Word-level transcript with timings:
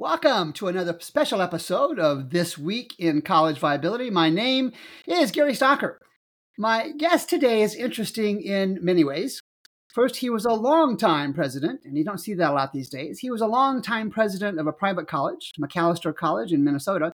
Welcome 0.00 0.54
to 0.54 0.68
another 0.68 0.96
special 1.00 1.42
episode 1.42 1.98
of 1.98 2.30
This 2.30 2.56
Week 2.56 2.94
in 2.98 3.20
College 3.20 3.58
Viability. 3.58 4.08
My 4.08 4.30
name 4.30 4.72
is 5.06 5.30
Gary 5.30 5.52
Stocker. 5.52 5.96
My 6.56 6.92
guest 6.96 7.28
today 7.28 7.60
is 7.60 7.74
interesting 7.74 8.40
in 8.40 8.78
many 8.80 9.04
ways. 9.04 9.42
First, 9.92 10.16
he 10.16 10.30
was 10.30 10.46
a 10.46 10.54
long-time 10.54 11.34
president, 11.34 11.82
and 11.84 11.98
you 11.98 12.04
don't 12.04 12.16
see 12.16 12.32
that 12.32 12.50
a 12.50 12.54
lot 12.54 12.72
these 12.72 12.88
days. 12.88 13.18
He 13.18 13.30
was 13.30 13.42
a 13.42 13.46
long-time 13.46 14.08
president 14.08 14.58
of 14.58 14.66
a 14.66 14.72
private 14.72 15.06
college, 15.06 15.52
Macalester 15.60 16.16
College 16.16 16.50
in 16.50 16.64
Minnesota. 16.64 17.12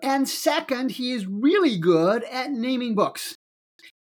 And 0.00 0.26
second, 0.26 0.92
he 0.92 1.12
is 1.12 1.26
really 1.26 1.76
good 1.76 2.24
at 2.24 2.50
naming 2.50 2.94
books. 2.94 3.34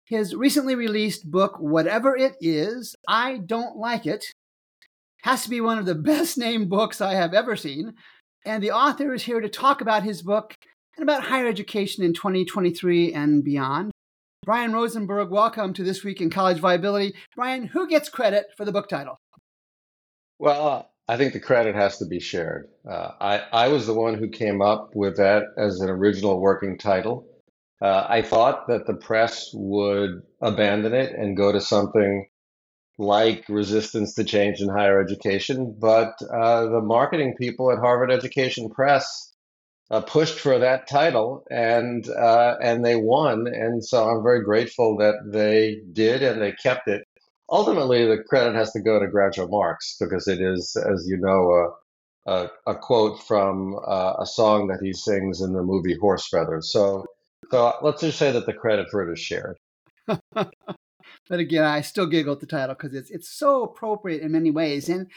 His 0.05 0.33
recently 0.33 0.75
released 0.75 1.29
book, 1.29 1.57
Whatever 1.59 2.15
It 2.15 2.37
Is, 2.39 2.95
I 3.05 3.39
Don't 3.39 3.75
Like 3.75 4.05
It, 4.05 4.23
has 5.27 5.43
to 5.43 5.49
be 5.49 5.59
one 5.59 5.77
of 5.77 5.85
the 5.85 5.95
best 6.13 6.37
named 6.37 6.69
books 6.69 7.01
I 7.01 7.13
have 7.13 7.33
ever 7.33 7.57
seen. 7.57 7.93
And 8.45 8.63
the 8.63 8.71
author 8.71 9.13
is 9.13 9.23
here 9.23 9.41
to 9.41 9.49
talk 9.49 9.81
about 9.81 10.03
his 10.03 10.21
book 10.21 10.55
and 10.95 11.03
about 11.03 11.23
higher 11.23 11.47
education 11.47 12.05
in 12.05 12.13
2023 12.13 13.13
and 13.13 13.43
beyond. 13.43 13.91
Brian 14.45 14.71
Rosenberg, 14.71 15.29
welcome 15.29 15.73
to 15.73 15.83
This 15.83 16.01
Week 16.01 16.21
in 16.21 16.29
College 16.29 16.59
Viability. 16.59 17.13
Brian, 17.35 17.67
who 17.67 17.89
gets 17.89 18.07
credit 18.07 18.45
for 18.55 18.63
the 18.63 18.71
book 18.71 18.87
title? 18.87 19.17
Well, 20.39 20.89
I 21.09 21.17
think 21.17 21.33
the 21.33 21.41
credit 21.41 21.75
has 21.75 21.97
to 21.97 22.05
be 22.05 22.21
shared. 22.21 22.69
Uh, 22.89 23.09
I, 23.19 23.43
I 23.51 23.67
was 23.67 23.85
the 23.85 23.93
one 23.93 24.13
who 24.13 24.29
came 24.29 24.61
up 24.61 24.91
with 24.93 25.17
that 25.17 25.43
as 25.57 25.81
an 25.81 25.89
original 25.89 26.39
working 26.39 26.77
title. 26.77 27.27
Uh, 27.81 28.05
I 28.07 28.21
thought 28.21 28.67
that 28.69 28.87
the 28.87 28.95
press 28.95 29.49
would 29.53 30.21
abandon 30.41 30.93
it 30.93 31.13
and 31.13 31.35
go 31.35 31.51
to 31.51 31.59
something 31.59 32.27
like 32.97 33.45
resistance 33.49 34.15
to 34.15 34.23
change 34.23 34.59
in 34.61 34.69
higher 34.69 35.01
education, 35.01 35.75
but 35.79 36.13
uh, 36.33 36.65
the 36.65 36.81
marketing 36.81 37.35
people 37.39 37.71
at 37.71 37.79
Harvard 37.79 38.11
Education 38.11 38.69
Press 38.69 39.33
uh, 39.89 40.01
pushed 40.01 40.39
for 40.39 40.59
that 40.59 40.87
title, 40.87 41.45
and 41.49 42.07
uh, 42.09 42.55
and 42.61 42.83
they 42.83 42.95
won. 42.95 43.47
And 43.47 43.83
so 43.83 44.09
I'm 44.09 44.23
very 44.23 44.43
grateful 44.43 44.97
that 44.97 45.15
they 45.31 45.77
did, 45.93 46.23
and 46.23 46.41
they 46.41 46.51
kept 46.51 46.87
it. 46.87 47.03
Ultimately, 47.49 48.05
the 48.05 48.23
credit 48.27 48.55
has 48.55 48.71
to 48.73 48.81
go 48.81 48.99
to 48.99 49.07
Groucho 49.07 49.49
Marx 49.49 49.95
because 49.99 50.27
it 50.27 50.41
is, 50.41 50.75
as 50.75 51.05
you 51.07 51.17
know, 51.17 51.73
a, 52.27 52.31
a, 52.31 52.49
a 52.67 52.75
quote 52.75 53.23
from 53.23 53.79
uh, 53.87 54.15
a 54.19 54.25
song 54.25 54.67
that 54.67 54.79
he 54.83 54.91
sings 54.91 55.39
in 55.41 55.53
the 55.53 55.63
movie 55.63 55.95
Horse 55.95 56.27
Feathers. 56.27 56.71
So, 56.73 57.05
so 57.49 57.73
let's 57.81 58.01
just 58.01 58.19
say 58.19 58.31
that 58.33 58.45
the 58.45 58.53
credit 58.53 58.87
for 58.91 59.07
it 59.07 59.13
is 59.13 59.19
shared. 59.19 59.57
but 61.29 61.39
again, 61.39 61.63
I 61.63 61.81
still 61.81 62.07
giggle 62.07 62.33
at 62.33 62.39
the 62.39 62.45
title 62.45 62.75
because 62.75 62.93
it's 62.93 63.09
it's 63.11 63.29
so 63.29 63.63
appropriate 63.63 64.21
in 64.21 64.31
many 64.31 64.51
ways. 64.51 64.89
And 64.89 65.07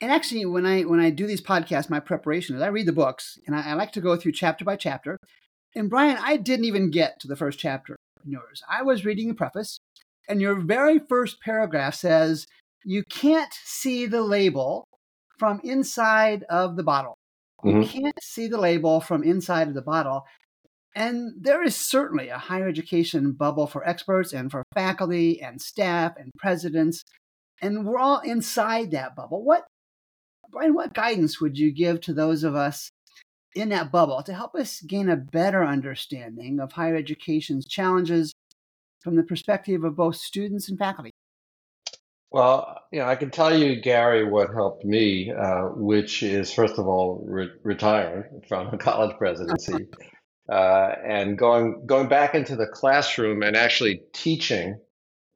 and 0.00 0.10
actually, 0.10 0.46
when 0.46 0.66
I 0.66 0.82
when 0.82 1.00
I 1.00 1.10
do 1.10 1.26
these 1.26 1.42
podcasts, 1.42 1.90
my 1.90 2.00
preparation 2.00 2.56
is 2.56 2.62
I 2.62 2.68
read 2.68 2.86
the 2.86 2.92
books 2.92 3.38
and 3.46 3.54
I, 3.54 3.70
I 3.70 3.72
like 3.74 3.92
to 3.92 4.00
go 4.00 4.16
through 4.16 4.32
chapter 4.32 4.64
by 4.64 4.76
chapter. 4.76 5.18
And 5.74 5.88
Brian, 5.90 6.18
I 6.20 6.36
didn't 6.36 6.64
even 6.64 6.90
get 6.90 7.20
to 7.20 7.28
the 7.28 7.36
first 7.36 7.58
chapter 7.58 7.96
in 8.24 8.32
yours. 8.32 8.62
I 8.68 8.82
was 8.82 9.04
reading 9.04 9.28
the 9.28 9.34
preface, 9.34 9.78
and 10.28 10.40
your 10.40 10.60
very 10.60 10.98
first 10.98 11.40
paragraph 11.40 11.94
says 11.94 12.46
you 12.84 13.04
can't 13.08 13.52
see 13.64 14.06
the 14.06 14.22
label 14.22 14.88
from 15.38 15.60
inside 15.62 16.44
of 16.48 16.76
the 16.76 16.82
bottle. 16.82 17.16
Mm-hmm. 17.64 17.82
You 17.82 17.88
can't 17.88 18.22
see 18.22 18.48
the 18.48 18.58
label 18.58 19.00
from 19.00 19.22
inside 19.22 19.68
of 19.68 19.74
the 19.74 19.82
bottle. 19.82 20.24
And 20.94 21.32
there 21.40 21.62
is 21.62 21.76
certainly 21.76 22.28
a 22.28 22.38
higher 22.38 22.68
education 22.68 23.32
bubble 23.32 23.66
for 23.66 23.86
experts 23.86 24.32
and 24.32 24.50
for 24.50 24.64
faculty 24.74 25.40
and 25.40 25.60
staff 25.60 26.14
and 26.16 26.30
presidents. 26.38 27.04
And 27.62 27.86
we're 27.86 27.98
all 27.98 28.20
inside 28.20 28.90
that 28.90 29.14
bubble. 29.14 29.44
What, 29.44 29.64
Brian, 30.50 30.74
what 30.74 30.94
guidance 30.94 31.40
would 31.40 31.58
you 31.58 31.72
give 31.72 32.00
to 32.02 32.12
those 32.12 32.42
of 32.42 32.56
us 32.56 32.90
in 33.54 33.68
that 33.68 33.92
bubble 33.92 34.22
to 34.24 34.34
help 34.34 34.54
us 34.54 34.80
gain 34.80 35.08
a 35.08 35.16
better 35.16 35.64
understanding 35.64 36.58
of 36.58 36.72
higher 36.72 36.96
education's 36.96 37.66
challenges 37.66 38.32
from 39.02 39.16
the 39.16 39.22
perspective 39.22 39.84
of 39.84 39.96
both 39.96 40.16
students 40.16 40.68
and 40.68 40.78
faculty? 40.78 41.12
Well, 42.32 42.80
you 42.92 43.00
know, 43.00 43.06
I 43.06 43.16
can 43.16 43.30
tell 43.30 43.56
you, 43.56 43.80
Gary, 43.80 44.24
what 44.24 44.52
helped 44.54 44.84
me, 44.84 45.32
uh, 45.32 45.70
which 45.74 46.22
is 46.22 46.52
first 46.52 46.78
of 46.78 46.86
all 46.86 47.24
re- 47.26 47.50
retiring 47.64 48.42
from 48.48 48.68
a 48.68 48.78
college 48.78 49.16
presidency 49.18 49.88
uh, 50.50 50.94
and 51.06 51.38
going 51.38 51.82
going 51.86 52.08
back 52.08 52.34
into 52.34 52.56
the 52.56 52.66
classroom 52.66 53.42
and 53.42 53.56
actually 53.56 54.02
teaching 54.12 54.78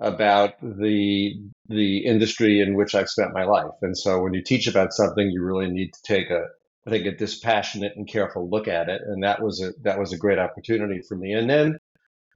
about 0.01 0.55
the 0.61 1.35
the 1.69 1.99
industry 2.05 2.61
in 2.61 2.75
which 2.75 2.95
I've 2.95 3.09
spent 3.09 3.33
my 3.33 3.45
life. 3.45 3.73
And 3.81 3.97
so 3.97 4.21
when 4.21 4.35
you 4.35 4.43
teach 4.43 4.67
about 4.67 4.93
something, 4.93 5.31
you 5.31 5.43
really 5.43 5.71
need 5.71 5.93
to 5.93 6.03
take 6.03 6.31
a 6.31 6.47
I 6.87 6.91
think 6.91 7.07
a 7.07 7.17
dispassionate 7.17 7.93
and 7.97 8.07
careful 8.07 8.51
look 8.51 8.69
at 8.69 8.89
it. 8.89 9.03
And 9.07 9.23
that 9.23 9.43
was 9.43 9.63
a 9.63 9.73
that 9.83 9.99
was 9.99 10.13
a 10.13 10.19
great 10.19 10.39
opportunity 10.39 11.01
for 11.09 11.17
me. 11.17 11.33
And 11.33 11.49
then 11.49 11.79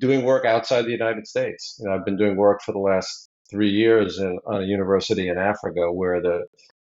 doing 0.01 0.25
work 0.25 0.45
outside 0.45 0.83
the 0.83 0.93
United 0.93 1.27
States. 1.27 1.77
You 1.81 1.89
know, 1.89 1.95
I've 1.95 2.05
been 2.05 2.17
doing 2.17 2.37
work 2.37 2.61
for 2.65 2.73
the 2.73 2.79
last 2.79 3.29
three 3.51 3.71
years 3.71 4.19
in, 4.19 4.39
on 4.47 4.63
a 4.63 4.67
university 4.67 5.29
in 5.29 5.39
Africa 5.39 5.93
where 5.93 6.21
the 6.21 6.45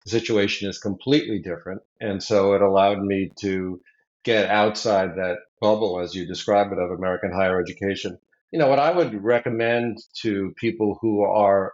situation 0.07 0.69
is 0.69 0.79
completely 0.79 1.41
different. 1.41 1.83
And 2.01 2.23
so 2.23 2.55
it 2.55 2.63
allowed 2.63 3.03
me 3.03 3.31
to 3.41 3.81
get 4.25 4.51
outside 4.51 5.17
that 5.17 5.39
bubble, 5.61 6.01
as 6.01 6.15
you 6.15 6.27
describe 6.27 6.73
it, 6.73 6.79
of 6.79 6.91
American 6.91 7.33
higher 7.33 7.61
education. 7.61 8.19
You 8.51 8.59
know, 8.59 8.69
what 8.69 8.79
I 8.79 8.91
would 8.91 9.23
recommend 9.23 9.99
to 10.23 10.53
people 10.57 10.99
who 11.01 11.23
are 11.23 11.73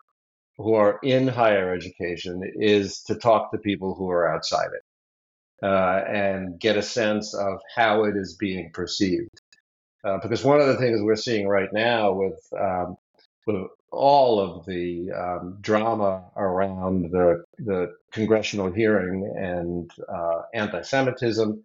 who 0.58 0.74
are 0.74 0.98
in 1.02 1.28
higher 1.28 1.74
education 1.74 2.40
is 2.54 3.02
to 3.02 3.14
talk 3.14 3.52
to 3.52 3.58
people 3.58 3.94
who 3.94 4.08
are 4.10 4.32
outside 4.32 4.68
it 4.74 5.66
uh, 5.66 6.02
and 6.08 6.58
get 6.58 6.78
a 6.78 6.82
sense 6.82 7.34
of 7.34 7.58
how 7.74 8.04
it 8.04 8.16
is 8.16 8.36
being 8.36 8.70
perceived. 8.72 9.40
Uh, 10.02 10.18
because 10.22 10.44
one 10.44 10.60
of 10.60 10.66
the 10.66 10.76
things 10.76 11.00
we're 11.02 11.16
seeing 11.16 11.46
right 11.46 11.72
now 11.72 12.12
with 12.12 12.40
um, 12.58 12.96
with 13.46 13.66
all 13.90 14.40
of 14.40 14.66
the 14.66 15.10
um, 15.12 15.58
drama 15.60 16.24
around 16.36 17.10
the 17.10 17.44
the 17.58 17.92
congressional 18.12 18.72
hearing 18.72 19.32
and 19.36 19.90
uh, 20.08 20.42
anti-Semitism 20.54 21.62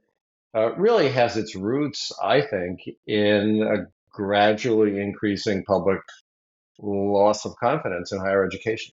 uh, 0.56 0.74
really 0.76 1.10
has 1.10 1.38
its 1.38 1.56
roots, 1.56 2.12
I 2.22 2.42
think, 2.42 2.82
in 3.08 3.64
a 3.64 3.86
gradually 4.12 5.00
increasing 5.00 5.64
public 5.64 6.02
loss 6.80 7.46
of 7.46 7.56
confidence 7.58 8.12
in 8.12 8.20
higher 8.20 8.46
education. 8.46 8.94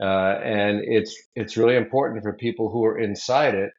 Uh, 0.00 0.38
and 0.42 0.80
it's 0.82 1.14
it's 1.34 1.58
really 1.58 1.76
important 1.76 2.22
for 2.22 2.32
people 2.32 2.70
who 2.70 2.84
are 2.86 2.98
inside 2.98 3.54
it 3.54 3.70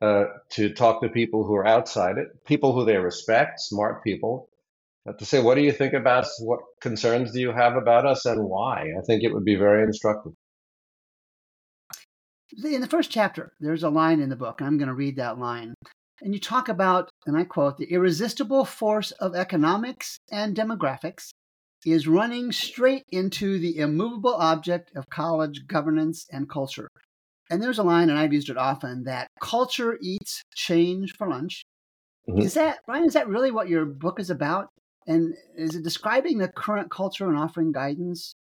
uh, 0.00 0.24
to 0.50 0.72
talk 0.72 1.02
to 1.02 1.08
people 1.08 1.44
who 1.44 1.54
are 1.54 1.66
outside 1.66 2.16
it, 2.16 2.28
people 2.46 2.72
who 2.72 2.84
they 2.84 2.96
respect, 2.96 3.60
smart 3.60 4.02
people, 4.02 4.48
uh, 5.06 5.12
to 5.12 5.24
say, 5.24 5.42
what 5.42 5.56
do 5.56 5.62
you 5.62 5.72
think 5.72 5.92
about 5.92 6.24
us? 6.24 6.40
What 6.40 6.60
concerns 6.80 7.32
do 7.32 7.40
you 7.40 7.52
have 7.52 7.76
about 7.76 8.06
us, 8.06 8.24
and 8.24 8.44
why? 8.44 8.92
I 8.98 9.02
think 9.06 9.22
it 9.22 9.32
would 9.32 9.44
be 9.44 9.56
very 9.56 9.82
instructive. 9.82 10.32
In 12.64 12.80
the 12.80 12.86
first 12.88 13.10
chapter, 13.10 13.52
there's 13.60 13.82
a 13.82 13.90
line 13.90 14.20
in 14.20 14.30
the 14.30 14.36
book, 14.36 14.60
and 14.60 14.66
I'm 14.66 14.78
going 14.78 14.88
to 14.88 14.94
read 14.94 15.16
that 15.16 15.38
line. 15.38 15.74
And 16.20 16.34
you 16.34 16.40
talk 16.40 16.68
about, 16.68 17.10
and 17.26 17.36
I 17.36 17.44
quote, 17.44 17.78
the 17.78 17.92
irresistible 17.92 18.64
force 18.64 19.12
of 19.12 19.34
economics 19.34 20.18
and 20.30 20.56
demographics 20.56 21.30
is 21.86 22.08
running 22.08 22.50
straight 22.50 23.04
into 23.10 23.58
the 23.58 23.78
immovable 23.78 24.34
object 24.34 24.90
of 24.96 25.08
college 25.10 25.66
governance 25.66 26.26
and 26.32 26.48
culture. 26.48 26.88
And 27.50 27.62
there's 27.62 27.78
a 27.78 27.84
line, 27.84 28.10
and 28.10 28.18
I've 28.18 28.32
used 28.32 28.50
it 28.50 28.58
often, 28.58 29.04
that 29.04 29.28
culture 29.40 29.96
eats 30.02 30.42
change 30.54 31.14
for 31.16 31.28
lunch. 31.28 31.62
Mm-hmm. 32.28 32.40
Is 32.40 32.54
that, 32.54 32.80
Brian, 32.86 33.04
is 33.04 33.14
that 33.14 33.28
really 33.28 33.50
what 33.50 33.68
your 33.68 33.86
book 33.86 34.20
is 34.20 34.28
about? 34.28 34.68
And 35.06 35.34
is 35.56 35.74
it 35.74 35.84
describing 35.84 36.38
the 36.38 36.48
current 36.48 36.90
culture 36.90 37.28
and 37.28 37.38
offering 37.38 37.72
guidance 37.72 38.34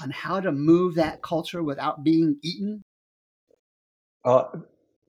on 0.00 0.10
how 0.10 0.40
to 0.40 0.52
move 0.52 0.94
that 0.94 1.22
culture 1.22 1.62
without 1.62 2.02
being 2.02 2.38
eaten? 2.42 2.82
Uh, 4.24 4.44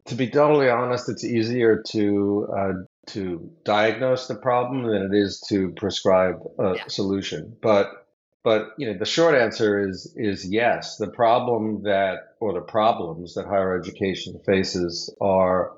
to 0.08 0.16
be 0.16 0.30
totally 0.30 0.70
honest, 0.70 1.10
it's 1.10 1.24
easier 1.24 1.84
to 1.90 2.48
uh, 2.56 2.74
to 3.08 3.50
diagnose 3.64 4.28
the 4.28 4.36
problem 4.36 4.84
than 4.84 5.14
it 5.14 5.18
is 5.18 5.42
to 5.50 5.72
prescribe 5.72 6.36
a 6.60 6.76
yeah. 6.76 6.84
solution. 6.88 7.56
But 7.62 7.90
but 8.44 8.70
you 8.78 8.88
know 8.88 8.98
the 8.98 9.06
short 9.06 9.36
answer 9.36 9.88
is 9.88 10.14
is 10.16 10.50
yes. 10.50 10.98
The 10.98 11.10
problem 11.10 11.84
that 11.84 12.20
or 12.40 12.54
the 12.54 12.62
problems 12.62 13.34
that 13.36 13.46
higher 13.46 13.78
education 13.78 14.40
faces 14.46 15.14
are 15.22 15.74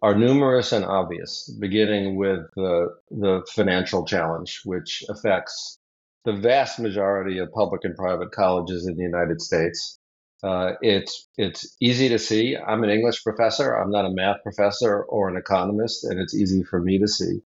are 0.00 0.14
numerous 0.14 0.72
and 0.72 0.84
obvious, 0.84 1.50
beginning 1.60 2.16
with 2.16 2.40
the 2.56 2.94
the 3.10 3.46
financial 3.54 4.04
challenge, 4.04 4.62
which 4.64 5.04
affects 5.08 5.78
the 6.24 6.32
vast 6.32 6.78
majority 6.78 7.38
of 7.38 7.52
public 7.52 7.84
and 7.84 7.96
private 7.96 8.32
colleges 8.32 8.86
in 8.86 8.96
the 8.96 9.02
United 9.02 9.40
States. 9.40 9.97
Uh, 10.42 10.72
it's 10.82 11.28
it's 11.36 11.76
easy 11.80 12.08
to 12.10 12.18
see. 12.18 12.56
I'm 12.56 12.84
an 12.84 12.90
English 12.90 13.24
professor. 13.24 13.74
I'm 13.74 13.90
not 13.90 14.06
a 14.06 14.10
math 14.10 14.42
professor 14.42 15.02
or 15.02 15.28
an 15.28 15.36
economist, 15.36 16.04
and 16.04 16.20
it's 16.20 16.34
easy 16.34 16.62
for 16.62 16.80
me 16.80 16.98
to 16.98 17.08
see. 17.08 17.40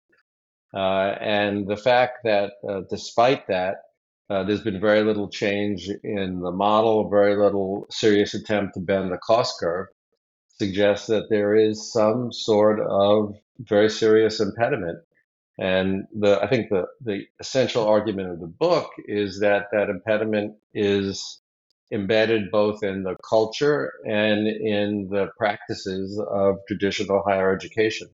Uh, 0.74 1.14
and 1.20 1.66
the 1.66 1.76
fact 1.76 2.18
that 2.24 2.52
uh, 2.68 2.82
despite 2.90 3.46
that, 3.48 3.76
uh, 4.30 4.42
there's 4.44 4.62
been 4.62 4.80
very 4.80 5.04
little 5.04 5.28
change 5.28 5.88
in 6.02 6.40
the 6.40 6.52
model, 6.52 7.10
very 7.10 7.36
little 7.36 7.86
serious 7.90 8.34
attempt 8.34 8.74
to 8.74 8.80
bend 8.80 9.12
the 9.12 9.18
cost 9.18 9.56
curve, 9.60 9.88
suggests 10.58 11.06
that 11.08 11.28
there 11.28 11.54
is 11.54 11.92
some 11.92 12.32
sort 12.32 12.80
of 12.80 13.34
very 13.58 13.90
serious 13.90 14.40
impediment. 14.40 14.98
And 15.58 16.04
the, 16.18 16.40
I 16.42 16.48
think 16.48 16.70
the, 16.70 16.86
the 17.02 17.26
essential 17.40 17.86
argument 17.86 18.30
of 18.30 18.40
the 18.40 18.46
book 18.46 18.90
is 19.06 19.40
that 19.40 19.66
that 19.72 19.90
impediment 19.90 20.54
is 20.72 21.41
embedded 21.92 22.50
both 22.50 22.82
in 22.82 23.02
the 23.02 23.16
culture 23.28 23.92
and 24.06 24.48
in 24.48 25.08
the 25.10 25.28
practices 25.36 26.20
of 26.30 26.56
traditional 26.66 27.22
higher 27.26 27.54
education. 27.54 28.08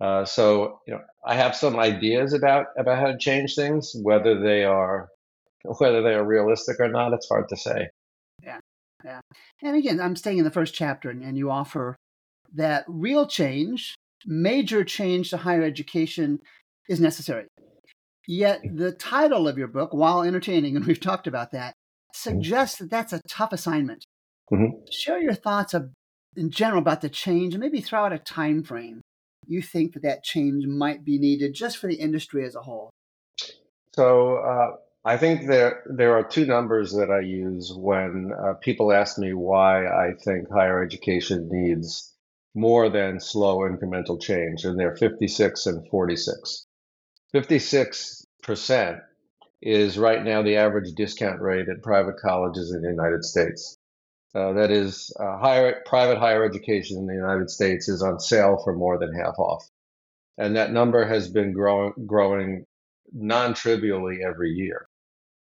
Uh, 0.00 0.24
so, 0.24 0.80
you 0.86 0.94
know, 0.94 1.00
I 1.26 1.34
have 1.34 1.54
some 1.56 1.78
ideas 1.78 2.32
about 2.32 2.66
about 2.78 2.98
how 2.98 3.06
to 3.12 3.18
change 3.18 3.54
things. 3.54 3.92
Whether 4.02 4.40
they 4.40 4.64
are 4.64 5.08
whether 5.78 6.02
they 6.02 6.14
are 6.14 6.24
realistic 6.24 6.80
or 6.80 6.88
not, 6.88 7.12
it's 7.12 7.28
hard 7.28 7.48
to 7.48 7.56
say. 7.56 7.88
Yeah, 8.42 8.58
yeah. 9.04 9.20
And 9.62 9.76
again, 9.76 10.00
I'm 10.00 10.16
staying 10.16 10.38
in 10.38 10.44
the 10.44 10.50
first 10.50 10.74
chapter, 10.74 11.10
and, 11.10 11.22
and 11.22 11.38
you 11.38 11.50
offer 11.50 11.96
that 12.54 12.84
real 12.88 13.26
change, 13.26 13.94
major 14.26 14.84
change 14.84 15.30
to 15.30 15.38
higher 15.38 15.62
education, 15.62 16.40
is 16.88 17.00
necessary. 17.00 17.46
Yet 18.26 18.62
the 18.64 18.92
title 18.92 19.46
of 19.46 19.58
your 19.58 19.68
book, 19.68 19.92
while 19.92 20.22
entertaining, 20.22 20.76
and 20.76 20.84
we've 20.84 21.00
talked 21.00 21.26
about 21.26 21.52
that. 21.52 21.74
Suggests 22.14 22.78
that 22.78 22.90
that's 22.90 23.12
a 23.12 23.20
tough 23.28 23.52
assignment. 23.52 24.04
Mm-hmm. 24.52 24.90
Share 24.90 25.20
your 25.20 25.34
thoughts 25.34 25.74
of, 25.74 25.90
in 26.36 26.50
general 26.50 26.80
about 26.80 27.00
the 27.00 27.08
change, 27.08 27.54
and 27.54 27.60
maybe 27.60 27.80
throw 27.80 28.04
out 28.04 28.12
a 28.12 28.18
time 28.18 28.62
frame 28.62 29.02
you 29.46 29.62
think 29.62 29.94
that 29.94 30.02
that 30.02 30.24
change 30.24 30.66
might 30.66 31.04
be 31.04 31.18
needed 31.18 31.54
just 31.54 31.78
for 31.78 31.86
the 31.86 31.94
industry 31.94 32.44
as 32.44 32.54
a 32.54 32.62
whole? 32.62 32.90
So 33.94 34.36
uh, 34.36 34.76
I 35.04 35.16
think 35.16 35.46
there 35.46 35.82
there 35.86 36.16
are 36.16 36.24
two 36.24 36.46
numbers 36.46 36.92
that 36.92 37.10
I 37.10 37.20
use 37.20 37.72
when 37.74 38.32
uh, 38.32 38.54
people 38.54 38.92
ask 38.92 39.18
me 39.18 39.32
why 39.34 39.86
I 39.86 40.14
think 40.24 40.50
higher 40.50 40.82
education 40.82 41.48
needs 41.50 42.12
more 42.54 42.88
than 42.88 43.20
slow 43.20 43.58
incremental 43.58 44.20
change, 44.20 44.64
and 44.64 44.78
they're 44.78 44.96
56 44.96 45.66
and 45.66 45.88
46. 45.88 46.66
56 47.32 48.24
percent 48.42 48.98
is 49.64 49.96
right 49.96 50.22
now 50.22 50.42
the 50.42 50.56
average 50.56 50.92
discount 50.94 51.40
rate 51.40 51.68
at 51.70 51.82
private 51.82 52.18
colleges 52.18 52.72
in 52.72 52.82
the 52.82 52.90
United 52.90 53.24
States. 53.24 53.78
Uh, 54.34 54.52
that 54.52 54.70
is, 54.70 55.10
uh, 55.18 55.38
higher 55.38 55.80
private 55.86 56.18
higher 56.18 56.44
education 56.44 56.98
in 56.98 57.06
the 57.06 57.14
United 57.14 57.48
States 57.48 57.88
is 57.88 58.02
on 58.02 58.20
sale 58.20 58.60
for 58.62 58.74
more 58.74 58.98
than 58.98 59.14
half 59.14 59.38
off, 59.38 59.64
and 60.36 60.56
that 60.56 60.72
number 60.72 61.06
has 61.06 61.28
been 61.28 61.52
growing 61.52 61.92
growing 62.04 62.66
non-trivially 63.12 64.18
every 64.24 64.50
year, 64.50 64.86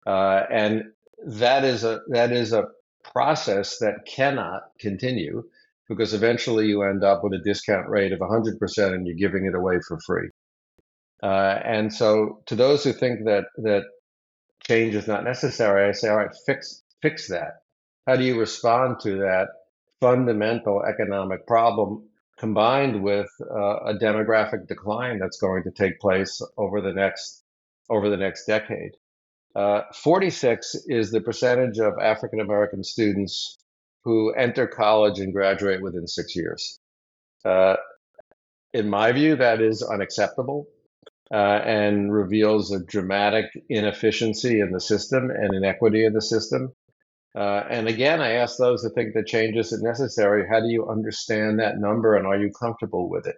uh, 0.06 0.42
and 0.50 0.82
that 1.24 1.64
is 1.64 1.84
a 1.84 2.00
that 2.08 2.32
is 2.32 2.52
a 2.52 2.66
process 3.04 3.78
that 3.78 4.04
cannot 4.06 4.62
continue 4.80 5.44
because 5.88 6.14
eventually 6.14 6.66
you 6.66 6.82
end 6.82 7.04
up 7.04 7.22
with 7.22 7.32
a 7.34 7.44
discount 7.44 7.88
rate 7.88 8.12
of 8.12 8.18
100% 8.18 8.94
and 8.94 9.06
you're 9.06 9.16
giving 9.16 9.44
it 9.44 9.54
away 9.54 9.78
for 9.86 9.98
free. 10.00 10.28
Uh, 11.22 11.58
and 11.64 11.92
so, 11.92 12.42
to 12.46 12.54
those 12.54 12.84
who 12.84 12.92
think 12.92 13.24
that 13.24 13.44
that 13.58 13.84
change 14.66 14.94
is 14.94 15.06
not 15.06 15.24
necessary, 15.24 15.88
I 15.88 15.92
say, 15.92 16.08
all 16.08 16.16
right, 16.16 16.34
fix 16.46 16.82
fix 17.02 17.28
that 17.28 17.64
how 18.06 18.16
do 18.16 18.24
you 18.24 18.38
respond 18.38 19.00
to 19.00 19.18
that 19.18 19.48
fundamental 20.00 20.82
economic 20.84 21.46
problem 21.46 22.08
combined 22.38 23.02
with 23.02 23.28
uh, 23.40 23.76
a 23.84 23.94
demographic 23.94 24.66
decline 24.66 25.18
that's 25.18 25.38
going 25.38 25.62
to 25.62 25.70
take 25.70 25.98
place 26.00 26.42
over 26.58 26.80
the 26.80 26.92
next 26.92 27.42
over 27.88 28.10
the 28.10 28.16
next 28.16 28.46
decade? 28.46 28.92
Uh, 29.54 29.82
46 29.94 30.74
is 30.86 31.10
the 31.10 31.20
percentage 31.20 31.78
of 31.78 31.94
African 32.00 32.40
American 32.40 32.82
students 32.82 33.56
who 34.02 34.32
enter 34.32 34.66
college 34.66 35.18
and 35.20 35.32
graduate 35.32 35.80
within 35.80 36.06
six 36.06 36.36
years. 36.36 36.78
Uh, 37.44 37.76
in 38.74 38.90
my 38.90 39.12
view, 39.12 39.36
that 39.36 39.62
is 39.62 39.82
unacceptable 39.82 40.66
uh, 41.32 41.60
and 41.64 42.12
reveals 42.12 42.72
a 42.72 42.84
dramatic 42.84 43.46
inefficiency 43.68 44.60
in 44.60 44.70
the 44.70 44.80
system 44.80 45.30
and 45.30 45.54
inequity 45.54 46.04
in 46.04 46.12
the 46.12 46.22
system. 46.22 46.72
Uh, 47.34 47.64
and 47.68 47.88
again, 47.88 48.20
I 48.20 48.34
ask 48.34 48.58
those 48.58 48.82
who 48.82 48.90
think 48.90 49.14
the 49.14 49.24
changes 49.24 49.66
isn't 49.66 49.82
necessary, 49.82 50.46
how 50.48 50.60
do 50.60 50.68
you 50.68 50.88
understand 50.88 51.58
that 51.58 51.78
number 51.78 52.14
and 52.14 52.26
are 52.26 52.38
you 52.38 52.52
comfortable 52.52 53.08
with 53.08 53.26
it? 53.26 53.36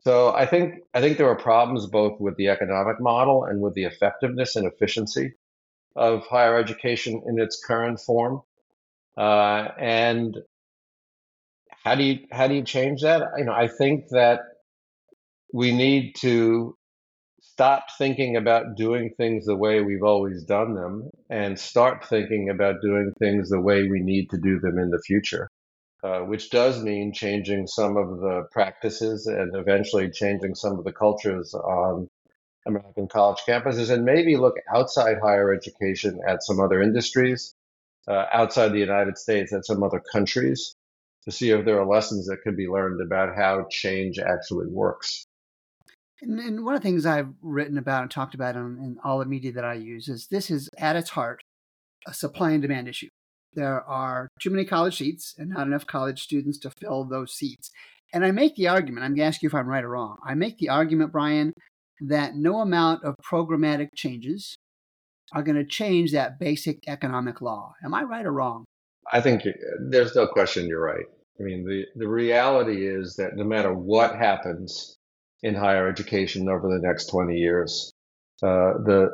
So 0.00 0.32
I 0.32 0.46
think 0.46 0.82
I 0.94 1.00
think 1.00 1.18
there 1.18 1.28
are 1.28 1.36
problems 1.36 1.86
both 1.86 2.20
with 2.20 2.36
the 2.36 2.48
economic 2.48 3.00
model 3.00 3.44
and 3.44 3.60
with 3.60 3.74
the 3.74 3.84
effectiveness 3.84 4.54
and 4.54 4.66
efficiency 4.66 5.32
of 5.96 6.24
higher 6.26 6.56
education 6.58 7.22
in 7.26 7.40
its 7.40 7.60
current 7.64 7.98
form. 7.98 8.42
Uh, 9.16 9.68
and 9.78 10.36
how 11.82 11.94
do 11.94 12.04
you 12.04 12.26
how 12.30 12.46
do 12.46 12.54
you 12.54 12.62
change 12.62 13.02
that? 13.02 13.22
You 13.36 13.46
know, 13.46 13.52
I 13.52 13.66
think 13.66 14.10
that 14.10 14.40
we 15.52 15.74
need 15.74 16.14
to 16.20 16.76
stop 17.56 17.86
thinking 17.96 18.36
about 18.36 18.76
doing 18.76 19.10
things 19.16 19.46
the 19.46 19.56
way 19.56 19.80
we've 19.80 20.02
always 20.02 20.44
done 20.44 20.74
them 20.74 21.08
and 21.30 21.58
start 21.58 22.04
thinking 22.06 22.50
about 22.50 22.82
doing 22.82 23.10
things 23.18 23.48
the 23.48 23.58
way 23.58 23.88
we 23.88 23.98
need 23.98 24.28
to 24.28 24.36
do 24.36 24.60
them 24.60 24.78
in 24.78 24.90
the 24.90 25.00
future, 25.06 25.48
uh, 26.04 26.18
which 26.18 26.50
does 26.50 26.82
mean 26.82 27.14
changing 27.14 27.66
some 27.66 27.96
of 27.96 28.20
the 28.20 28.42
practices 28.52 29.26
and 29.26 29.56
eventually 29.56 30.10
changing 30.10 30.54
some 30.54 30.78
of 30.78 30.84
the 30.84 30.92
cultures 30.92 31.54
on 31.54 32.06
American 32.66 33.08
college 33.08 33.40
campuses 33.48 33.88
and 33.88 34.04
maybe 34.04 34.36
look 34.36 34.56
outside 34.74 35.16
higher 35.22 35.54
education 35.54 36.20
at 36.28 36.42
some 36.42 36.60
other 36.60 36.82
industries, 36.82 37.54
uh, 38.06 38.26
outside 38.34 38.68
the 38.68 38.80
United 38.80 39.16
States, 39.16 39.54
at 39.54 39.64
some 39.64 39.82
other 39.82 40.02
countries 40.12 40.76
to 41.24 41.32
see 41.32 41.48
if 41.48 41.64
there 41.64 41.80
are 41.80 41.86
lessons 41.86 42.26
that 42.26 42.42
can 42.42 42.54
be 42.54 42.68
learned 42.68 43.00
about 43.00 43.34
how 43.34 43.66
change 43.70 44.18
actually 44.18 44.66
works. 44.66 45.25
And, 46.22 46.40
and, 46.40 46.64
one 46.64 46.74
of 46.74 46.80
the 46.80 46.88
things 46.88 47.04
I've 47.04 47.34
written 47.42 47.76
about 47.76 48.02
and 48.02 48.10
talked 48.10 48.34
about 48.34 48.56
in, 48.56 48.78
in 48.78 48.96
all 49.04 49.18
the 49.18 49.26
media 49.26 49.52
that 49.52 49.64
I 49.64 49.74
use 49.74 50.08
is 50.08 50.28
this 50.28 50.50
is 50.50 50.70
at 50.78 50.96
its 50.96 51.10
heart 51.10 51.42
a 52.06 52.14
supply 52.14 52.52
and 52.52 52.62
demand 52.62 52.88
issue. 52.88 53.08
There 53.54 53.82
are 53.82 54.28
too 54.40 54.50
many 54.50 54.64
college 54.64 54.96
seats 54.96 55.34
and 55.38 55.50
not 55.50 55.66
enough 55.66 55.86
college 55.86 56.22
students 56.22 56.58
to 56.58 56.70
fill 56.70 57.04
those 57.04 57.34
seats. 57.34 57.70
And 58.12 58.24
I 58.24 58.30
make 58.30 58.54
the 58.54 58.68
argument, 58.68 59.04
I'm 59.04 59.12
going 59.12 59.24
to 59.24 59.24
ask 59.24 59.42
you 59.42 59.48
if 59.48 59.54
I'm 59.54 59.66
right 59.66 59.84
or 59.84 59.90
wrong. 59.90 60.16
I 60.24 60.34
make 60.34 60.58
the 60.58 60.68
argument, 60.68 61.12
Brian, 61.12 61.52
that 62.00 62.36
no 62.36 62.60
amount 62.60 63.04
of 63.04 63.14
programmatic 63.24 63.88
changes 63.96 64.56
are 65.32 65.42
going 65.42 65.56
to 65.56 65.64
change 65.64 66.12
that 66.12 66.38
basic 66.38 66.86
economic 66.86 67.40
law. 67.40 67.74
Am 67.84 67.94
I 67.94 68.02
right 68.02 68.24
or 68.24 68.32
wrong? 68.32 68.64
I 69.12 69.20
think 69.20 69.46
uh, 69.46 69.50
there's 69.90 70.14
no 70.14 70.26
question 70.26 70.66
you're 70.66 70.84
right. 70.84 71.06
I 71.40 71.42
mean, 71.42 71.64
the, 71.64 71.84
the 71.96 72.08
reality 72.08 72.86
is 72.86 73.16
that 73.16 73.36
no 73.36 73.44
matter 73.44 73.72
what 73.72 74.16
happens 74.16 74.95
in 75.42 75.54
higher 75.54 75.88
education 75.88 76.48
over 76.48 76.68
the 76.68 76.86
next 76.86 77.06
20 77.06 77.36
years. 77.36 77.92
Uh, 78.42 78.78
the 78.84 79.10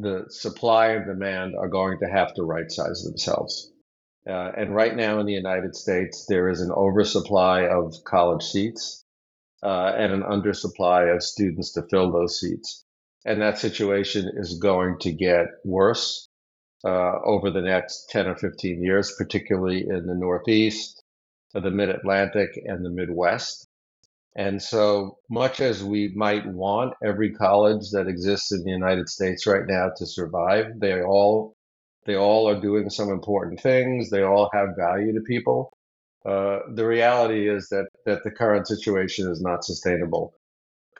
the 0.00 0.26
supply 0.28 0.88
and 0.88 1.06
demand 1.06 1.54
are 1.56 1.68
going 1.68 1.98
to 1.98 2.06
have 2.08 2.32
to 2.34 2.42
right 2.44 2.70
size 2.70 3.02
themselves. 3.02 3.72
Uh, 4.28 4.52
and 4.56 4.74
right 4.74 4.94
now 4.94 5.20
in 5.20 5.26
the 5.26 5.32
United 5.32 5.74
States, 5.74 6.26
there 6.28 6.48
is 6.48 6.60
an 6.60 6.70
oversupply 6.70 7.66
of 7.66 7.94
college 8.04 8.44
seats 8.44 9.04
uh, 9.62 9.92
and 9.96 10.12
an 10.12 10.22
undersupply 10.22 11.14
of 11.14 11.22
students 11.22 11.72
to 11.72 11.82
fill 11.90 12.12
those 12.12 12.38
seats. 12.38 12.84
And 13.24 13.40
that 13.40 13.58
situation 13.58 14.30
is 14.36 14.58
going 14.58 14.98
to 15.00 15.12
get 15.12 15.46
worse 15.64 16.28
uh, 16.84 17.18
over 17.24 17.50
the 17.50 17.62
next 17.62 18.10
10 18.10 18.28
or 18.28 18.36
15 18.36 18.82
years, 18.82 19.14
particularly 19.16 19.80
in 19.80 20.06
the 20.06 20.14
Northeast, 20.14 21.02
the 21.54 21.70
Mid 21.70 21.88
Atlantic, 21.88 22.50
and 22.64 22.84
the 22.84 22.90
Midwest. 22.90 23.67
And 24.38 24.62
so 24.62 25.18
much 25.28 25.60
as 25.60 25.82
we 25.82 26.12
might 26.14 26.46
want 26.46 26.94
every 27.04 27.32
college 27.32 27.90
that 27.90 28.06
exists 28.06 28.52
in 28.52 28.62
the 28.62 28.70
United 28.70 29.08
States 29.08 29.48
right 29.48 29.66
now 29.66 29.90
to 29.96 30.06
survive, 30.06 30.78
they 30.78 31.02
all 31.02 31.56
they 32.06 32.14
all 32.14 32.48
are 32.48 32.60
doing 32.60 32.88
some 32.88 33.10
important 33.10 33.60
things. 33.60 34.10
They 34.10 34.22
all 34.22 34.48
have 34.54 34.76
value 34.78 35.12
to 35.12 35.20
people. 35.22 35.72
Uh, 36.24 36.60
the 36.72 36.86
reality 36.86 37.48
is 37.48 37.68
that 37.70 37.88
that 38.06 38.22
the 38.22 38.30
current 38.30 38.68
situation 38.68 39.28
is 39.28 39.40
not 39.40 39.64
sustainable. 39.64 40.32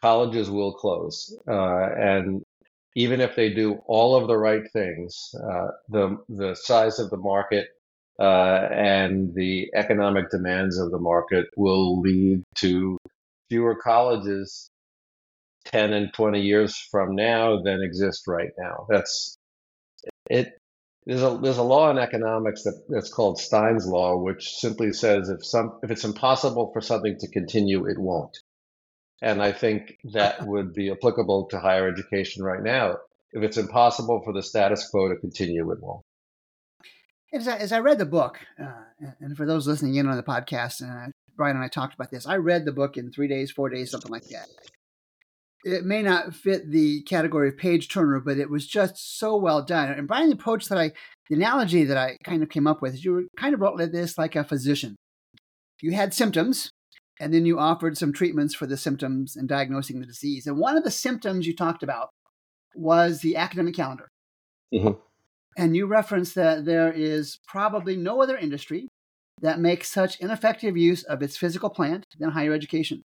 Colleges 0.02 0.50
will 0.50 0.72
close, 0.74 1.32
uh, 1.46 1.90
and 1.96 2.42
even 2.96 3.20
if 3.20 3.36
they 3.36 3.54
do 3.54 3.74
all 3.86 4.16
of 4.16 4.26
the 4.26 4.36
right 4.36 4.68
things, 4.72 5.32
uh, 5.48 5.68
the 5.88 6.18
the 6.28 6.56
size 6.56 6.98
of 6.98 7.10
the 7.10 7.16
market 7.16 7.68
uh, 8.18 8.66
and 8.72 9.32
the 9.34 9.70
economic 9.76 10.28
demands 10.28 10.76
of 10.76 10.90
the 10.90 10.98
market 10.98 11.46
will 11.56 12.00
lead 12.00 12.42
to 12.56 12.98
fewer 13.48 13.74
colleges 13.74 14.70
10 15.66 15.92
and 15.92 16.12
20 16.12 16.40
years 16.40 16.76
from 16.90 17.14
now 17.14 17.60
than 17.62 17.82
exist 17.82 18.26
right 18.26 18.50
now. 18.58 18.86
That's 18.88 19.36
it. 20.30 20.54
There's 21.06 21.22
a 21.22 21.38
there's 21.42 21.56
a 21.56 21.62
law 21.62 21.90
in 21.90 21.98
economics 21.98 22.64
that, 22.64 22.82
that's 22.88 23.12
called 23.12 23.40
Stein's 23.40 23.86
law, 23.86 24.16
which 24.16 24.50
simply 24.56 24.92
says 24.92 25.30
if 25.30 25.44
some 25.44 25.78
if 25.82 25.90
it's 25.90 26.04
impossible 26.04 26.70
for 26.72 26.82
something 26.82 27.16
to 27.20 27.28
continue, 27.28 27.86
it 27.86 27.98
won't. 27.98 28.38
And 29.22 29.42
I 29.42 29.52
think 29.52 29.98
that 30.12 30.46
would 30.46 30.74
be 30.74 30.90
applicable 30.90 31.48
to 31.50 31.58
higher 31.58 31.88
education 31.88 32.44
right 32.44 32.62
now. 32.62 32.96
If 33.32 33.42
it's 33.42 33.56
impossible 33.56 34.22
for 34.24 34.32
the 34.32 34.42
status 34.42 34.88
quo 34.90 35.08
to 35.08 35.16
continue, 35.16 35.70
it 35.70 35.78
won't. 35.80 36.02
As 37.32 37.46
I, 37.46 37.56
as 37.56 37.72
I 37.72 37.80
read 37.80 37.98
the 37.98 38.06
book, 38.06 38.38
uh, 38.58 38.72
and 39.20 39.36
for 39.36 39.44
those 39.44 39.66
listening 39.66 39.96
in 39.96 40.08
on 40.08 40.16
the 40.16 40.22
podcast, 40.22 40.80
and 40.80 41.12
Brian 41.38 41.56
and 41.56 41.64
I 41.64 41.68
talked 41.68 41.94
about 41.94 42.10
this, 42.10 42.26
I 42.26 42.36
read 42.36 42.66
the 42.66 42.72
book 42.72 42.98
in 42.98 43.10
three 43.10 43.28
days, 43.28 43.50
four 43.50 43.70
days, 43.70 43.90
something 43.90 44.10
like 44.10 44.24
that. 44.24 44.48
It 45.64 45.84
may 45.84 46.02
not 46.02 46.34
fit 46.34 46.70
the 46.70 47.02
category 47.02 47.48
of 47.48 47.56
page 47.56 47.88
turner, 47.88 48.20
but 48.20 48.38
it 48.38 48.50
was 48.50 48.66
just 48.66 49.18
so 49.18 49.36
well 49.36 49.62
done. 49.62 49.90
And 49.90 50.06
Brian, 50.06 50.28
the 50.28 50.34
approach 50.34 50.68
that 50.68 50.78
I, 50.78 50.92
the 51.30 51.36
analogy 51.36 51.84
that 51.84 51.96
I 51.96 52.18
kind 52.24 52.42
of 52.42 52.50
came 52.50 52.66
up 52.66 52.82
with 52.82 52.94
is 52.94 53.04
you 53.04 53.12
were 53.12 53.24
kind 53.38 53.54
of 53.54 53.60
wrote 53.60 53.78
this 53.90 54.18
like 54.18 54.36
a 54.36 54.44
physician. 54.44 54.96
You 55.80 55.92
had 55.92 56.12
symptoms, 56.12 56.70
and 57.20 57.32
then 57.32 57.46
you 57.46 57.58
offered 57.58 57.96
some 57.96 58.12
treatments 58.12 58.54
for 58.54 58.66
the 58.66 58.76
symptoms 58.76 59.36
and 59.36 59.48
diagnosing 59.48 60.00
the 60.00 60.06
disease. 60.06 60.46
And 60.46 60.58
one 60.58 60.76
of 60.76 60.84
the 60.84 60.90
symptoms 60.90 61.46
you 61.46 61.54
talked 61.54 61.82
about 61.82 62.08
was 62.74 63.20
the 63.20 63.36
academic 63.36 63.74
calendar. 63.74 64.08
Mm-hmm. 64.74 65.00
And 65.56 65.76
you 65.76 65.86
referenced 65.86 66.34
that 66.34 66.64
there 66.64 66.92
is 66.92 67.38
probably 67.46 67.96
no 67.96 68.22
other 68.22 68.36
industry 68.36 68.88
that 69.40 69.60
makes 69.60 69.90
such 69.90 70.20
ineffective 70.20 70.76
use 70.76 71.02
of 71.04 71.22
its 71.22 71.36
physical 71.36 71.70
plant 71.70 72.06
than 72.18 72.30
higher 72.30 72.52
education. 72.52 73.02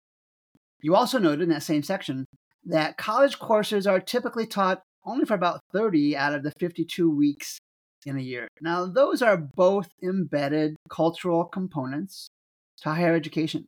You 0.82 0.94
also 0.94 1.18
noted 1.18 1.42
in 1.42 1.48
that 1.50 1.62
same 1.62 1.82
section 1.82 2.26
that 2.64 2.96
college 2.96 3.38
courses 3.38 3.86
are 3.86 4.00
typically 4.00 4.46
taught 4.46 4.82
only 5.04 5.24
for 5.24 5.34
about 5.34 5.60
30 5.72 6.16
out 6.16 6.34
of 6.34 6.42
the 6.42 6.52
52 6.58 7.10
weeks 7.10 7.58
in 8.06 8.16
a 8.16 8.22
year. 8.22 8.48
Now, 8.60 8.86
those 8.86 9.22
are 9.22 9.36
both 9.36 9.88
embedded 10.02 10.76
cultural 10.88 11.44
components 11.44 12.28
to 12.82 12.90
higher 12.90 13.14
education 13.14 13.66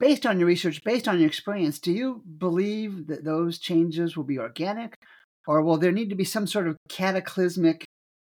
based 0.00 0.24
on 0.26 0.40
your 0.40 0.48
research, 0.48 0.82
based 0.82 1.06
on 1.06 1.20
your 1.20 1.28
experience, 1.28 1.78
do 1.78 1.92
you 1.92 2.24
believe 2.38 3.06
that 3.06 3.22
those 3.22 3.58
changes 3.58 4.16
will 4.16 4.24
be 4.24 4.38
organic, 4.38 4.96
or 5.46 5.62
will 5.62 5.76
there 5.76 5.92
need 5.92 6.08
to 6.08 6.16
be 6.16 6.24
some 6.24 6.46
sort 6.46 6.66
of 6.66 6.76
cataclysmic 6.88 7.84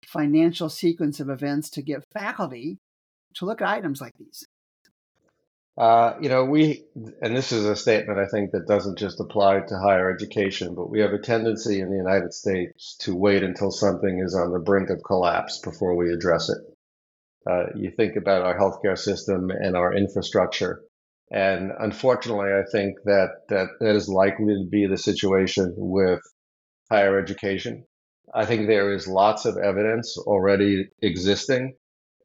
financial 0.07 0.69
sequence 0.69 1.19
of 1.19 1.29
events 1.29 1.69
to 1.71 1.81
get 1.81 2.03
faculty 2.13 2.79
to 3.35 3.45
look 3.45 3.61
at 3.61 3.67
items 3.67 4.01
like 4.01 4.13
these? 4.17 4.45
Uh, 5.77 6.15
you 6.19 6.29
know, 6.29 6.43
we, 6.43 6.83
and 7.21 7.37
this 7.37 7.51
is 7.51 7.65
a 7.65 7.75
statement 7.75 8.17
I 8.17 8.25
think 8.27 8.51
that 8.51 8.67
doesn't 8.67 8.97
just 8.97 9.19
apply 9.19 9.59
to 9.59 9.79
higher 9.79 10.11
education, 10.11 10.73
but 10.73 10.89
we 10.89 11.01
have 11.01 11.13
a 11.13 11.19
tendency 11.19 11.81
in 11.81 11.91
the 11.91 11.97
United 11.97 12.33
States 12.33 12.95
to 13.01 13.15
wait 13.15 13.43
until 13.43 13.69
something 13.69 14.19
is 14.25 14.33
on 14.33 14.51
the 14.51 14.59
brink 14.59 14.89
of 14.89 15.03
collapse 15.05 15.59
before 15.59 15.95
we 15.95 16.11
address 16.11 16.49
it. 16.49 16.57
Uh, 17.47 17.65
you 17.75 17.91
think 17.91 18.15
about 18.15 18.41
our 18.41 18.57
healthcare 18.57 18.97
system 18.97 19.51
and 19.51 19.77
our 19.77 19.93
infrastructure 19.93 20.81
and 21.29 21.71
unfortunately, 21.77 22.51
I 22.53 22.63
think 22.71 22.95
that, 23.03 23.29
that 23.49 23.67
that 23.79 23.95
is 23.95 24.07
likely 24.07 24.53
to 24.55 24.67
be 24.69 24.87
the 24.87 24.97
situation 24.97 25.73
with 25.75 26.21
higher 26.89 27.19
education. 27.19 27.85
I 28.33 28.45
think 28.45 28.67
there 28.67 28.93
is 28.93 29.07
lots 29.07 29.45
of 29.45 29.57
evidence 29.57 30.17
already 30.17 30.89
existing 31.01 31.75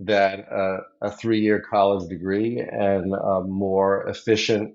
that 0.00 0.50
uh, 0.50 0.78
a 1.00 1.10
three 1.10 1.40
year 1.40 1.60
college 1.60 2.08
degree 2.08 2.60
and 2.60 3.14
a 3.14 3.42
more 3.42 4.08
efficient 4.08 4.74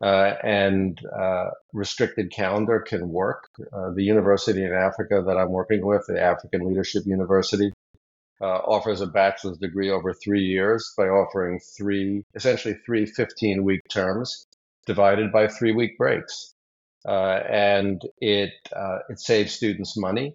uh, 0.00 0.34
and 0.42 0.98
uh, 1.16 1.50
restricted 1.72 2.32
calendar 2.32 2.80
can 2.80 3.08
work. 3.08 3.48
Uh, 3.72 3.90
the 3.94 4.02
university 4.02 4.64
in 4.64 4.72
Africa 4.72 5.22
that 5.26 5.36
I'm 5.36 5.50
working 5.50 5.84
with, 5.84 6.04
the 6.08 6.20
African 6.20 6.66
Leadership 6.66 7.04
University, 7.06 7.72
uh, 8.40 8.44
offers 8.66 9.00
a 9.00 9.06
bachelor's 9.06 9.58
degree 9.58 9.90
over 9.90 10.12
three 10.12 10.42
years 10.42 10.92
by 10.96 11.04
offering 11.04 11.60
three, 11.76 12.24
essentially 12.34 12.74
three 12.84 13.06
15 13.06 13.62
week 13.62 13.82
terms 13.88 14.46
divided 14.86 15.30
by 15.30 15.46
three 15.46 15.72
week 15.72 15.96
breaks. 15.96 16.54
Uh, 17.06 17.40
and 17.48 18.02
it, 18.20 18.50
it 19.08 19.20
saves 19.20 19.52
students 19.52 19.96
money 19.96 20.34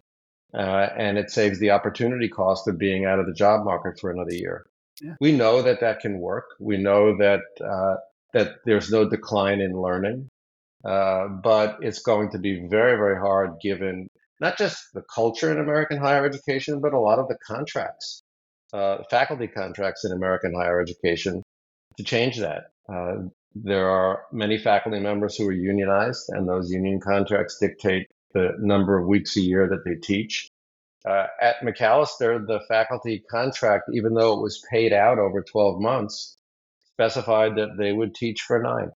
uh, 0.53 0.89
and 0.97 1.17
it 1.17 1.29
saves 1.29 1.59
the 1.59 1.71
opportunity 1.71 2.29
cost 2.29 2.67
of 2.67 2.77
being 2.77 3.05
out 3.05 3.19
of 3.19 3.25
the 3.25 3.33
job 3.33 3.65
market 3.65 3.99
for 3.99 4.11
another 4.11 4.33
year. 4.33 4.65
Yeah. 5.01 5.15
We 5.19 5.31
know 5.31 5.61
that 5.61 5.81
that 5.81 5.99
can 5.99 6.19
work. 6.19 6.45
We 6.59 6.77
know 6.77 7.17
that, 7.17 7.41
uh, 7.63 7.97
that 8.33 8.55
there's 8.65 8.89
no 8.89 9.07
decline 9.07 9.61
in 9.61 9.79
learning. 9.79 10.29
Uh, 10.85 11.27
but 11.27 11.77
it's 11.81 11.99
going 11.99 12.31
to 12.31 12.39
be 12.39 12.67
very, 12.69 12.95
very 12.97 13.17
hard 13.17 13.59
given 13.61 14.07
not 14.39 14.57
just 14.57 14.77
the 14.93 15.01
culture 15.13 15.51
in 15.51 15.59
American 15.59 15.97
higher 15.97 16.25
education, 16.25 16.79
but 16.79 16.93
a 16.93 16.99
lot 16.99 17.19
of 17.19 17.27
the 17.27 17.37
contracts, 17.45 18.21
uh, 18.73 18.97
faculty 19.09 19.47
contracts 19.47 20.05
in 20.05 20.11
American 20.11 20.53
higher 20.53 20.79
education 20.79 21.41
to 21.97 22.03
change 22.03 22.37
that. 22.37 22.65
Uh, 22.87 23.23
there 23.55 23.89
are 23.89 24.23
many 24.31 24.57
faculty 24.57 24.99
members 24.99 25.35
who 25.35 25.47
are 25.47 25.51
unionized, 25.51 26.25
and 26.29 26.47
those 26.47 26.71
union 26.71 26.99
contracts 26.99 27.57
dictate 27.59 28.07
the 28.33 28.53
number 28.59 28.97
of 28.97 29.07
weeks 29.07 29.37
a 29.37 29.41
year 29.41 29.67
that 29.69 29.83
they 29.85 29.95
teach. 29.95 30.49
Uh, 31.05 31.27
at 31.41 31.61
Macalester, 31.61 32.45
the 32.45 32.59
faculty 32.67 33.23
contract, 33.29 33.85
even 33.93 34.13
though 34.13 34.33
it 34.33 34.41
was 34.41 34.63
paid 34.69 34.91
out 34.91 35.19
over 35.19 35.41
12 35.41 35.79
months, 35.79 36.37
specified 36.93 37.55
that 37.55 37.77
they 37.77 37.93
would 37.93 38.13
teach 38.13 38.41
for 38.41 38.61
nine. 38.61 38.91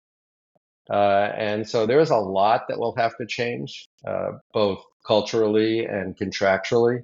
Uh, 0.90 1.32
and 1.38 1.70
so 1.70 1.86
there 1.86 2.00
is 2.00 2.10
a 2.10 2.18
lot 2.18 2.64
that 2.68 2.80
will 2.80 2.96
have 2.96 3.16
to 3.18 3.26
change, 3.26 3.88
uh, 4.06 4.32
both 4.54 4.84
culturally 5.06 5.86
and 5.86 6.18
contractually, 6.18 7.04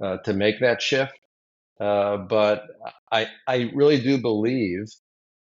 uh, 0.00 0.16
to 0.18 0.32
make 0.32 0.60
that 0.60 0.82
shift. 0.82 1.12
Uh, 1.78 2.16
but 2.16 2.64
I, 3.12 3.28
I 3.46 3.70
really 3.74 4.00
do 4.00 4.18
believe 4.18 4.86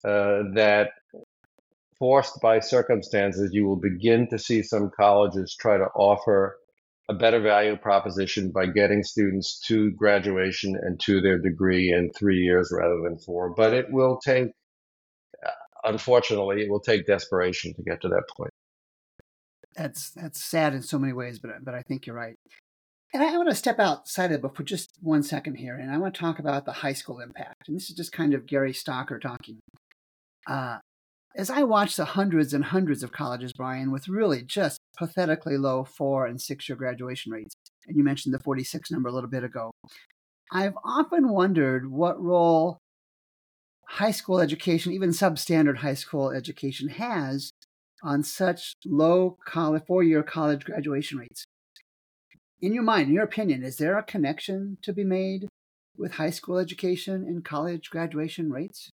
uh, 0.05 0.45
that 0.55 0.91
forced 2.03 2.41
by 2.41 2.59
circumstances, 2.59 3.51
you 3.53 3.65
will 3.65 3.77
begin 3.77 4.27
to 4.29 4.37
see 4.37 4.61
some 4.61 4.91
colleges 4.97 5.55
try 5.55 5.79
to 5.79 5.85
offer 5.95 6.57
a 7.09 7.15
better 7.15 7.41
value 7.41 7.77
proposition 7.77 8.51
by 8.51 8.67
getting 8.67 9.05
students 9.05 9.61
to 9.69 9.93
graduation 9.93 10.75
and 10.75 10.99
to 10.99 11.21
their 11.21 11.39
degree 11.39 11.93
in 11.93 12.11
three 12.19 12.39
years 12.39 12.73
rather 12.77 13.01
than 13.05 13.17
four. 13.19 13.55
But 13.55 13.73
it 13.73 13.87
will 13.93 14.19
take 14.19 14.49
unfortunately, 15.85 16.63
it 16.63 16.69
will 16.69 16.81
take 16.81 17.07
desperation 17.07 17.73
to 17.75 17.83
get 17.85 18.01
to 18.01 18.09
that 18.09 18.25
point. 18.37 18.51
That's 19.77 20.11
that's 20.11 20.43
sad 20.43 20.75
in 20.75 20.83
so 20.83 20.99
many 20.99 21.13
ways, 21.13 21.39
but 21.39 21.53
but 21.65 21.77
I 21.77 21.83
think 21.83 22.07
you're 22.07 22.17
right. 22.17 22.35
And 23.15 23.23
I 23.23 23.37
want 23.37 23.49
to 23.49 23.55
step 23.55 23.79
outside 23.79 24.33
of 24.33 24.43
book 24.43 24.57
for 24.57 24.65
just 24.65 24.91
one 25.01 25.23
second 25.23 25.55
here, 25.55 25.77
and 25.77 25.89
I 25.89 25.99
want 25.99 26.15
to 26.15 26.21
talk 26.21 26.41
about 26.41 26.65
the 26.65 26.73
high 26.73 26.95
school 26.95 27.21
impact. 27.21 27.69
And 27.69 27.77
this 27.77 27.91
is 27.91 27.95
just 27.95 28.11
kind 28.11 28.35
of 28.35 28.47
Gary 28.47 28.73
Stocker 28.73 29.21
talking. 29.21 29.61
Uh, 30.49 30.79
as 31.35 31.51
I 31.51 31.63
watch 31.63 31.97
the 31.97 32.05
hundreds 32.05 32.53
and 32.53 32.65
hundreds 32.65 33.03
of 33.03 33.13
colleges, 33.13 33.53
Brian, 33.53 33.91
with 33.91 34.09
really 34.09 34.43
just 34.43 34.79
pathetically 34.97 35.57
low 35.57 35.85
four 35.85 36.27
and 36.27 36.41
six 36.41 36.69
year 36.69 36.77
graduation 36.77 37.33
rates, 37.33 37.55
and 37.87 37.97
you 37.97 38.05
mentioned 38.05 38.35
the 38.35 38.39
46 38.41 38.91
number 38.91 39.09
a 39.09 39.13
little 39.13 39.31
bit 39.31 39.45
ago, 39.45 39.71
I've 40.53 40.77
often 40.85 41.31
wondered 41.31 41.91
what 41.91 42.23
role 42.23 42.79
high 43.87 44.11
school 44.11 44.41
education, 44.41 44.93
even 44.93 45.11
substandard 45.11 45.79
high 45.79 45.95
school 45.95 46.31
education, 46.31 46.89
has 46.89 47.51
on 48.03 48.23
such 48.23 48.75
low 48.85 49.39
college, 49.47 49.83
four 49.87 50.03
year 50.03 50.23
college 50.23 50.65
graduation 50.65 51.19
rates. 51.19 51.45
In 52.61 52.75
your 52.75 52.83
mind, 52.83 53.09
in 53.09 53.15
your 53.15 53.25
opinion, 53.25 53.63
is 53.63 53.77
there 53.77 53.99
a 53.99 54.03
connection 54.03 54.79
to 54.83 54.93
be 54.93 55.05
made 55.05 55.49
with 55.97 56.13
high 56.13 56.31
school 56.31 56.59
education 56.59 57.25
and 57.27 57.45
college 57.45 57.91
graduation 57.91 58.51
rates? 58.51 58.91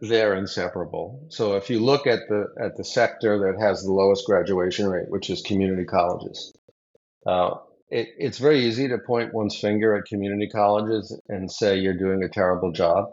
They're 0.00 0.34
inseparable. 0.34 1.26
So 1.28 1.56
if 1.56 1.70
you 1.70 1.80
look 1.80 2.06
at 2.06 2.28
the 2.28 2.46
at 2.60 2.76
the 2.76 2.84
sector 2.84 3.38
that 3.38 3.64
has 3.64 3.82
the 3.82 3.92
lowest 3.92 4.26
graduation 4.26 4.88
rate, 4.88 5.08
which 5.08 5.30
is 5.30 5.42
community 5.42 5.84
colleges, 5.84 6.52
uh, 7.26 7.54
it, 7.88 8.08
it's 8.18 8.38
very 8.38 8.60
easy 8.66 8.88
to 8.88 8.98
point 8.98 9.34
one's 9.34 9.58
finger 9.58 9.96
at 9.96 10.04
community 10.06 10.48
colleges 10.48 11.18
and 11.28 11.50
say 11.50 11.78
you're 11.78 11.98
doing 11.98 12.22
a 12.22 12.28
terrible 12.28 12.72
job. 12.72 13.06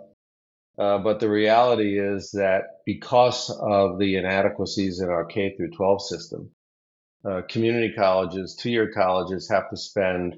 Uh, 0.77 0.99
but 0.99 1.19
the 1.19 1.29
reality 1.29 1.99
is 1.99 2.31
that 2.31 2.81
because 2.85 3.49
of 3.49 3.97
the 3.97 4.15
inadequacies 4.15 4.99
in 4.99 5.09
our 5.09 5.25
K 5.25 5.55
through 5.55 5.71
12 5.71 6.01
system, 6.03 6.51
uh, 7.25 7.41
community 7.49 7.93
colleges, 7.95 8.55
two-year 8.55 8.91
colleges 8.93 9.49
have 9.49 9.69
to 9.71 9.77
spend 9.77 10.37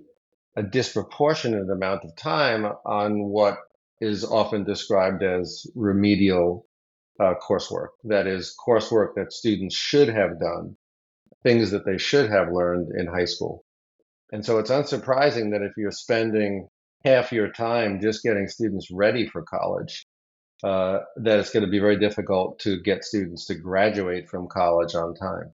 a 0.56 0.64
disproportionate 0.64 1.70
amount 1.70 2.06
of 2.06 2.16
time 2.16 2.66
on 2.86 3.26
what 3.26 3.58
is 4.02 4.24
often 4.24 4.64
described 4.64 5.24
as 5.24 5.66
remedial 5.76 6.66
uh, 7.20 7.34
coursework. 7.48 7.90
That 8.06 8.28
is 8.28 8.56
coursework 8.66 9.16
that 9.16 9.34
students 9.34 9.76
should 9.76 10.10
have 10.10 10.40
done, 10.40 10.78
things 11.44 11.72
that 11.72 11.86
they 11.86 11.98
should 11.98 12.30
have 12.30 12.52
learned 12.52 12.92
in 12.98 13.08
high 13.08 13.26
school. 13.26 13.66
And 14.32 14.46
so 14.46 14.60
it's 14.60 14.70
unsurprising 14.70 15.52
that 15.52 15.62
if 15.64 15.74
you're 15.76 15.92
spending 15.92 16.68
half 17.04 17.32
your 17.32 17.52
time 17.52 18.00
just 18.02 18.24
getting 18.24 18.48
students 18.48 18.90
ready 18.92 19.28
for 19.28 19.44
college, 19.44 20.06
uh, 20.64 21.00
that 21.18 21.40
it's 21.40 21.52
going 21.52 21.66
to 21.66 21.72
be 21.72 21.80
very 21.80 21.98
difficult 21.98 22.60
to 22.60 22.82
get 22.82 23.04
students 23.04 23.46
to 23.48 23.56
graduate 23.56 24.30
from 24.30 24.48
college 24.48 24.94
on 24.96 25.16
time. 25.16 25.54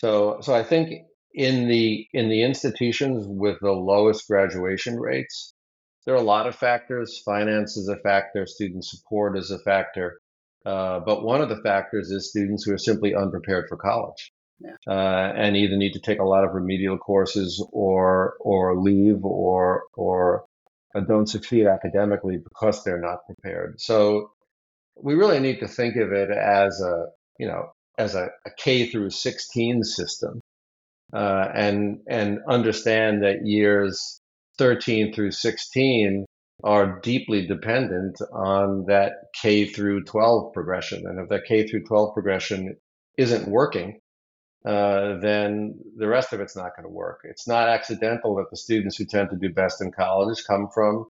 So, 0.00 0.38
so 0.40 0.54
I 0.54 0.62
think 0.62 1.02
in 1.34 1.68
the 1.68 2.06
in 2.12 2.28
the 2.28 2.42
institutions 2.42 3.24
with 3.26 3.58
the 3.60 3.72
lowest 3.72 4.28
graduation 4.28 4.98
rates, 4.98 5.54
there 6.08 6.14
are 6.14 6.20
a 6.20 6.24
lot 6.24 6.46
of 6.46 6.56
factors. 6.56 7.20
Finance 7.22 7.76
is 7.76 7.86
a 7.88 7.96
factor. 7.98 8.46
Student 8.46 8.82
support 8.82 9.36
is 9.36 9.50
a 9.50 9.58
factor. 9.58 10.18
Uh, 10.64 11.00
but 11.00 11.22
one 11.22 11.42
of 11.42 11.50
the 11.50 11.60
factors 11.60 12.10
is 12.10 12.30
students 12.30 12.64
who 12.64 12.72
are 12.72 12.78
simply 12.78 13.14
unprepared 13.14 13.66
for 13.68 13.76
college. 13.76 14.32
yeah. 14.58 14.70
uh, 14.88 15.34
and 15.36 15.54
either 15.54 15.76
need 15.76 15.92
to 15.92 16.00
take 16.00 16.18
a 16.18 16.24
lot 16.24 16.44
of 16.44 16.54
remedial 16.54 16.96
courses 16.96 17.62
or 17.72 18.36
or 18.40 18.80
leave 18.80 19.22
or 19.22 19.82
or 19.92 20.46
don't 21.06 21.28
succeed 21.28 21.66
academically 21.66 22.38
because 22.38 22.82
they're 22.82 23.02
not 23.02 23.26
prepared. 23.26 23.78
So 23.78 24.30
we 24.96 25.12
really 25.12 25.40
need 25.40 25.60
to 25.60 25.68
think 25.68 25.96
of 25.96 26.12
it 26.12 26.30
as 26.30 26.80
a 26.80 27.08
you 27.38 27.48
know 27.48 27.72
as 27.98 28.14
a, 28.14 28.30
a 28.46 28.50
K 28.56 28.86
through 28.86 29.10
16 29.10 29.84
system, 29.84 30.40
uh, 31.12 31.48
and 31.54 32.00
and 32.08 32.38
understand 32.48 33.24
that 33.24 33.46
years 33.46 34.22
13 34.58 35.12
through 35.12 35.30
16 35.30 36.26
are 36.64 37.00
deeply 37.00 37.46
dependent 37.46 38.20
on 38.32 38.84
that 38.86 39.12
K 39.40 39.66
through 39.66 40.04
12 40.04 40.52
progression. 40.52 41.06
And 41.06 41.20
if 41.20 41.28
that 41.28 41.44
K 41.46 41.66
through 41.66 41.84
12 41.84 42.14
progression 42.14 42.76
isn't 43.16 43.48
working, 43.48 44.00
uh, 44.64 45.18
then 45.20 45.78
the 45.96 46.08
rest 46.08 46.32
of 46.32 46.40
it's 46.40 46.56
not 46.56 46.76
going 46.76 46.84
to 46.84 46.92
work. 46.92 47.20
It's 47.24 47.46
not 47.46 47.68
accidental 47.68 48.36
that 48.36 48.50
the 48.50 48.56
students 48.56 48.96
who 48.96 49.04
tend 49.04 49.30
to 49.30 49.36
do 49.36 49.52
best 49.52 49.80
in 49.80 49.92
college 49.92 50.44
come 50.46 50.68
from 50.74 51.06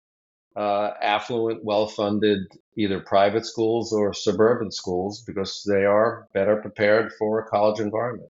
uh, 0.54 0.90
affluent, 1.00 1.64
well 1.64 1.88
funded 1.88 2.40
either 2.76 3.00
private 3.00 3.44
schools 3.44 3.92
or 3.92 4.12
suburban 4.12 4.70
schools 4.70 5.22
because 5.26 5.62
they 5.66 5.84
are 5.84 6.28
better 6.34 6.56
prepared 6.56 7.12
for 7.18 7.40
a 7.40 7.46
college 7.48 7.80
environment 7.80 8.30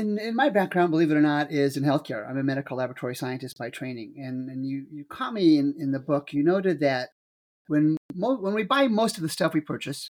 in, 0.00 0.18
in 0.18 0.34
my 0.34 0.48
background, 0.48 0.90
believe 0.90 1.10
it 1.10 1.16
or 1.16 1.20
not, 1.20 1.52
is 1.52 1.76
in 1.76 1.84
healthcare. 1.84 2.28
I'm 2.28 2.38
a 2.38 2.42
medical 2.42 2.76
laboratory 2.76 3.14
scientist 3.14 3.56
by 3.58 3.70
training, 3.70 4.14
and 4.16 4.48
and 4.48 4.66
you 4.66 4.86
you 4.90 5.04
caught 5.04 5.32
me 5.32 5.58
in, 5.58 5.74
in 5.78 5.92
the 5.92 5.98
book. 6.00 6.32
You 6.32 6.42
noted 6.42 6.80
that 6.80 7.10
when 7.68 7.96
mo- 8.14 8.40
when 8.40 8.54
we 8.54 8.64
buy 8.64 8.88
most 8.88 9.16
of 9.16 9.22
the 9.22 9.28
stuff 9.28 9.54
we 9.54 9.60
purchase, 9.60 10.08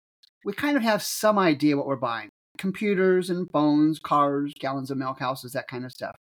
we 0.45 0.53
kind 0.53 0.77
of 0.77 0.83
have 0.83 1.01
some 1.01 1.39
idea 1.39 1.75
what 1.75 1.87
we're 1.87 1.95
buying: 1.95 2.29
computers 2.57 3.29
and 3.29 3.47
phones, 3.51 3.99
cars, 3.99 4.53
gallons 4.59 4.91
of 4.91 4.97
milk, 4.97 5.19
houses, 5.19 5.53
that 5.53 5.67
kind 5.67 5.85
of 5.85 5.91
stuff. 5.91 6.15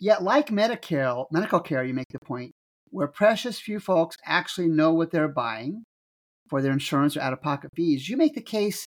Yet, 0.00 0.22
like 0.22 0.48
Medicare, 0.48 1.26
medical 1.30 1.60
care, 1.60 1.84
you 1.84 1.94
make 1.94 2.10
the 2.10 2.18
point 2.26 2.52
where 2.90 3.06
precious 3.08 3.58
few 3.58 3.80
folks 3.80 4.16
actually 4.26 4.68
know 4.68 4.92
what 4.92 5.12
they're 5.12 5.28
buying 5.28 5.84
for 6.50 6.60
their 6.60 6.72
insurance 6.72 7.16
or 7.16 7.20
out-of-pocket 7.20 7.70
fees. 7.74 8.08
You 8.08 8.18
make 8.18 8.34
the 8.34 8.42
case 8.42 8.84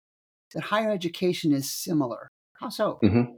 that 0.53 0.63
higher 0.63 0.91
education 0.91 1.53
is 1.53 1.71
similar. 1.71 2.27
How 2.59 2.69
so? 2.69 2.99
Mm-hmm. 3.03 3.31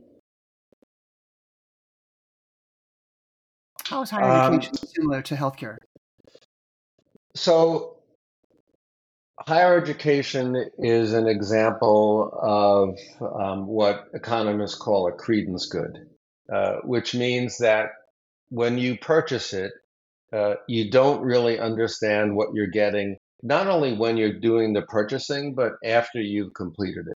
How 3.87 4.01
is 4.01 4.09
higher 4.09 4.23
um, 4.23 4.53
education 4.55 4.75
similar 4.75 5.21
to 5.23 5.35
healthcare? 5.35 5.77
So, 7.35 7.97
higher 9.39 9.79
education 9.79 10.55
is 10.79 11.13
an 11.13 11.27
example 11.27 12.31
of 12.41 12.97
um, 13.21 13.67
what 13.67 14.07
economists 14.13 14.75
call 14.75 15.07
a 15.07 15.11
credence 15.11 15.67
good, 15.67 16.07
uh, 16.51 16.77
which 16.83 17.13
means 17.13 17.59
that 17.59 17.89
when 18.49 18.77
you 18.77 18.97
purchase 18.97 19.53
it, 19.53 19.71
uh, 20.33 20.55
you 20.67 20.89
don't 20.89 21.21
really 21.21 21.59
understand 21.59 22.35
what 22.35 22.53
you're 22.53 22.67
getting, 22.67 23.17
not 23.43 23.67
only 23.67 23.95
when 23.95 24.17
you're 24.17 24.39
doing 24.39 24.73
the 24.73 24.81
purchasing, 24.81 25.53
but 25.53 25.73
after 25.83 26.19
you've 26.19 26.53
completed 26.55 27.07
it. 27.07 27.17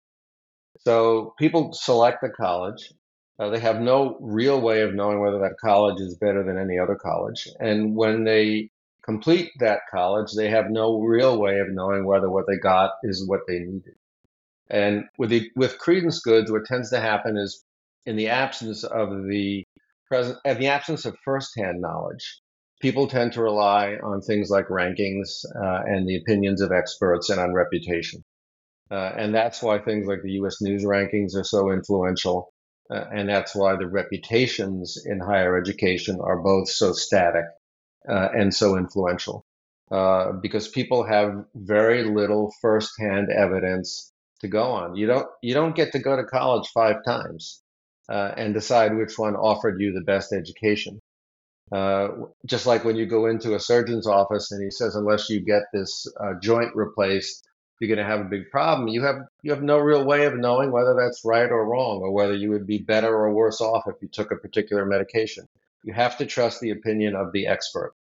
So 0.82 1.34
people 1.40 1.72
select 1.74 2.24
a 2.24 2.30
college 2.30 2.92
uh, 3.40 3.50
they 3.50 3.60
have 3.60 3.80
no 3.80 4.18
real 4.20 4.60
way 4.62 4.82
of 4.82 4.94
knowing 4.94 5.20
whether 5.20 5.40
that 5.40 5.58
college 5.64 6.02
is 6.02 6.18
better 6.18 6.44
than 6.44 6.58
any 6.58 6.80
other 6.80 6.96
college. 6.96 7.48
And 7.60 7.96
when 7.96 8.24
they 8.24 8.70
complete 9.04 9.52
that 9.60 9.82
college, 9.92 10.34
they 10.36 10.50
have 10.50 10.70
no 10.70 11.00
real 11.00 11.40
way 11.40 11.60
of 11.60 11.68
knowing 11.70 12.06
whether 12.06 12.30
what 12.30 12.46
they 12.48 12.58
got 12.58 12.92
is 13.04 13.28
what 13.28 13.42
they 13.48 13.60
needed. 13.60 13.96
And 14.70 15.06
with 15.18 15.30
the 15.30 15.50
with 15.56 15.78
credence 15.78 16.20
goods, 16.20 16.52
what 16.52 16.66
tends 16.66 16.90
to 16.90 17.00
happen 17.00 17.38
is 17.38 17.64
in 18.06 18.16
the 18.16 18.30
absence 18.30 18.84
of 18.84 19.10
the 19.28 19.64
present, 20.08 20.40
in 20.44 20.60
the 20.60 20.68
absence 20.68 21.06
of 21.06 21.16
firsthand 21.24 21.80
knowledge, 21.80 22.42
people 22.82 23.08
tend 23.08 23.34
to 23.34 23.42
rely 23.42 23.96
on 24.04 24.22
things 24.22 24.50
like 24.50 24.68
rankings 24.68 25.46
uh, 25.56 25.84
and 25.86 26.08
the 26.08 26.18
opinions 26.18 26.62
of 26.62 26.72
experts 26.72 27.30
and 27.30 27.40
on 27.40 27.54
reputation. 27.54 28.24
Uh, 28.90 29.12
and 29.18 29.34
that's 29.34 29.62
why 29.62 29.80
things 29.80 30.08
like 30.08 30.22
the 30.24 30.32
U.S. 30.34 30.62
News 30.62 30.84
rankings 30.84 31.36
are 31.36 31.44
so 31.44 31.72
influential. 31.72 32.52
Uh, 32.90 33.06
and 33.12 33.30
that's 33.30 33.56
why 33.56 33.76
the 33.76 33.88
reputations 33.88 34.98
in 35.06 35.20
higher 35.20 35.58
education 35.58 36.20
are 36.22 36.42
both 36.42 36.70
so 36.70 36.94
static 36.94 37.46
uh, 38.10 38.30
and 38.34 38.54
so 38.54 38.78
influential. 38.78 39.46
Uh, 39.92 40.34
because 40.42 40.68
people 40.68 41.04
have 41.06 41.46
very 41.56 42.04
little 42.04 42.54
firsthand 42.62 43.30
evidence 43.30 44.12
to 44.42 44.48
go 44.48 44.64
on. 44.64 44.96
You 44.96 45.08
don't 45.08 45.28
you 45.42 45.54
don't 45.54 45.76
get 45.76 45.94
to 45.94 46.00
go 46.00 46.16
to 46.16 46.26
college 46.26 46.68
five 46.74 46.98
times 47.06 47.62
uh, 48.10 48.32
and 48.36 48.54
decide 48.54 48.96
which 48.96 49.18
one 49.18 49.36
offered 49.36 49.80
you 49.80 49.94
the 49.94 50.04
best 50.04 50.34
education. 50.34 51.00
Uh, 51.72 52.10
just 52.46 52.66
like 52.66 52.86
when 52.86 52.96
you 52.96 53.06
go 53.06 53.26
into 53.26 53.56
a 53.56 53.60
surgeon's 53.60 54.08
office 54.08 54.52
and 54.52 54.64
he 54.64 54.72
says, 54.72 54.96
unless 54.96 55.30
you 55.30 55.42
get 55.42 55.64
this 55.74 56.06
uh, 56.20 56.34
joint 56.42 56.72
replaced, 56.76 57.46
you're 57.80 57.94
going 57.94 58.06
to 58.06 58.12
have 58.12 58.22
a 58.22 58.30
big 58.30 58.50
problem. 58.50 58.88
You 58.88 59.04
have 59.04 59.18
you 59.44 59.52
have 59.52 59.62
no 59.62 59.78
real 59.78 60.04
way 60.04 60.26
of 60.26 60.36
knowing 60.36 60.72
whether 60.72 60.96
that's 60.96 61.22
right 61.24 61.50
or 61.50 61.66
wrong, 61.66 62.02
or 62.02 62.12
whether 62.12 62.36
you 62.36 62.50
would 62.52 62.66
be 62.66 62.80
better 62.80 63.14
or 63.14 63.34
worse 63.34 63.62
off 63.62 63.84
if 63.88 63.96
you 64.02 64.08
took 64.08 64.32
a 64.32 64.36
particular 64.36 64.86
medication. 64.86 65.48
You 65.84 65.94
have 65.94 66.18
to 66.18 66.26
trust 66.26 66.60
the 66.60 66.72
opinion 66.72 67.16
of 67.16 67.32
the 67.32 67.48
expert. 67.48 67.94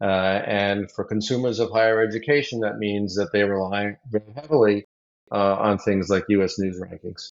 Uh, 0.00 0.04
and 0.46 0.90
for 0.92 1.04
consumers 1.04 1.58
of 1.58 1.70
higher 1.72 2.00
education, 2.00 2.60
that 2.60 2.78
means 2.78 3.16
that 3.16 3.32
they 3.32 3.42
rely 3.42 3.96
very 4.10 4.32
heavily 4.36 4.84
uh, 5.32 5.54
on 5.54 5.78
things 5.78 6.08
like 6.08 6.24
U.S. 6.28 6.58
news 6.58 6.80
rankings. 6.80 7.32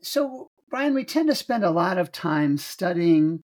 So, 0.00 0.48
Brian, 0.70 0.94
we 0.94 1.04
tend 1.04 1.28
to 1.28 1.34
spend 1.34 1.64
a 1.64 1.70
lot 1.70 1.98
of 1.98 2.12
time 2.12 2.58
studying 2.58 3.42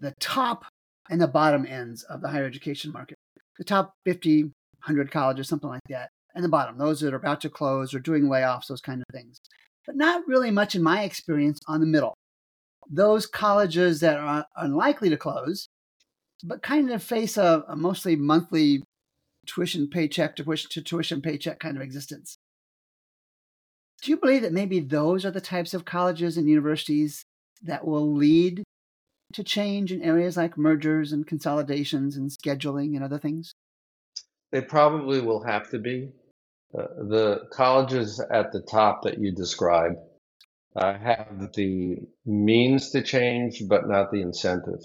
the 0.00 0.14
top 0.18 0.64
and 1.08 1.20
the 1.20 1.28
bottom 1.28 1.64
ends 1.64 2.02
of 2.02 2.20
the 2.20 2.28
higher 2.28 2.46
education 2.46 2.90
market. 2.90 3.16
The 3.58 3.64
top 3.64 3.94
50 4.04 4.50
100 4.84 5.10
colleges, 5.10 5.48
something 5.48 5.68
like 5.68 5.80
that. 5.88 6.10
And 6.34 6.44
the 6.44 6.48
bottom, 6.48 6.78
those 6.78 7.00
that 7.00 7.12
are 7.12 7.16
about 7.16 7.40
to 7.42 7.50
close 7.50 7.92
or 7.92 7.98
doing 7.98 8.24
layoffs, 8.24 8.68
those 8.68 8.80
kind 8.80 9.00
of 9.00 9.06
things. 9.12 9.38
But 9.86 9.96
not 9.96 10.26
really 10.26 10.50
much 10.50 10.74
in 10.74 10.82
my 10.82 11.02
experience 11.02 11.58
on 11.66 11.80
the 11.80 11.86
middle. 11.86 12.14
Those 12.90 13.26
colleges 13.26 14.00
that 14.00 14.18
are 14.18 14.46
unlikely 14.56 15.10
to 15.10 15.16
close, 15.16 15.68
but 16.42 16.62
kind 16.62 16.90
of 16.90 17.02
face 17.02 17.36
a, 17.36 17.64
a 17.68 17.76
mostly 17.76 18.16
monthly 18.16 18.82
tuition 19.46 19.88
paycheck 19.88 20.36
to, 20.36 20.44
to 20.44 20.82
tuition 20.82 21.20
paycheck 21.20 21.58
kind 21.58 21.76
of 21.76 21.82
existence. 21.82 22.36
Do 24.02 24.10
you 24.10 24.16
believe 24.16 24.42
that 24.42 24.52
maybe 24.52 24.80
those 24.80 25.24
are 25.24 25.30
the 25.30 25.40
types 25.40 25.74
of 25.74 25.84
colleges 25.84 26.36
and 26.36 26.48
universities 26.48 27.22
that 27.62 27.86
will 27.86 28.12
lead 28.12 28.64
to 29.32 29.44
change 29.44 29.92
in 29.92 30.02
areas 30.02 30.36
like 30.36 30.58
mergers 30.58 31.12
and 31.12 31.26
consolidations 31.26 32.16
and 32.16 32.30
scheduling 32.30 32.94
and 32.96 33.04
other 33.04 33.18
things? 33.18 33.52
They 34.52 34.60
probably 34.60 35.20
will 35.20 35.42
have 35.44 35.70
to 35.70 35.78
be. 35.78 36.12
Uh, 36.78 36.86
the 37.08 37.40
colleges 37.52 38.20
at 38.30 38.52
the 38.52 38.62
top 38.62 39.02
that 39.02 39.18
you 39.18 39.32
describe 39.32 39.94
uh, 40.76 40.96
have 40.98 41.52
the 41.54 41.98
means 42.24 42.90
to 42.90 43.02
change, 43.02 43.62
but 43.68 43.88
not 43.88 44.10
the 44.10 44.22
incentive. 44.22 44.80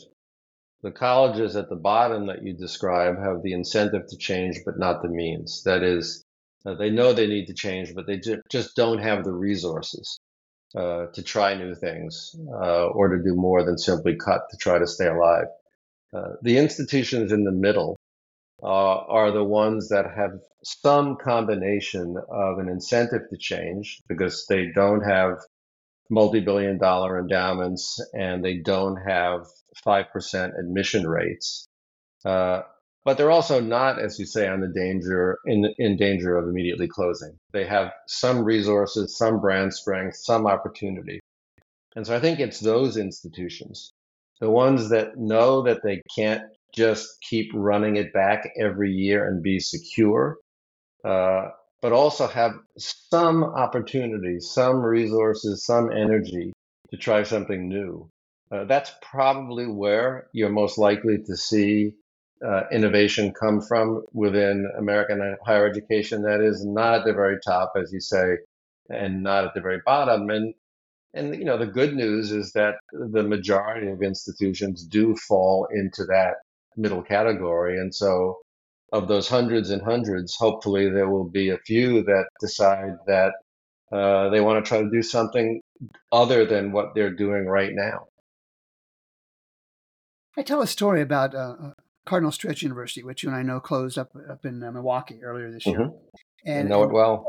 The 0.84 0.92
colleges 0.92 1.56
at 1.56 1.70
the 1.70 1.76
bottom 1.76 2.28
that 2.28 2.44
you 2.44 2.54
describe 2.54 3.20
have 3.20 3.42
the 3.44 3.54
incentive 3.54 4.08
to 4.08 4.18
change, 4.18 4.58
but 4.66 4.80
not 4.80 5.02
the 5.02 5.10
means. 5.10 5.64
That 5.64 5.84
is, 5.84 6.24
uh, 6.66 6.76
they 6.76 6.90
know 6.90 7.14
they 7.14 7.28
need 7.28 7.48
to 7.48 7.54
change, 7.54 7.96
but 7.96 8.08
they 8.08 8.20
ju- 8.20 8.42
just 8.50 8.76
don't 8.76 9.00
have 9.00 9.24
the 9.26 9.34
resources 9.34 10.20
uh, 10.76 11.08
to 11.14 11.24
try 11.24 11.56
new 11.56 11.76
things 11.76 12.36
uh, 12.54 12.88
or 12.88 13.10
to 13.10 13.24
do 13.24 13.36
more 13.36 13.64
than 13.66 13.78
simply 13.78 14.16
cut 14.16 14.42
to 14.52 14.58
try 14.58 14.80
to 14.80 14.88
stay 14.88 15.08
alive. 15.08 15.48
Uh, 16.16 16.34
the 16.44 16.58
institutions 16.58 17.34
in 17.34 17.44
the 17.44 17.52
middle 17.52 17.97
uh, 18.63 18.65
are 18.67 19.32
the 19.32 19.43
ones 19.43 19.89
that 19.89 20.06
have 20.15 20.32
some 20.63 21.15
combination 21.17 22.15
of 22.30 22.60
an 22.60 22.70
incentive 22.70 23.30
to 23.30 23.38
change 23.38 24.02
because 24.08 24.46
they 24.50 24.67
don't 24.74 25.02
have 25.02 25.38
multi-billion 26.10 26.78
dollar 26.78 27.20
endowments 27.20 28.00
and 28.13 28.43
they 28.43 28.58
don't 28.58 28.98
have 28.98 29.46
5% 29.86 30.60
admission 30.60 31.08
rates. 31.08 31.67
Uh, 32.26 32.62
but 33.06 33.17
they're 33.17 33.32
also 33.32 33.62
not, 33.62 34.00
as 34.00 34.20
you 34.20 34.26
say, 34.26 34.48
on 34.48 34.60
the 34.60 34.67
danger 34.67 35.38
in, 35.46 35.74
in 35.78 35.96
danger 35.96 36.36
of 36.36 36.50
immediately 36.50 36.88
closing. 36.88 37.38
They 37.54 37.65
have 37.65 37.93
some 38.08 38.43
resources, 38.43 39.17
some 39.17 39.39
brand 39.39 39.74
strength, 39.74 40.17
some 40.17 40.46
opportunity. 40.46 41.22
And 41.96 42.06
so 42.06 42.15
I 42.15 42.20
think 42.20 42.39
it's 42.39 42.60
those 42.60 42.98
institutions, 42.98 43.93
the 44.41 44.50
ones 44.50 44.89
that 44.89 45.17
know 45.17 45.62
that 45.63 45.84
they 45.84 46.02
can't 46.15 46.43
just 46.74 47.08
keep 47.22 47.52
running 47.54 47.96
it 47.96 48.14
back 48.14 48.50
every 48.60 48.92
year 48.92 49.28
and 49.28 49.42
be 49.42 49.60
secure, 49.60 50.38
uh, 51.04 51.50
but 51.82 51.92
also 51.92 52.28
have 52.28 52.54
some 52.78 53.44
opportunity, 53.44 54.40
some 54.40 54.78
resources, 54.78 55.66
some 55.66 55.92
energy 55.92 56.54
to 56.92 56.98
try 56.98 57.24
something 57.24 57.68
new. 57.68 58.10
Uh, 58.52 58.64
that's 58.66 58.92
probably 59.02 59.68
where 59.68 60.28
you're 60.32 60.50
most 60.50 60.78
likely 60.78 61.18
to 61.18 61.36
see 61.36 61.94
uh, 62.46 62.64
innovation 62.72 63.34
come 63.34 63.62
from 63.62 64.04
within 64.14 64.70
American 64.78 65.36
higher 65.46 65.68
education 65.68 66.22
that 66.22 66.40
is 66.40 66.66
not 66.66 67.00
at 67.00 67.06
the 67.06 67.14
very 67.14 67.38
top, 67.46 67.74
as 67.76 67.92
you 67.92 68.00
say, 68.00 68.38
and 68.90 69.24
not 69.24 69.46
at 69.46 69.54
the 69.54 69.62
very 69.62 69.82
bottom. 69.86 70.30
And 70.30 70.54
and 71.14 71.36
you 71.36 71.46
know 71.46 71.58
the 71.58 71.66
good 71.66 71.96
news 71.96 72.32
is 72.32 72.52
that 72.54 72.76
the 72.92 73.24
majority 73.24 73.88
of 73.88 74.02
institutions 74.02 74.84
do 74.84 75.16
fall 75.16 75.68
into 75.72 76.06
that 76.06 76.36
middle 76.78 77.02
category, 77.02 77.80
and 77.80 77.94
so 77.94 78.38
of 78.94 79.08
those 79.08 79.28
hundreds 79.28 79.70
and 79.70 79.82
hundreds, 79.82 80.36
hopefully 80.36 80.90
there 80.90 81.10
will 81.10 81.30
be 81.30 81.50
a 81.50 81.58
few 81.58 82.04
that 82.04 82.26
decide 82.40 82.94
that 83.08 83.34
uh, 83.92 84.30
they 84.30 84.40
want 84.40 84.63
to 84.63 84.68
try 84.68 84.82
to 84.82 84.90
do 84.90 85.02
something 85.02 85.62
other 86.12 86.46
than 86.46 86.72
what 86.72 86.96
they're 86.96 87.13
doing 87.13 87.46
right 87.46 87.72
now. 87.74 88.08
I 90.38 90.44
tell 90.44 90.62
a 90.62 90.68
story 90.68 91.02
about 91.02 91.34
uh, 91.34 91.56
uh 91.62 91.72
Cardinal 92.06 92.32
Stritch 92.32 92.62
University, 92.62 93.04
which 93.04 93.24
you 93.24 93.30
and 93.30 93.38
I 93.38 93.42
know 93.42 93.60
closed 93.60 93.98
up 93.98 94.12
up 94.30 94.46
in 94.46 94.63
uh, 94.63 94.72
Milwaukee 94.72 95.24
earlier 95.24 95.52
this 95.52 95.66
year. 95.66 95.80
Mm-hmm. 95.80 95.96
And 96.46 96.68
I 96.68 96.70
know 96.70 96.84
it 96.84 96.92
well. 96.92 97.28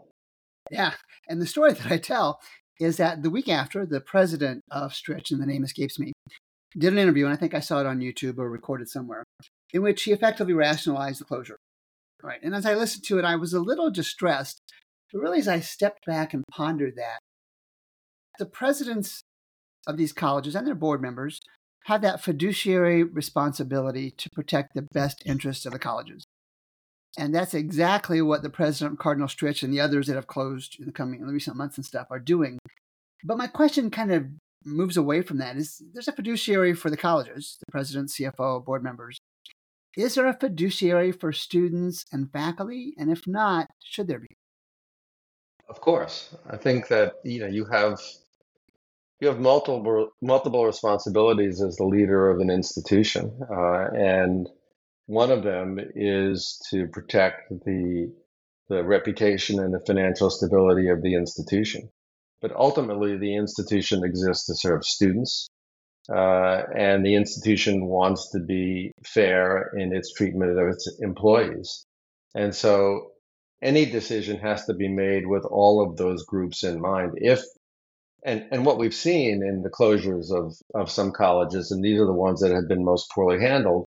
Yeah, 0.70 0.92
and 1.28 1.40
the 1.40 1.46
story 1.46 1.72
that 1.74 1.90
I 1.90 1.98
tell 1.98 2.40
is 2.80 2.96
that 2.98 3.22
the 3.22 3.30
week 3.30 3.48
after, 3.48 3.84
the 3.84 4.00
president 4.00 4.62
of 4.70 4.92
Stritch, 4.92 5.32
and 5.32 5.42
the 5.42 5.46
name 5.46 5.64
escapes 5.64 5.98
me, 5.98 6.12
did 6.78 6.92
an 6.92 6.98
interview, 6.98 7.24
and 7.24 7.34
I 7.34 7.36
think 7.36 7.54
I 7.54 7.60
saw 7.60 7.80
it 7.80 7.86
on 7.86 8.00
YouTube 8.00 8.38
or 8.38 8.48
recorded 8.48 8.88
somewhere, 8.88 9.24
in 9.72 9.82
which 9.82 10.02
he 10.04 10.12
effectively 10.12 10.54
rationalized 10.54 11.20
the 11.20 11.24
closure. 11.24 11.58
Right, 12.22 12.40
and 12.42 12.54
as 12.54 12.66
I 12.66 12.74
listened 12.74 13.04
to 13.04 13.18
it, 13.18 13.24
I 13.24 13.36
was 13.36 13.52
a 13.52 13.60
little 13.60 13.90
distressed. 13.90 14.60
But 15.12 15.20
really, 15.20 15.38
as 15.38 15.48
I 15.48 15.60
stepped 15.60 16.04
back 16.06 16.34
and 16.34 16.44
pondered 16.50 16.96
that, 16.96 17.18
the 18.38 18.46
presidents 18.46 19.22
of 19.86 19.96
these 19.96 20.12
colleges 20.12 20.54
and 20.54 20.66
their 20.66 20.74
board 20.74 21.00
members 21.00 21.40
have 21.84 22.02
that 22.02 22.22
fiduciary 22.22 23.02
responsibility 23.02 24.10
to 24.10 24.28
protect 24.30 24.74
the 24.74 24.86
best 24.92 25.22
interests 25.24 25.64
of 25.64 25.72
the 25.72 25.78
colleges. 25.78 26.24
And 27.16 27.34
that's 27.34 27.54
exactly 27.54 28.20
what 28.20 28.42
the 28.42 28.50
president 28.50 28.98
Cardinal 28.98 29.28
Stritch 29.28 29.62
and 29.62 29.72
the 29.72 29.80
others 29.80 30.06
that 30.06 30.16
have 30.16 30.26
closed 30.26 30.76
in 30.78 30.86
the 30.86 30.92
coming 30.92 31.20
in 31.20 31.26
the 31.26 31.32
recent 31.32 31.56
months 31.56 31.76
and 31.76 31.86
stuff 31.86 32.08
are 32.10 32.20
doing. 32.20 32.58
But 33.24 33.38
my 33.38 33.46
question 33.46 33.90
kind 33.90 34.12
of 34.12 34.26
moves 34.68 34.96
away 34.96 35.22
from 35.22 35.38
that. 35.38 35.57
Is 35.57 35.83
there's 35.92 36.09
a 36.09 36.12
fiduciary 36.12 36.74
for 36.74 36.90
the 36.90 36.96
colleges, 36.96 37.57
the 37.61 37.70
president, 37.70 38.11
CFO, 38.11 38.64
board 38.64 38.83
members. 38.83 39.18
Is 39.96 40.14
there 40.14 40.28
a 40.28 40.38
fiduciary 40.38 41.12
for 41.12 41.33
students 41.33 42.04
and 42.12 42.31
faculty? 42.31 42.94
And 42.98 43.11
if 43.11 43.26
not, 43.26 43.66
should 43.83 44.07
there 44.07 44.20
be? 44.20 44.37
Of 45.68 45.81
course. 45.81 46.35
I 46.48 46.57
think 46.57 46.88
that 46.88 47.14
you 47.24 47.40
know 47.40 47.46
you 47.46 47.66
have 47.66 48.00
you 49.20 49.28
have 49.28 49.40
multiple 49.40 50.11
multiple 50.22 50.64
responsibilities 50.64 51.62
as 51.62 51.76
the 51.76 51.85
leader 51.85 52.31
of 52.31 52.40
an 52.40 52.50
institution, 52.50 53.38
uh, 53.50 53.88
and 53.94 54.48
one 55.07 55.31
of 55.31 55.42
them 55.42 55.78
is 55.94 56.61
to 56.70 56.87
protect 56.87 57.50
the 57.50 58.12
the 58.68 58.85
reputation 58.85 59.59
and 59.59 59.72
the 59.74 59.85
financial 59.87 60.31
stability 60.31 60.88
of 60.88 61.02
the 61.02 61.14
institution. 61.14 61.90
But 62.40 62.55
ultimately, 62.55 63.16
the 63.16 63.37
institution 63.37 64.05
exists 64.05 64.46
to 64.46 64.55
serve 64.55 64.85
students, 64.85 65.48
uh, 66.09 66.62
and 66.77 67.05
the 67.05 67.16
institution 67.16 67.87
wants 67.87 68.31
to 68.31 68.40
be 68.40 68.92
fair 69.05 69.72
in 69.77 69.94
its 69.94 70.12
treatment 70.12 70.59
of 70.59 70.68
its 70.68 70.98
employees. 71.01 71.85
And 72.35 72.55
so, 72.55 73.12
any 73.61 73.87
decision 73.87 74.38
has 74.38 74.66
to 74.66 74.74
be 74.74 74.88
made 74.88 75.27
with 75.27 75.44
all 75.44 75.83
of 75.83 75.96
those 75.96 76.24
groups 76.24 76.62
in 76.62 76.81
mind. 76.81 77.14
If 77.16 77.42
and 78.24 78.46
and 78.51 78.64
what 78.64 78.79
we've 78.79 78.94
seen 78.94 79.42
in 79.42 79.62
the 79.62 79.70
closures 79.70 80.33
of 80.33 80.55
of 80.74 80.90
some 80.90 81.12
colleges, 81.12 81.70
and 81.70 81.83
these 81.85 82.01
are 82.01 82.07
the 82.07 82.12
ones 82.12 82.40
that 82.40 82.53
have 82.53 82.68
been 82.68 82.85
most 82.85 83.11
poorly 83.11 83.40
handled, 83.40 83.87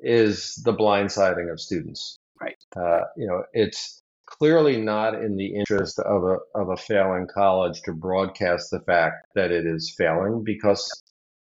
is 0.00 0.60
the 0.64 0.74
blindsiding 0.74 1.50
of 1.50 1.60
students. 1.60 2.18
Right. 2.40 2.56
Uh, 2.76 3.00
you 3.16 3.26
know, 3.26 3.44
it's 3.52 4.00
clearly 4.38 4.80
not 4.80 5.14
in 5.14 5.36
the 5.36 5.54
interest 5.54 5.98
of 5.98 6.22
a 6.22 6.36
of 6.54 6.68
a 6.68 6.76
failing 6.76 7.26
college 7.32 7.80
to 7.82 7.92
broadcast 7.92 8.70
the 8.70 8.80
fact 8.80 9.26
that 9.34 9.50
it 9.50 9.66
is 9.66 9.94
failing 9.96 10.42
because 10.44 10.90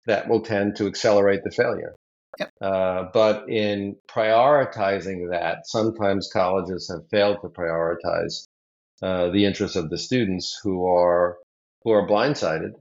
that 0.06 0.28
will 0.28 0.40
tend 0.40 0.76
to 0.76 0.86
accelerate 0.86 1.40
the 1.44 1.50
failure. 1.50 1.94
Yep. 2.38 2.50
Uh, 2.60 3.04
but 3.12 3.48
in 3.48 3.96
prioritizing 4.08 5.30
that, 5.30 5.66
sometimes 5.66 6.30
colleges 6.32 6.90
have 6.90 7.08
failed 7.10 7.38
to 7.42 7.48
prioritize 7.48 8.46
uh, 9.02 9.30
the 9.30 9.44
interests 9.44 9.76
of 9.76 9.90
the 9.90 9.98
students 9.98 10.58
who 10.62 10.86
are 10.86 11.38
who 11.82 11.90
are 11.92 12.08
blindsided 12.08 12.72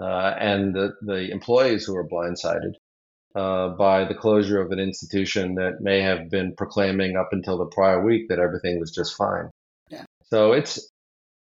uh, 0.00 0.34
and 0.38 0.74
the, 0.74 0.92
the 1.02 1.30
employees 1.30 1.84
who 1.84 1.96
are 1.96 2.08
blindsided 2.08 2.72
uh, 3.34 3.68
by 3.70 4.04
the 4.04 4.14
closure 4.14 4.60
of 4.60 4.70
an 4.70 4.78
institution 4.78 5.54
that 5.56 5.80
may 5.80 6.00
have 6.00 6.30
been 6.30 6.54
proclaiming 6.56 7.16
up 7.16 7.28
until 7.32 7.58
the 7.58 7.66
prior 7.66 8.04
week 8.04 8.28
that 8.28 8.38
everything 8.38 8.80
was 8.80 8.90
just 8.90 9.16
fine. 9.16 9.50
Yeah. 9.90 10.04
So 10.24 10.52
it's 10.52 10.90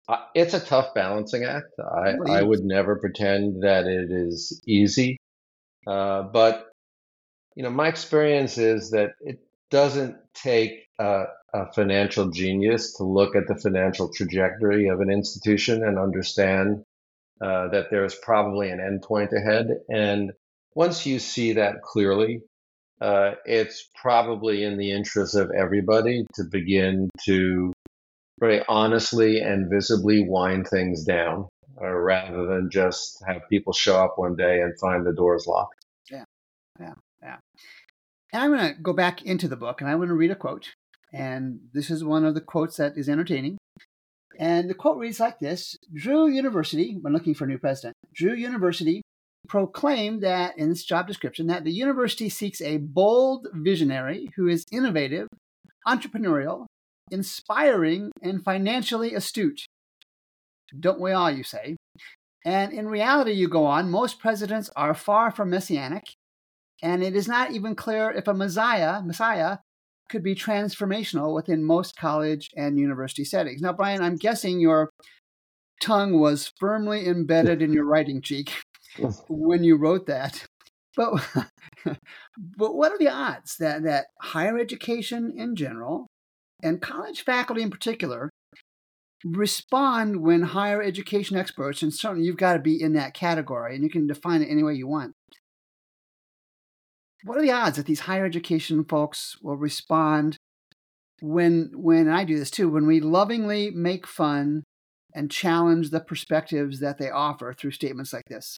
uh, 0.07 0.17
it's 0.35 0.53
a 0.53 0.59
tough 0.59 0.93
balancing 0.93 1.43
act. 1.43 1.73
I, 1.79 2.15
I 2.29 2.41
would 2.41 2.63
never 2.63 2.97
pretend 2.97 3.63
that 3.63 3.85
it 3.85 4.11
is 4.11 4.61
easy, 4.67 5.17
uh, 5.87 6.23
but 6.23 6.69
you 7.55 7.63
know 7.63 7.69
my 7.69 7.87
experience 7.87 8.57
is 8.57 8.91
that 8.91 9.11
it 9.21 9.39
doesn't 9.71 10.17
take 10.33 10.87
a, 10.99 11.23
a 11.53 11.71
financial 11.73 12.29
genius 12.29 12.93
to 12.97 13.03
look 13.03 13.35
at 13.35 13.47
the 13.47 13.55
financial 13.55 14.11
trajectory 14.13 14.87
of 14.87 15.01
an 15.01 15.09
institution 15.09 15.83
and 15.83 15.97
understand 15.97 16.83
uh, 17.41 17.67
that 17.69 17.89
there's 17.89 18.15
probably 18.15 18.69
an 18.69 18.79
endpoint 18.79 19.33
ahead. 19.35 19.67
And 19.89 20.31
once 20.75 21.05
you 21.05 21.19
see 21.19 21.53
that 21.53 21.81
clearly, 21.81 22.41
uh, 23.01 23.31
it's 23.45 23.89
probably 24.01 24.63
in 24.63 24.77
the 24.77 24.91
interest 24.91 25.35
of 25.35 25.51
everybody 25.51 26.25
to 26.35 26.43
begin 26.43 27.09
to 27.25 27.73
very 28.39 28.63
honestly 28.67 29.39
and 29.39 29.69
visibly 29.69 30.25
wind 30.27 30.67
things 30.67 31.03
down 31.03 31.47
uh, 31.81 31.89
rather 31.89 32.45
than 32.45 32.69
just 32.69 33.23
have 33.27 33.41
people 33.49 33.73
show 33.73 33.97
up 34.03 34.13
one 34.17 34.35
day 34.35 34.61
and 34.61 34.77
find 34.79 35.05
the 35.05 35.13
doors 35.13 35.45
locked. 35.47 35.75
Yeah, 36.09 36.25
yeah, 36.79 36.93
yeah. 37.21 37.37
And 38.31 38.43
I'm 38.43 38.55
going 38.55 38.75
to 38.75 38.81
go 38.81 38.93
back 38.93 39.23
into 39.23 39.47
the 39.47 39.55
book 39.55 39.81
and 39.81 39.89
I 39.89 39.95
want 39.95 40.09
to 40.09 40.15
read 40.15 40.31
a 40.31 40.35
quote. 40.35 40.73
And 41.13 41.59
this 41.73 41.91
is 41.91 42.03
one 42.03 42.25
of 42.25 42.33
the 42.33 42.41
quotes 42.41 42.77
that 42.77 42.97
is 42.97 43.07
entertaining. 43.07 43.57
And 44.39 44.67
the 44.67 44.73
quote 44.73 44.97
reads 44.97 45.19
like 45.19 45.39
this 45.39 45.77
Drew 45.93 46.27
University, 46.27 46.97
when 46.99 47.13
looking 47.13 47.35
for 47.35 47.43
a 47.43 47.47
new 47.47 47.59
president, 47.59 47.95
Drew 48.15 48.33
University 48.33 49.03
proclaimed 49.47 50.21
that 50.21 50.57
in 50.57 50.69
this 50.69 50.83
job 50.83 51.07
description 51.07 51.47
that 51.47 51.63
the 51.63 51.71
university 51.71 52.29
seeks 52.29 52.61
a 52.61 52.77
bold 52.77 53.47
visionary 53.53 54.29
who 54.35 54.47
is 54.47 54.65
innovative, 54.71 55.27
entrepreneurial, 55.87 56.65
inspiring, 57.11 58.11
and 58.21 58.43
financially 58.43 59.13
astute. 59.13 59.65
Don't 60.79 61.01
we 61.01 61.11
all, 61.11 61.29
you 61.29 61.43
say? 61.43 61.75
And 62.45 62.73
in 62.73 62.87
reality, 62.87 63.31
you 63.31 63.47
go 63.47 63.65
on, 63.65 63.89
most 63.89 64.19
presidents 64.19 64.69
are 64.75 64.93
far 64.93 65.31
from 65.31 65.49
messianic 65.49 66.03
and 66.83 67.01
it 67.01 67.15
is 67.15 67.29
not 67.29 67.51
even 67.51 67.75
clear 67.75 68.11
if 68.11 68.27
a 68.27 68.33
Messiah, 68.33 69.01
Messiah 69.01 69.59
could 70.09 70.21
be 70.21 70.35
transformational 70.35 71.33
within 71.33 71.63
most 71.63 71.95
college 71.95 72.49
and 72.57 72.77
university 72.77 73.23
settings. 73.23 73.61
Now, 73.61 73.71
Brian, 73.71 74.01
I'm 74.01 74.17
guessing 74.17 74.59
your 74.59 74.89
tongue 75.81 76.19
was 76.19 76.51
firmly 76.59 77.07
embedded 77.07 77.61
in 77.61 77.71
your 77.71 77.85
writing 77.85 78.21
cheek 78.21 78.53
when 79.29 79.63
you 79.63 79.77
wrote 79.77 80.07
that. 80.07 80.45
But 80.95 81.25
but 82.37 82.75
what 82.75 82.91
are 82.91 82.99
the 82.99 83.09
odds 83.09 83.57
that 83.57 83.81
that 83.81 84.05
higher 84.21 84.59
education 84.59 85.33
in 85.35 85.55
general 85.55 86.05
and 86.61 86.79
college 86.79 87.23
faculty 87.23 87.63
in 87.63 87.71
particular 87.71 88.29
respond 89.25 90.17
when 90.17 90.43
higher 90.43 90.83
education 90.83 91.35
experts 91.35 91.81
and 91.81 91.91
certainly 91.91 92.27
you've 92.27 92.37
got 92.37 92.53
to 92.53 92.59
be 92.59 92.79
in 92.79 92.93
that 92.93 93.15
category 93.15 93.73
and 93.73 93.83
you 93.83 93.89
can 93.89 94.05
define 94.05 94.43
it 94.43 94.51
any 94.51 94.61
way 94.61 94.75
you 94.75 94.87
want 94.87 95.13
what 97.23 97.39
are 97.39 97.41
the 97.41 97.51
odds 97.51 97.77
that 97.77 97.87
these 97.87 98.01
higher 98.01 98.25
education 98.25 98.83
folks 98.83 99.35
will 99.41 99.57
respond 99.57 100.37
when 101.21 101.71
when 101.73 102.09
I 102.09 102.25
do 102.25 102.37
this 102.37 102.51
too 102.51 102.69
when 102.69 102.85
we 102.85 102.99
lovingly 102.99 103.71
make 103.71 104.05
fun 104.05 104.63
and 105.15 105.31
challenge 105.31 105.89
the 105.89 106.01
perspectives 106.01 106.79
that 106.79 106.97
they 106.97 107.09
offer 107.09 107.53
through 107.53 107.71
statements 107.71 108.11
like 108.11 108.25
this? 108.27 108.57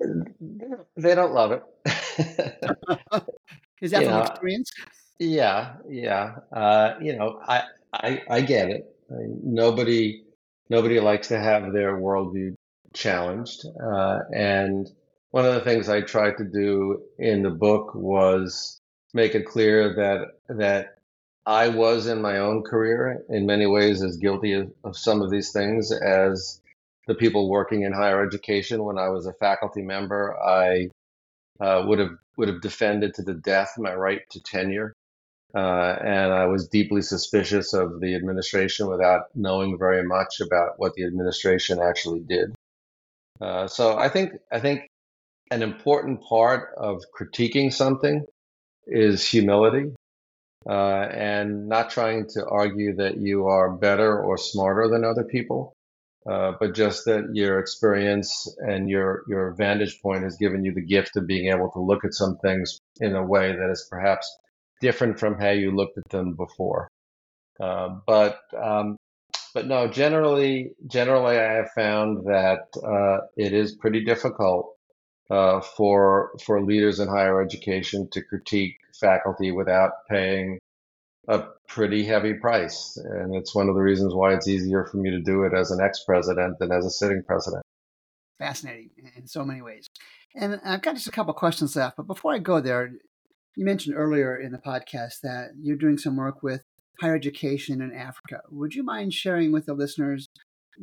They 0.00 1.14
don't 1.14 1.32
love 1.32 1.52
it. 1.52 1.62
Is 3.80 3.90
that 3.90 4.02
you 4.02 4.08
from 4.08 4.16
know, 4.16 4.22
experience? 4.22 4.70
Yeah, 5.18 5.74
yeah. 5.88 6.36
Uh, 6.52 6.94
you 7.00 7.16
know, 7.16 7.40
I, 7.46 7.64
I 7.92 8.22
I 8.28 8.40
get 8.40 8.70
it. 8.70 8.86
I 9.10 9.14
mean, 9.14 9.40
nobody 9.44 10.24
nobody 10.70 11.00
likes 11.00 11.28
to 11.28 11.38
have 11.38 11.72
their 11.72 11.98
worldview 11.98 12.54
challenged, 12.92 13.64
uh, 13.82 14.20
and 14.32 14.88
one 15.30 15.44
of 15.44 15.54
the 15.54 15.60
things 15.60 15.88
I 15.88 16.00
tried 16.00 16.38
to 16.38 16.44
do 16.44 17.02
in 17.18 17.42
the 17.42 17.50
book 17.50 17.94
was 17.94 18.80
make 19.12 19.34
it 19.34 19.46
clear 19.46 19.94
that 19.94 20.56
that 20.56 20.98
I 21.46 21.68
was 21.68 22.06
in 22.06 22.22
my 22.22 22.38
own 22.38 22.62
career 22.62 23.22
in 23.28 23.46
many 23.46 23.66
ways 23.66 24.02
as 24.02 24.16
guilty 24.16 24.52
of, 24.54 24.72
of 24.82 24.96
some 24.96 25.20
of 25.20 25.30
these 25.30 25.52
things 25.52 25.92
as 25.92 26.60
the 27.06 27.14
people 27.14 27.48
working 27.48 27.82
in 27.82 27.92
higher 27.92 28.24
education. 28.24 28.84
When 28.84 28.98
I 28.98 29.08
was 29.08 29.26
a 29.26 29.32
faculty 29.34 29.82
member, 29.82 30.36
I 30.40 30.88
uh, 31.60 31.84
would 31.86 31.98
have 31.98 32.16
would 32.36 32.48
have 32.48 32.60
defended 32.60 33.14
to 33.14 33.22
the 33.22 33.34
death 33.34 33.74
my 33.78 33.94
right 33.94 34.20
to 34.30 34.42
tenure. 34.42 34.94
Uh, 35.54 35.96
and 36.02 36.32
I 36.32 36.46
was 36.46 36.66
deeply 36.66 37.00
suspicious 37.00 37.74
of 37.74 38.00
the 38.00 38.16
administration 38.16 38.88
without 38.88 39.26
knowing 39.36 39.78
very 39.78 40.02
much 40.02 40.40
about 40.40 40.78
what 40.78 40.94
the 40.94 41.04
administration 41.04 41.78
actually 41.80 42.20
did. 42.20 42.54
Uh, 43.40 43.68
so 43.68 43.96
I 43.96 44.08
think 44.08 44.32
I 44.50 44.58
think 44.58 44.88
an 45.50 45.62
important 45.62 46.22
part 46.22 46.74
of 46.76 47.04
critiquing 47.16 47.72
something 47.72 48.24
is 48.86 49.26
humility 49.26 49.92
uh, 50.68 50.72
and 50.72 51.68
not 51.68 51.90
trying 51.90 52.26
to 52.30 52.46
argue 52.46 52.96
that 52.96 53.18
you 53.18 53.46
are 53.46 53.70
better 53.70 54.20
or 54.20 54.38
smarter 54.38 54.88
than 54.88 55.04
other 55.04 55.24
people, 55.24 55.73
uh, 56.30 56.52
but 56.58 56.74
just 56.74 57.04
that 57.04 57.28
your 57.32 57.58
experience 57.58 58.48
and 58.58 58.88
your 58.88 59.24
your 59.28 59.54
vantage 59.54 60.00
point 60.00 60.24
has 60.24 60.36
given 60.36 60.64
you 60.64 60.72
the 60.72 60.84
gift 60.84 61.16
of 61.16 61.26
being 61.26 61.52
able 61.52 61.70
to 61.70 61.80
look 61.80 62.04
at 62.04 62.14
some 62.14 62.38
things 62.38 62.78
in 63.00 63.14
a 63.14 63.22
way 63.22 63.52
that 63.52 63.70
is 63.70 63.86
perhaps 63.90 64.34
different 64.80 65.18
from 65.18 65.38
how 65.38 65.50
you 65.50 65.70
looked 65.70 65.98
at 65.98 66.08
them 66.10 66.34
before. 66.34 66.88
Uh, 67.60 67.88
but 68.06 68.40
um, 68.56 68.96
but 69.52 69.66
no, 69.66 69.86
generally 69.86 70.72
generally 70.86 71.38
I 71.38 71.52
have 71.52 71.70
found 71.72 72.24
that 72.26 72.68
uh, 72.82 73.26
it 73.36 73.52
is 73.52 73.76
pretty 73.76 74.04
difficult 74.04 74.74
uh, 75.30 75.60
for 75.60 76.30
for 76.44 76.64
leaders 76.64 77.00
in 77.00 77.08
higher 77.08 77.42
education 77.42 78.08
to 78.12 78.22
critique 78.22 78.76
faculty 78.98 79.52
without 79.52 79.92
paying 80.08 80.58
a 81.28 81.44
pretty 81.68 82.04
heavy 82.04 82.34
price, 82.34 82.96
and 82.96 83.34
it's 83.34 83.54
one 83.54 83.68
of 83.68 83.74
the 83.74 83.80
reasons 83.80 84.14
why 84.14 84.34
it's 84.34 84.48
easier 84.48 84.84
for 84.84 84.98
me 84.98 85.10
to 85.10 85.20
do 85.20 85.44
it 85.44 85.52
as 85.54 85.70
an 85.70 85.80
ex-president 85.80 86.58
than 86.58 86.72
as 86.72 86.84
a 86.84 86.90
sitting 86.90 87.22
president. 87.26 87.62
Fascinating 88.38 88.90
in 89.16 89.26
so 89.26 89.44
many 89.44 89.62
ways. 89.62 89.86
And 90.34 90.60
I've 90.64 90.82
got 90.82 90.96
just 90.96 91.06
a 91.06 91.12
couple 91.12 91.32
questions 91.34 91.76
left, 91.76 91.96
but 91.96 92.06
before 92.06 92.34
I 92.34 92.38
go 92.38 92.60
there, 92.60 92.90
you 93.56 93.64
mentioned 93.64 93.96
earlier 93.96 94.36
in 94.36 94.52
the 94.52 94.58
podcast 94.58 95.20
that 95.22 95.50
you're 95.60 95.76
doing 95.76 95.96
some 95.96 96.16
work 96.16 96.42
with 96.42 96.62
higher 97.00 97.14
education 97.14 97.80
in 97.80 97.92
Africa. 97.92 98.40
Would 98.50 98.74
you 98.74 98.82
mind 98.82 99.14
sharing 99.14 99.52
with 99.52 99.66
the 99.66 99.74
listeners 99.74 100.26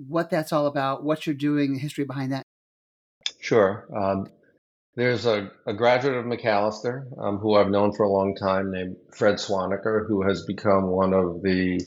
what 0.07 0.29
that's 0.29 0.53
all 0.53 0.67
about, 0.67 1.03
what 1.03 1.27
you're 1.27 1.35
doing, 1.35 1.73
the 1.73 1.79
history 1.79 2.05
behind 2.05 2.31
that? 2.31 2.43
Sure. 3.39 3.87
Um, 3.95 4.27
there's 4.95 5.25
a, 5.25 5.51
a, 5.65 5.73
graduate 5.73 6.17
of 6.17 6.25
Macalester 6.25 7.05
um, 7.19 7.37
who 7.37 7.55
I've 7.55 7.69
known 7.69 7.93
for 7.93 8.03
a 8.03 8.11
long 8.11 8.35
time 8.35 8.71
named 8.71 8.97
Fred 9.15 9.35
Swaniker, 9.35 10.07
who 10.07 10.27
has 10.27 10.45
become 10.45 10.87
one 10.87 11.13
of 11.13 11.41
the 11.41 11.85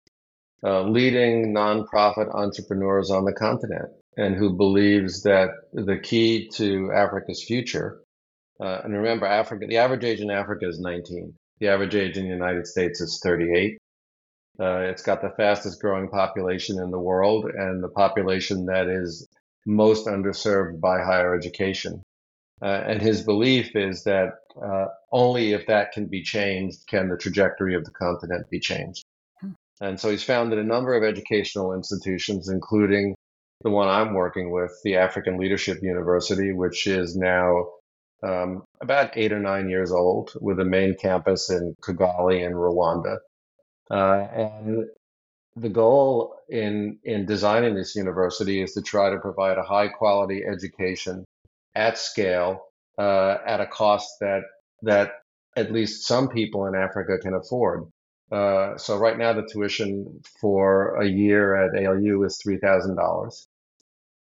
uh, 0.64 0.82
leading 0.82 1.54
nonprofit 1.54 2.34
entrepreneurs 2.34 3.12
on 3.12 3.26
the 3.26 3.34
continent 3.34 3.90
and 4.18 4.36
who 4.36 4.58
believes 4.58 5.24
that 5.24 5.50
the 5.74 6.00
key 6.00 6.50
to 6.56 6.92
Africa's 6.92 7.44
future 7.44 8.02
uh, 8.60 8.82
and 8.84 8.94
remember, 8.94 9.26
Africa, 9.26 9.66
the 9.68 9.78
average 9.78 10.04
age 10.04 10.20
in 10.20 10.32
Africa 10.32 10.68
is 10.68 10.80
19. 10.80 11.34
The 11.60 11.68
average 11.68 11.96
age 11.96 12.18
in 12.18 12.24
the 12.24 12.34
United 12.34 12.66
States 12.66 13.02
is 13.02 13.20
38. 13.24 13.78
Uh, 14.60 14.80
it's 14.80 15.04
got 15.04 15.22
the 15.22 15.30
fastest 15.38 15.80
growing 15.80 16.10
population 16.10 16.80
in 16.82 16.90
the 16.90 17.00
world 17.00 17.46
and 17.46 17.84
the 17.84 17.90
population 17.90 18.66
that 18.66 18.88
is 18.88 19.28
most 19.68 20.08
underserved 20.08 20.80
by 20.80 20.98
higher 21.04 21.36
education. 21.36 22.02
Uh, 22.62 22.84
and 22.88 23.02
his 23.02 23.24
belief 23.24 23.76
is 23.76 24.04
that 24.04 24.34
uh, 24.62 24.86
only 25.12 25.54
if 25.54 25.68
that 25.68 25.92
can 25.92 26.08
be 26.08 26.24
changed 26.24 26.88
can 26.88 27.10
the 27.10 27.18
trajectory 27.18 27.76
of 27.76 27.86
the 27.86 27.92
continent 27.92 28.50
be 28.50 28.60
changed. 28.60 29.04
Hmm. 29.40 29.52
And 29.80 30.00
so 30.00 30.10
he's 30.10 30.24
founded 30.24 30.58
a 30.58 30.64
number 30.64 30.96
of 30.96 31.04
educational 31.04 31.74
institutions, 31.74 32.50
including 32.50 33.16
the 33.62 33.70
one 33.70 33.88
I'm 33.88 34.14
working 34.14 34.52
with, 34.52 34.72
the 34.84 34.96
African 34.96 35.38
Leadership 35.38 35.80
University, 35.82 36.52
which 36.52 36.88
is 36.88 37.16
now 37.16 37.68
um, 38.24 38.64
about 38.82 39.16
eight 39.16 39.32
or 39.32 39.40
nine 39.40 39.70
years 39.70 39.92
old, 39.92 40.34
with 40.42 40.60
a 40.60 40.66
main 40.66 40.96
campus 40.96 41.50
in 41.52 41.76
Kigali 41.84 42.44
in 42.44 42.54
Rwanda. 42.54 43.18
Uh, 43.90 44.28
and 44.34 44.86
the 45.56 45.70
goal 45.70 46.36
in 46.50 47.00
in 47.04 47.26
designing 47.26 47.76
this 47.76 47.96
university 47.96 48.62
is 48.62 48.74
to 48.74 48.82
try 48.82 49.10
to 49.10 49.18
provide 49.18 49.58
a 49.58 49.64
high 49.64 49.88
quality 49.88 50.44
education 50.46 51.26
at 51.78 51.98
scale 51.98 52.62
uh, 52.98 53.38
at 53.46 53.62
a 53.62 53.68
cost 53.68 54.10
that 54.20 54.42
that 54.82 55.12
at 55.56 55.72
least 55.72 56.08
some 56.08 56.28
people 56.28 56.66
in 56.66 56.76
Africa 56.76 57.18
can 57.22 57.34
afford. 57.36 57.86
Uh, 58.32 58.78
so 58.78 58.98
right 58.98 59.18
now 59.18 59.34
the 59.34 59.48
tuition 59.52 60.22
for 60.42 61.02
a 61.02 61.08
year 61.08 61.56
at 61.56 61.82
ALU 61.82 62.24
is 62.26 62.40
three 62.44 62.58
thousand 62.58 62.96
dollars, 62.98 63.48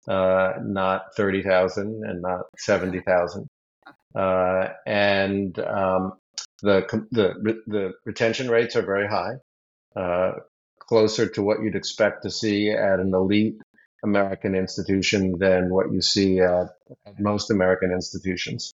uh, 0.09 0.53
not 0.63 1.17
thirty 1.17 1.43
thousand 1.43 2.05
and 2.05 2.23
not 2.23 2.43
seventy 2.59 3.01
thousand. 3.01 3.49
Uh, 4.15 4.69
and 4.87 5.59
um, 5.59 6.13
the, 6.63 6.87
the 7.11 7.61
the 7.67 7.93
retention 8.05 8.49
rates 8.49 8.77
are 8.77 8.83
very 8.83 9.09
high, 9.09 9.35
uh, 9.97 10.33
closer 10.79 11.29
to 11.29 11.43
what 11.43 11.63
you'd 11.63 11.75
expect 11.75 12.23
to 12.23 12.31
see 12.31 12.71
at 12.71 13.01
an 13.01 13.13
elite 13.15 13.57
American 14.05 14.55
institution 14.55 15.39
than 15.39 15.71
what 15.71 15.93
you 15.93 16.01
see 16.01 16.41
at, 16.41 16.69
at 17.07 17.19
most 17.19 17.51
American 17.51 17.93
institutions. 17.93 18.73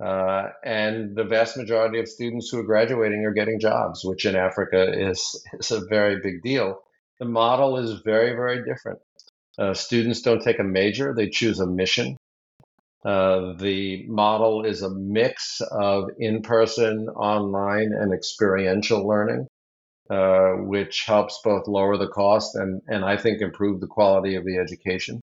Uh, 0.00 0.48
and 0.64 1.14
the 1.14 1.24
vast 1.24 1.56
majority 1.56 2.00
of 2.00 2.08
students 2.08 2.48
who 2.48 2.58
are 2.58 2.64
graduating 2.64 3.24
are 3.26 3.34
getting 3.34 3.60
jobs, 3.60 4.02
which 4.04 4.24
in 4.24 4.34
Africa 4.34 4.92
is, 4.98 5.44
is 5.58 5.70
a 5.70 5.84
very 5.86 6.20
big 6.20 6.42
deal. 6.42 6.80
The 7.18 7.26
model 7.26 7.76
is 7.76 8.00
very, 8.00 8.30
very 8.30 8.64
different. 8.64 9.00
Uh, 9.58 9.74
students 9.74 10.22
don't 10.22 10.42
take 10.42 10.58
a 10.58 10.64
major, 10.64 11.14
they 11.14 11.28
choose 11.28 11.60
a 11.60 11.66
mission. 11.66 12.16
Uh, 13.04 13.54
the 13.54 14.06
model 14.08 14.64
is 14.64 14.82
a 14.82 14.90
mix 14.90 15.60
of 15.70 16.10
in 16.18 16.42
person, 16.42 17.08
online, 17.08 17.92
and 17.92 18.12
experiential 18.12 19.06
learning, 19.06 19.46
uh, 20.10 20.54
which 20.56 21.04
helps 21.06 21.40
both 21.44 21.68
lower 21.68 21.96
the 21.96 22.08
cost 22.08 22.56
and, 22.56 22.82
and 22.88 23.04
I 23.04 23.16
think 23.16 23.40
improve 23.40 23.80
the 23.80 23.86
quality 23.86 24.34
of 24.34 24.44
the 24.44 24.58
education. 24.58 25.20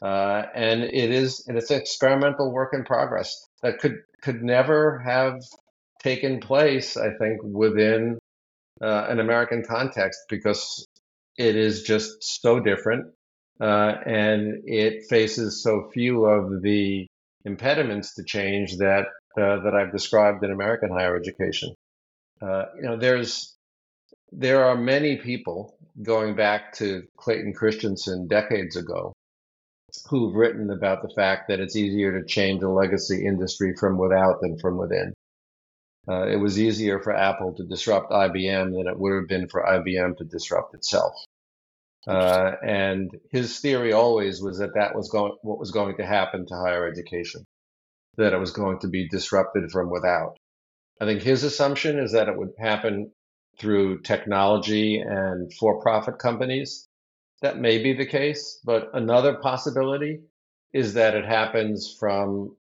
Uh, 0.00 0.44
and 0.54 0.82
it 0.82 1.10
is 1.10 1.44
and 1.46 1.58
it's 1.58 1.70
experimental 1.70 2.50
work 2.50 2.72
in 2.72 2.84
progress 2.84 3.46
that 3.62 3.78
could 3.78 3.96
could 4.22 4.42
never 4.42 4.98
have 5.00 5.42
taken 6.02 6.40
place, 6.40 6.96
I 6.96 7.10
think, 7.18 7.42
within 7.42 8.18
uh, 8.80 9.06
an 9.10 9.20
American 9.20 9.62
context 9.62 10.20
because 10.30 10.86
it 11.36 11.54
is 11.56 11.82
just 11.82 12.16
so 12.22 12.60
different 12.60 13.12
uh, 13.60 13.92
and 14.06 14.62
it 14.64 15.04
faces 15.10 15.62
so 15.62 15.90
few 15.92 16.24
of 16.24 16.62
the 16.62 17.06
impediments 17.44 18.14
to 18.14 18.24
change 18.24 18.78
that 18.78 19.06
uh, 19.36 19.60
that 19.60 19.74
I've 19.74 19.92
described 19.92 20.42
in 20.42 20.50
American 20.50 20.90
higher 20.90 21.16
education. 21.16 21.74
Uh, 22.40 22.64
you 22.76 22.82
know, 22.82 22.96
there's 22.96 23.54
there 24.32 24.64
are 24.64 24.76
many 24.76 25.16
people 25.16 25.76
going 26.02 26.34
back 26.34 26.72
to 26.74 27.04
Clayton 27.16 27.52
Christensen 27.52 28.28
decades 28.28 28.76
ago 28.76 29.12
who've 30.08 30.34
written 30.34 30.70
about 30.70 31.02
the 31.02 31.12
fact 31.14 31.48
that 31.48 31.60
it's 31.60 31.76
easier 31.76 32.18
to 32.18 32.26
change 32.26 32.62
a 32.62 32.68
legacy 32.68 33.26
industry 33.26 33.74
from 33.78 33.98
without 33.98 34.40
than 34.40 34.58
from 34.58 34.76
within. 34.76 35.12
Uh, 36.08 36.26
it 36.26 36.36
was 36.36 36.58
easier 36.58 37.00
for 37.00 37.14
Apple 37.14 37.54
to 37.54 37.64
disrupt 37.64 38.10
IBM 38.10 38.72
than 38.72 38.86
it 38.86 38.98
would 38.98 39.14
have 39.14 39.28
been 39.28 39.48
for 39.48 39.62
IBM 39.62 40.16
to 40.18 40.24
disrupt 40.24 40.74
itself. 40.74 41.12
Uh, 42.06 42.52
and 42.64 43.10
his 43.30 43.58
theory 43.58 43.92
always 43.92 44.40
was 44.40 44.58
that 44.58 44.74
that 44.74 44.94
was 44.94 45.10
going, 45.10 45.32
what 45.42 45.58
was 45.58 45.70
going 45.70 45.96
to 45.96 46.06
happen 46.06 46.46
to 46.46 46.54
higher 46.54 46.86
education, 46.86 47.44
that 48.16 48.32
it 48.32 48.38
was 48.38 48.52
going 48.52 48.78
to 48.78 48.88
be 48.88 49.08
disrupted 49.08 49.70
from 49.70 49.90
without. 49.90 50.36
I 51.00 51.04
think 51.04 51.22
his 51.22 51.44
assumption 51.44 51.98
is 51.98 52.12
that 52.12 52.28
it 52.28 52.36
would 52.36 52.52
happen 52.58 53.12
through 53.60 54.00
technology 54.00 54.98
and 54.98 55.52
for-profit 55.54 56.18
companies. 56.18 56.88
That 57.42 57.58
may 57.58 57.82
be 57.82 57.92
the 57.92 58.06
case, 58.06 58.60
but 58.64 58.90
another 58.94 59.34
possibility 59.34 60.20
is 60.72 60.94
that 60.94 61.14
it 61.14 61.24
happens 61.24 61.96
from 61.98 62.56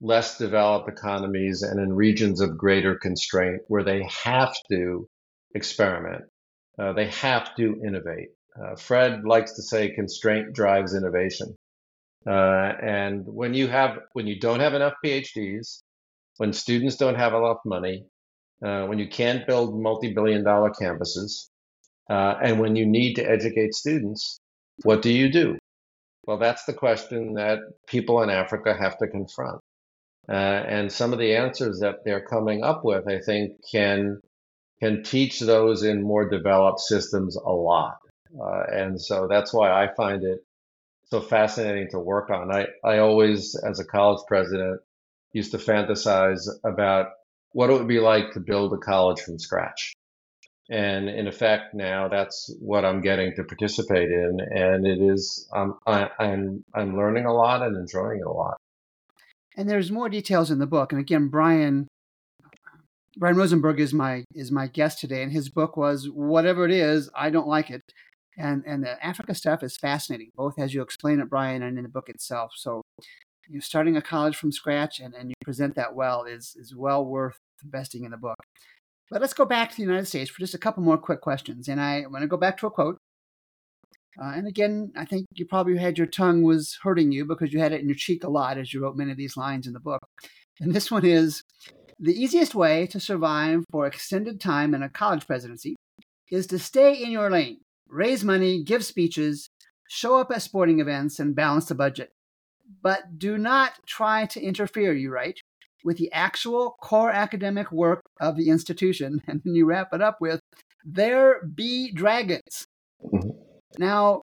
less 0.00 0.36
developed 0.38 0.88
economies 0.88 1.62
and 1.62 1.80
in 1.80 1.92
regions 1.92 2.40
of 2.40 2.58
greater 2.58 2.96
constraint 2.96 3.62
where 3.68 3.84
they 3.84 4.02
have 4.24 4.54
to 4.70 5.08
experiment. 5.54 6.24
Uh, 6.78 6.92
they 6.92 7.06
have 7.06 7.54
to 7.56 7.80
innovate. 7.86 8.28
Uh, 8.60 8.74
Fred 8.76 9.24
likes 9.24 9.54
to 9.54 9.62
say 9.62 9.94
constraint 9.94 10.54
drives 10.54 10.94
innovation. 10.94 11.54
Uh, 12.26 12.72
and 12.82 13.24
when 13.26 13.54
you 13.54 13.68
have 13.68 13.98
when 14.12 14.26
you 14.26 14.38
don't 14.38 14.60
have 14.60 14.74
enough 14.74 14.94
PhDs, 15.04 15.82
when 16.36 16.52
students 16.52 16.96
don't 16.96 17.16
have 17.16 17.34
enough 17.34 17.58
money, 17.64 18.04
uh, 18.64 18.86
when 18.86 18.98
you 18.98 19.08
can't 19.08 19.46
build 19.46 19.80
multi-billion 19.80 20.44
dollar 20.44 20.70
campuses, 20.70 21.48
uh, 22.10 22.34
and 22.42 22.60
when 22.60 22.76
you 22.76 22.86
need 22.86 23.14
to 23.14 23.28
educate 23.28 23.74
students, 23.74 24.38
what 24.82 25.02
do 25.02 25.10
you 25.10 25.30
do? 25.30 25.58
Well, 26.26 26.38
that's 26.38 26.64
the 26.64 26.72
question 26.72 27.34
that 27.34 27.58
people 27.86 28.22
in 28.22 28.30
Africa 28.30 28.76
have 28.78 28.98
to 28.98 29.08
confront. 29.08 29.60
Uh, 30.28 30.32
and 30.32 30.92
some 30.92 31.12
of 31.12 31.18
the 31.18 31.34
answers 31.36 31.80
that 31.80 32.04
they're 32.04 32.24
coming 32.24 32.62
up 32.62 32.84
with, 32.84 33.08
I 33.08 33.18
think, 33.18 33.52
can 33.70 34.20
can 34.80 35.02
teach 35.04 35.38
those 35.38 35.84
in 35.84 36.02
more 36.02 36.28
developed 36.28 36.80
systems 36.80 37.36
a 37.36 37.50
lot. 37.50 37.98
Uh, 38.40 38.62
and 38.72 39.00
so 39.00 39.28
that's 39.28 39.52
why 39.52 39.70
I 39.70 39.94
find 39.94 40.24
it 40.24 40.40
so 41.04 41.20
fascinating 41.20 41.88
to 41.90 42.00
work 42.00 42.30
on. 42.30 42.50
I, 42.50 42.66
I 42.84 42.98
always, 42.98 43.54
as 43.54 43.78
a 43.78 43.84
college 43.84 44.22
president, 44.26 44.80
used 45.32 45.52
to 45.52 45.58
fantasize 45.58 46.48
about 46.64 47.08
what 47.52 47.70
it 47.70 47.74
would 47.74 47.88
be 47.88 48.00
like 48.00 48.32
to 48.32 48.40
build 48.40 48.72
a 48.72 48.78
college 48.78 49.20
from 49.20 49.38
scratch. 49.38 49.92
And 50.70 51.08
in 51.08 51.26
effect, 51.26 51.74
now 51.74 52.08
that's 52.08 52.54
what 52.60 52.84
I'm 52.84 53.02
getting 53.02 53.34
to 53.36 53.44
participate 53.44 54.10
in, 54.10 54.38
and 54.52 54.86
it 54.86 55.00
is 55.00 55.48
um, 55.52 55.78
I, 55.86 56.08
I'm 56.18 56.64
I'm 56.74 56.96
learning 56.96 57.26
a 57.26 57.32
lot 57.32 57.62
and 57.62 57.76
enjoying 57.76 58.20
it 58.20 58.26
a 58.26 58.30
lot. 58.30 58.56
And 59.56 59.68
there's 59.68 59.90
more 59.90 60.08
details 60.08 60.50
in 60.50 60.60
the 60.60 60.66
book. 60.66 60.92
And 60.92 61.00
again, 61.00 61.28
Brian 61.28 61.88
Brian 63.16 63.36
Rosenberg 63.36 63.80
is 63.80 63.92
my 63.92 64.24
is 64.34 64.50
my 64.50 64.66
guest 64.66 65.00
today, 65.00 65.22
and 65.22 65.32
his 65.32 65.50
book 65.50 65.76
was 65.76 66.08
"Whatever 66.08 66.64
It 66.64 66.70
Is, 66.70 67.10
I 67.14 67.28
Don't 67.30 67.46
Like 67.46 67.70
It," 67.70 67.82
and 68.38 68.62
and 68.66 68.82
the 68.82 69.04
Africa 69.04 69.34
stuff 69.34 69.62
is 69.62 69.76
fascinating, 69.76 70.30
both 70.36 70.58
as 70.58 70.72
you 70.72 70.80
explain 70.80 71.20
it, 71.20 71.28
Brian, 71.28 71.62
and 71.62 71.76
in 71.76 71.82
the 71.82 71.90
book 71.90 72.08
itself. 72.08 72.52
So, 72.56 72.82
you 73.48 73.54
know, 73.54 73.60
starting 73.60 73.96
a 73.96 74.02
college 74.02 74.36
from 74.36 74.52
scratch 74.52 75.00
and, 75.00 75.14
and 75.14 75.30
you 75.30 75.34
present 75.42 75.74
that 75.74 75.94
well 75.94 76.24
is 76.24 76.56
is 76.58 76.74
well 76.74 77.04
worth 77.04 77.38
investing 77.64 78.04
in 78.04 78.10
the 78.10 78.16
book. 78.16 78.36
But 79.10 79.20
let's 79.20 79.34
go 79.34 79.44
back 79.44 79.70
to 79.70 79.76
the 79.76 79.82
United 79.82 80.06
States 80.06 80.30
for 80.30 80.40
just 80.40 80.54
a 80.54 80.58
couple 80.58 80.82
more 80.82 80.98
quick 80.98 81.20
questions, 81.20 81.68
and 81.68 81.80
I 81.80 82.04
want 82.08 82.22
to 82.22 82.28
go 82.28 82.36
back 82.36 82.58
to 82.58 82.66
a 82.66 82.70
quote. 82.70 82.98
Uh, 84.20 84.32
and 84.34 84.46
again, 84.46 84.92
I 84.96 85.04
think 85.04 85.26
you 85.34 85.46
probably 85.46 85.78
had 85.78 85.96
your 85.96 86.06
tongue 86.06 86.42
was 86.42 86.78
hurting 86.82 87.12
you 87.12 87.24
because 87.24 87.52
you 87.52 87.60
had 87.60 87.72
it 87.72 87.80
in 87.80 87.88
your 87.88 87.96
cheek 87.96 88.24
a 88.24 88.30
lot 88.30 88.58
as 88.58 88.72
you 88.72 88.82
wrote 88.82 88.96
many 88.96 89.10
of 89.10 89.16
these 89.16 89.36
lines 89.36 89.66
in 89.66 89.72
the 89.72 89.80
book. 89.80 90.00
And 90.60 90.74
this 90.74 90.90
one 90.90 91.04
is 91.04 91.42
the 91.98 92.12
easiest 92.12 92.54
way 92.54 92.86
to 92.88 93.00
survive 93.00 93.64
for 93.70 93.86
extended 93.86 94.40
time 94.40 94.74
in 94.74 94.82
a 94.82 94.88
college 94.88 95.26
presidency 95.26 95.76
is 96.30 96.46
to 96.48 96.58
stay 96.58 96.94
in 96.94 97.10
your 97.10 97.30
lane, 97.30 97.58
raise 97.88 98.24
money, 98.24 98.62
give 98.62 98.84
speeches, 98.84 99.48
show 99.88 100.16
up 100.16 100.30
at 100.30 100.42
sporting 100.42 100.80
events, 100.80 101.18
and 101.18 101.34
balance 101.34 101.66
the 101.66 101.74
budget. 101.74 102.10
But 102.82 103.18
do 103.18 103.38
not 103.38 103.72
try 103.86 104.26
to 104.26 104.40
interfere, 104.40 104.92
you 104.92 105.12
write, 105.12 105.40
with 105.84 105.96
the 105.96 106.12
actual 106.12 106.76
core 106.82 107.10
academic 107.10 107.70
work 107.72 108.02
of 108.20 108.36
the 108.36 108.48
institution. 108.48 109.22
And 109.28 109.40
then 109.44 109.54
you 109.54 109.66
wrap 109.66 109.88
it 109.92 110.02
up 110.02 110.18
with, 110.20 110.40
there 110.84 111.42
be 111.54 111.92
dragons. 111.92 112.66
Mm-hmm. 113.04 113.30
Now, 113.78 114.22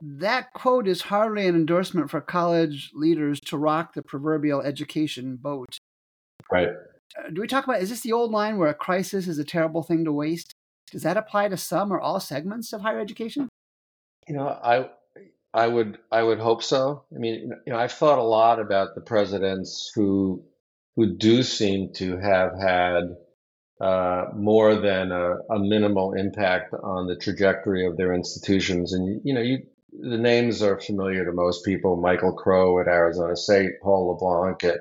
that 0.00 0.52
quote 0.52 0.86
is 0.86 1.02
hardly 1.02 1.46
an 1.46 1.56
endorsement 1.56 2.10
for 2.10 2.20
college 2.20 2.90
leaders 2.94 3.40
to 3.40 3.58
rock 3.58 3.94
the 3.94 4.02
proverbial 4.02 4.60
education 4.60 5.36
boat. 5.36 5.78
Right. 6.50 6.68
Uh, 6.68 7.30
do 7.32 7.40
we 7.40 7.48
talk 7.48 7.64
about 7.64 7.82
is 7.82 7.90
this 7.90 8.02
the 8.02 8.12
old 8.12 8.30
line 8.30 8.58
where 8.58 8.68
a 8.68 8.74
crisis 8.74 9.26
is 9.26 9.38
a 9.38 9.44
terrible 9.44 9.82
thing 9.82 10.04
to 10.04 10.12
waste? 10.12 10.52
Does 10.90 11.02
that 11.02 11.16
apply 11.16 11.48
to 11.48 11.56
some 11.56 11.92
or 11.92 12.00
all 12.00 12.20
segments 12.20 12.72
of 12.72 12.80
higher 12.80 13.00
education? 13.00 13.48
You 14.26 14.36
know, 14.36 14.48
I 14.48 14.88
I 15.58 15.66
would 15.66 15.98
I 16.12 16.22
would 16.22 16.38
hope 16.38 16.62
so. 16.62 17.04
I 17.14 17.18
mean, 17.18 17.50
you 17.66 17.72
know, 17.72 17.78
I've 17.78 17.92
thought 17.92 18.18
a 18.18 18.22
lot 18.22 18.60
about 18.60 18.94
the 18.94 19.00
presidents 19.00 19.90
who 19.94 20.44
who 20.94 21.16
do 21.16 21.42
seem 21.42 21.92
to 21.94 22.16
have 22.18 22.52
had 22.60 23.16
uh, 23.80 24.26
more 24.34 24.76
than 24.76 25.10
a, 25.12 25.36
a, 25.50 25.58
minimal 25.58 26.12
impact 26.12 26.74
on 26.74 27.06
the 27.06 27.16
trajectory 27.16 27.86
of 27.86 27.96
their 27.96 28.12
institutions. 28.12 28.92
And 28.92 29.20
you 29.24 29.34
know, 29.34 29.40
you 29.40 29.66
the 29.92 30.18
names 30.18 30.62
are 30.62 30.80
familiar 30.80 31.24
to 31.24 31.32
most 31.32 31.64
people: 31.64 31.96
Michael 31.96 32.34
Crow 32.34 32.80
at 32.80 32.86
Arizona 32.86 33.34
State, 33.34 33.80
Paul 33.82 34.12
LeBlanc 34.12 34.62
at 34.62 34.80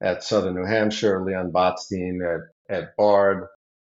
at 0.00 0.24
Southern 0.24 0.54
New 0.54 0.64
Hampshire, 0.64 1.22
Leon 1.22 1.52
Botstein 1.52 2.20
at, 2.24 2.74
at 2.74 2.96
Bard. 2.96 3.48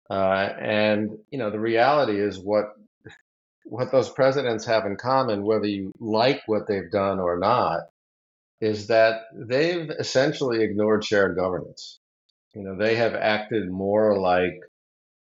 Uh, 0.09 0.49
and, 0.61 1.17
you 1.31 1.39
know, 1.39 1.49
the 1.49 1.59
reality 1.59 2.19
is 2.19 2.37
what, 2.37 2.65
what 3.65 3.91
those 3.91 4.09
presidents 4.09 4.65
have 4.65 4.85
in 4.85 4.95
common, 4.95 5.43
whether 5.43 5.65
you 5.65 5.91
like 5.99 6.41
what 6.45 6.67
they've 6.67 6.91
done 6.91 7.19
or 7.19 7.37
not, 7.39 7.81
is 8.61 8.87
that 8.87 9.23
they've 9.33 9.89
essentially 9.89 10.63
ignored 10.63 11.03
shared 11.03 11.35
governance. 11.35 11.99
You 12.53 12.63
know, 12.63 12.77
they 12.77 12.95
have 12.95 13.15
acted 13.15 13.69
more 13.69 14.17
like 14.17 14.59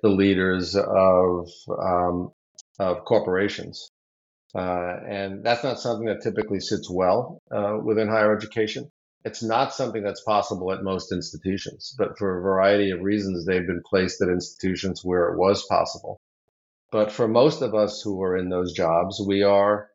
the 0.02 0.08
leaders 0.08 0.76
of, 0.76 1.48
um, 1.68 2.32
of 2.78 3.04
corporations. 3.04 3.88
Uh, 4.54 4.96
and 5.08 5.42
that's 5.42 5.64
not 5.64 5.80
something 5.80 6.06
that 6.06 6.22
typically 6.22 6.60
sits 6.60 6.90
well 6.90 7.40
uh, 7.50 7.78
within 7.82 8.08
higher 8.08 8.36
education. 8.36 8.90
It's 9.24 9.42
not 9.42 9.72
something 9.72 10.02
that's 10.02 10.22
possible 10.22 10.72
at 10.72 10.82
most 10.82 11.12
institutions, 11.12 11.94
but 11.96 12.18
for 12.18 12.38
a 12.38 12.42
variety 12.42 12.90
of 12.90 13.00
reasons, 13.00 13.46
they've 13.46 13.66
been 13.66 13.82
placed 13.88 14.20
at 14.20 14.28
institutions 14.28 15.02
where 15.04 15.28
it 15.28 15.38
was 15.38 15.64
possible. 15.66 16.18
But 16.92 17.10
for 17.10 17.26
most 17.26 17.62
of 17.62 17.74
us 17.74 18.00
who 18.02 18.22
are 18.22 18.36
in 18.36 18.48
those 18.48 18.72
jobs, 18.72 19.20
we 19.26 19.42
are, 19.42 19.88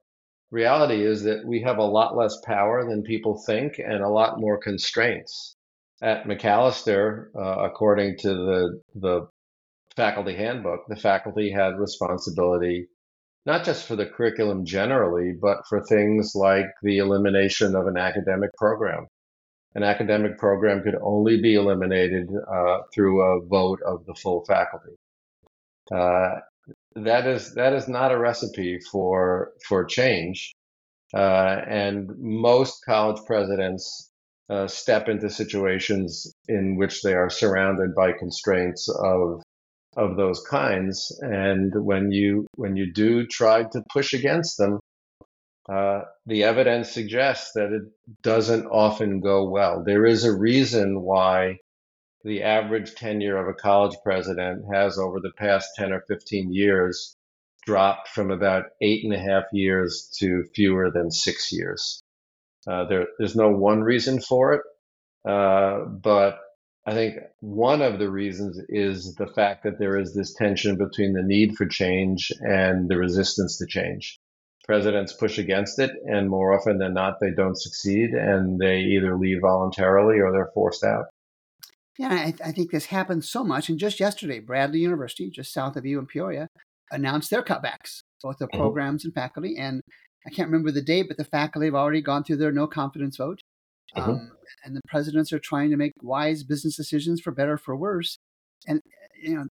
reality 0.52 1.06
is 1.06 1.24
that 1.24 1.46
we 1.46 1.62
have 1.62 1.78
a 1.78 1.84
lot 1.84 2.18
less 2.18 2.38
power 2.44 2.84
than 2.90 3.04
people 3.04 3.42
think 3.46 3.80
and 3.80 4.04
a 4.04 4.10
lot 4.10 4.40
more 4.40 4.58
constraints. 4.58 5.56
At 6.02 6.26
Macalester, 6.26 7.28
uh, 7.36 7.66
according 7.66 8.18
to 8.18 8.30
the, 8.30 8.82
the 8.96 9.28
faculty 9.96 10.36
handbook, 10.36 10.82
the 10.90 10.96
faculty 10.96 11.52
had 11.52 11.80
responsibility 11.80 12.88
not 13.46 13.64
just 13.64 13.88
for 13.88 13.96
the 13.96 14.06
curriculum 14.06 14.66
generally, 14.66 15.32
but 15.42 15.60
for 15.70 15.82
things 15.82 16.34
like 16.36 16.66
the 16.84 16.98
elimination 16.98 17.76
of 17.76 17.88
an 17.88 17.96
academic 17.96 18.52
program 18.58 19.08
an 19.78 19.84
academic 19.84 20.40
program 20.40 20.82
could 20.82 20.98
only 21.04 21.40
be 21.40 21.54
eliminated 21.54 22.28
uh, 22.52 22.80
through 22.92 23.22
a 23.22 23.46
vote 23.46 23.80
of 23.86 24.04
the 24.08 24.16
full 24.16 24.44
faculty. 24.46 24.96
Uh, 25.92 26.40
that 27.06 27.28
is 27.28 27.54
that 27.56 27.74
is 27.74 27.88
not 27.88 28.12
a 28.12 28.18
recipe 28.18 28.80
for 28.92 29.54
for 29.68 29.86
change, 29.86 30.54
uh, 31.14 31.62
and 31.68 32.10
most 32.18 32.84
college 32.86 33.22
presidents 33.26 34.12
uh, 34.50 34.68
step 34.68 35.08
into 35.10 35.30
situations 35.30 36.32
in 36.48 36.78
which 36.78 37.02
they 37.02 37.14
are 37.14 37.30
surrounded 37.30 37.94
by 37.96 38.12
constraints 38.14 38.90
of 38.90 39.42
of 39.96 40.16
those 40.16 40.42
kinds, 40.50 41.18
and 41.22 41.74
when 41.76 42.12
you 42.12 42.48
when 42.56 42.76
you 42.76 42.92
do 42.94 43.26
try 43.28 43.64
to 43.64 43.84
push 43.92 44.14
against 44.14 44.58
them, 44.58 44.80
uh, 45.70 46.02
the 46.26 46.44
evidence 46.44 46.92
suggests 46.92 47.52
that 47.56 47.74
it 47.74 47.84
doesn't 48.22 48.66
often 48.68 49.20
go 49.20 49.50
well. 49.50 49.84
There 49.84 50.06
is 50.06 50.24
a 50.24 50.38
reason 50.38 51.02
why 51.02 51.58
the 52.24 52.44
average 52.44 52.96
tenure 52.96 53.38
of 53.38 53.48
a 53.48 53.54
college 53.54 53.96
president 54.04 54.66
has, 54.74 54.98
over 54.98 55.20
the 55.20 55.32
past 55.38 55.70
10 55.76 55.94
or 55.94 56.02
15 56.08 56.54
years, 56.54 57.16
dropped 57.66 58.08
from 58.10 58.32
about 58.32 58.66
eight 58.82 59.04
and 59.04 59.14
a 59.14 59.20
half 59.20 59.46
years 59.52 60.10
to 60.20 60.44
fewer 60.56 60.90
than 60.92 61.12
six 61.12 61.52
years. 61.52 62.02
Uh, 62.66 62.86
there, 62.86 63.08
there's 63.18 63.36
no 63.36 63.50
one 63.50 63.82
reason 63.82 64.20
for 64.20 64.54
it, 64.54 64.62
uh, 65.30 65.86
but 65.86 66.40
I 66.86 66.94
think 66.94 67.16
one 67.40 67.82
of 67.82 68.00
the 68.00 68.10
reasons 68.10 68.60
is 68.70 69.16
the 69.16 69.28
fact 69.28 69.64
that 69.64 69.80
there 69.80 69.98
is 69.98 70.14
this 70.14 70.34
tension 70.34 70.78
between 70.78 71.14
the 71.14 71.24
need 71.24 71.56
for 71.56 71.66
change 71.66 72.32
and 72.40 72.90
the 72.90 72.98
resistance 72.98 73.58
to 73.58 73.68
change 73.68 74.20
presidents 74.68 75.14
push 75.14 75.38
against 75.38 75.80
it, 75.80 75.92
and 76.06 76.30
more 76.30 76.54
often 76.54 76.78
than 76.78 76.94
not, 76.94 77.20
they 77.20 77.32
don't 77.32 77.60
succeed, 77.60 78.12
and 78.12 78.60
they 78.60 78.80
either 78.80 79.18
leave 79.18 79.40
voluntarily 79.42 80.20
or 80.20 80.32
they're 80.32 80.52
forced 80.54 80.84
out. 80.84 81.06
Yeah, 81.98 82.10
I, 82.10 82.34
I 82.46 82.52
think 82.52 82.72
this 82.72 82.86
happens 82.86 83.30
so 83.30 83.44
much. 83.44 83.70
And 83.70 83.80
just 83.80 84.00
yesterday, 84.00 84.40
Bradley 84.40 84.80
University, 84.80 85.30
just 85.30 85.54
south 85.54 85.76
of 85.76 85.86
you 85.86 86.00
in 86.00 86.06
Peoria, 86.06 86.48
announced 86.92 87.30
their 87.30 87.44
cutbacks, 87.44 88.02
both 88.22 88.38
the 88.38 88.48
mm-hmm. 88.48 88.60
programs 88.60 89.04
and 89.04 89.14
faculty. 89.14 89.58
And 89.58 89.82
I 90.26 90.30
can't 90.30 90.50
remember 90.50 90.72
the 90.72 90.82
date, 90.82 91.08
but 91.08 91.18
the 91.18 91.26
faculty 91.26 91.68
have 91.68 91.76
already 91.76 92.02
gone 92.02 92.24
through 92.24 92.38
their 92.38 92.52
no 92.52 92.68
confidence 92.68 93.18
vote. 93.18 93.40
Mm-hmm. 93.96 94.10
Um, 94.10 94.32
and 94.64 94.76
the 94.76 94.82
presidents 94.88 95.34
are 95.34 95.40
trying 95.40 95.72
to 95.72 95.78
make 95.78 95.94
wise 96.02 96.44
business 96.44 96.76
decisions 96.76 97.22
for 97.22 97.32
better 97.32 97.58
for 97.58 97.76
worse. 97.76 98.18
And 98.68 98.82
you 99.20 99.36
know, 99.36 99.46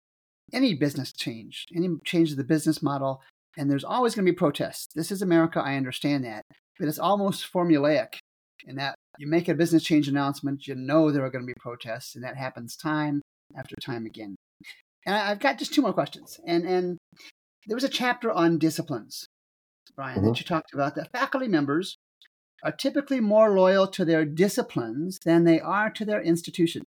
any 0.51 0.73
business 0.73 1.13
change, 1.13 1.65
any 1.75 1.89
change 2.03 2.31
of 2.31 2.37
the 2.37 2.43
business 2.43 2.81
model 2.81 3.21
and 3.57 3.69
there's 3.69 3.83
always 3.83 4.15
going 4.15 4.25
to 4.25 4.31
be 4.31 4.35
protests. 4.35 4.87
This 4.95 5.11
is 5.11 5.21
America, 5.21 5.61
I 5.63 5.75
understand 5.75 6.25
that, 6.25 6.43
but 6.79 6.87
it's 6.87 6.99
almost 6.99 7.51
formulaic 7.51 8.15
in 8.67 8.75
that 8.77 8.95
you 9.17 9.27
make 9.27 9.47
a 9.47 9.53
business 9.53 9.83
change 9.83 10.07
announcement, 10.07 10.67
you 10.67 10.75
know 10.75 11.11
there 11.11 11.25
are 11.25 11.29
going 11.29 11.43
to 11.43 11.47
be 11.47 11.59
protests, 11.59 12.15
and 12.15 12.23
that 12.23 12.37
happens 12.37 12.75
time 12.75 13.21
after 13.57 13.75
time 13.75 14.05
again. 14.05 14.35
And 15.05 15.15
I've 15.15 15.39
got 15.39 15.59
just 15.59 15.73
two 15.73 15.81
more 15.81 15.93
questions. 15.93 16.39
And 16.45 16.65
and 16.65 16.97
there 17.67 17.75
was 17.75 17.83
a 17.83 17.89
chapter 17.89 18.31
on 18.31 18.57
disciplines, 18.57 19.27
Brian, 19.95 20.17
mm-hmm. 20.17 20.27
that 20.27 20.39
you 20.39 20.45
talked 20.45 20.73
about. 20.73 20.95
That 20.95 21.11
faculty 21.11 21.47
members 21.47 21.97
are 22.63 22.71
typically 22.71 23.19
more 23.19 23.51
loyal 23.57 23.87
to 23.87 24.05
their 24.05 24.25
disciplines 24.25 25.19
than 25.25 25.43
they 25.43 25.59
are 25.59 25.89
to 25.91 26.05
their 26.05 26.21
institution. 26.21 26.83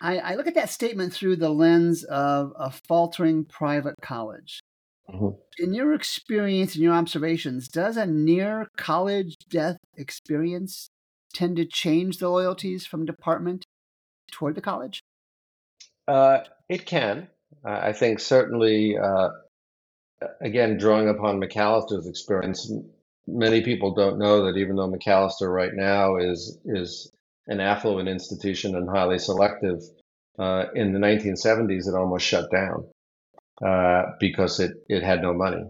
I, 0.00 0.18
I 0.18 0.34
look 0.34 0.46
at 0.46 0.54
that 0.54 0.70
statement 0.70 1.12
through 1.12 1.36
the 1.36 1.50
lens 1.50 2.04
of 2.04 2.52
a 2.56 2.70
faltering 2.70 3.44
private 3.44 3.96
college. 4.00 4.60
Mm-hmm. 5.10 5.28
In 5.58 5.74
your 5.74 5.94
experience 5.94 6.74
and 6.74 6.84
your 6.84 6.92
observations, 6.92 7.68
does 7.68 7.96
a 7.96 8.06
near 8.06 8.68
college 8.76 9.36
death 9.48 9.78
experience 9.96 10.90
tend 11.32 11.56
to 11.56 11.64
change 11.64 12.18
the 12.18 12.28
loyalties 12.28 12.86
from 12.86 13.06
department 13.06 13.64
toward 14.30 14.54
the 14.54 14.60
college? 14.60 15.00
Uh, 16.06 16.40
it 16.68 16.86
can. 16.86 17.28
I 17.64 17.92
think 17.92 18.20
certainly, 18.20 18.96
uh, 18.98 19.28
again, 20.40 20.76
drawing 20.76 21.08
upon 21.08 21.40
Macalester's 21.40 22.06
experience, 22.06 22.70
many 23.26 23.62
people 23.62 23.94
don't 23.94 24.18
know 24.18 24.44
that 24.44 24.58
even 24.58 24.76
though 24.76 24.90
Macalester 24.90 25.52
right 25.52 25.72
now 25.74 26.16
is 26.16 26.58
is 26.66 27.10
an 27.46 27.60
affluent 27.60 28.08
institution 28.08 28.76
and 28.76 28.88
highly 28.88 29.18
selective, 29.18 29.80
uh, 30.38 30.66
in 30.74 30.92
the 30.92 30.98
1970s, 30.98 31.88
it 31.88 31.94
almost 31.94 32.26
shut 32.26 32.50
down 32.50 32.84
uh, 33.64 34.02
because 34.20 34.60
it, 34.60 34.72
it 34.88 35.02
had 35.02 35.22
no 35.22 35.32
money. 35.32 35.64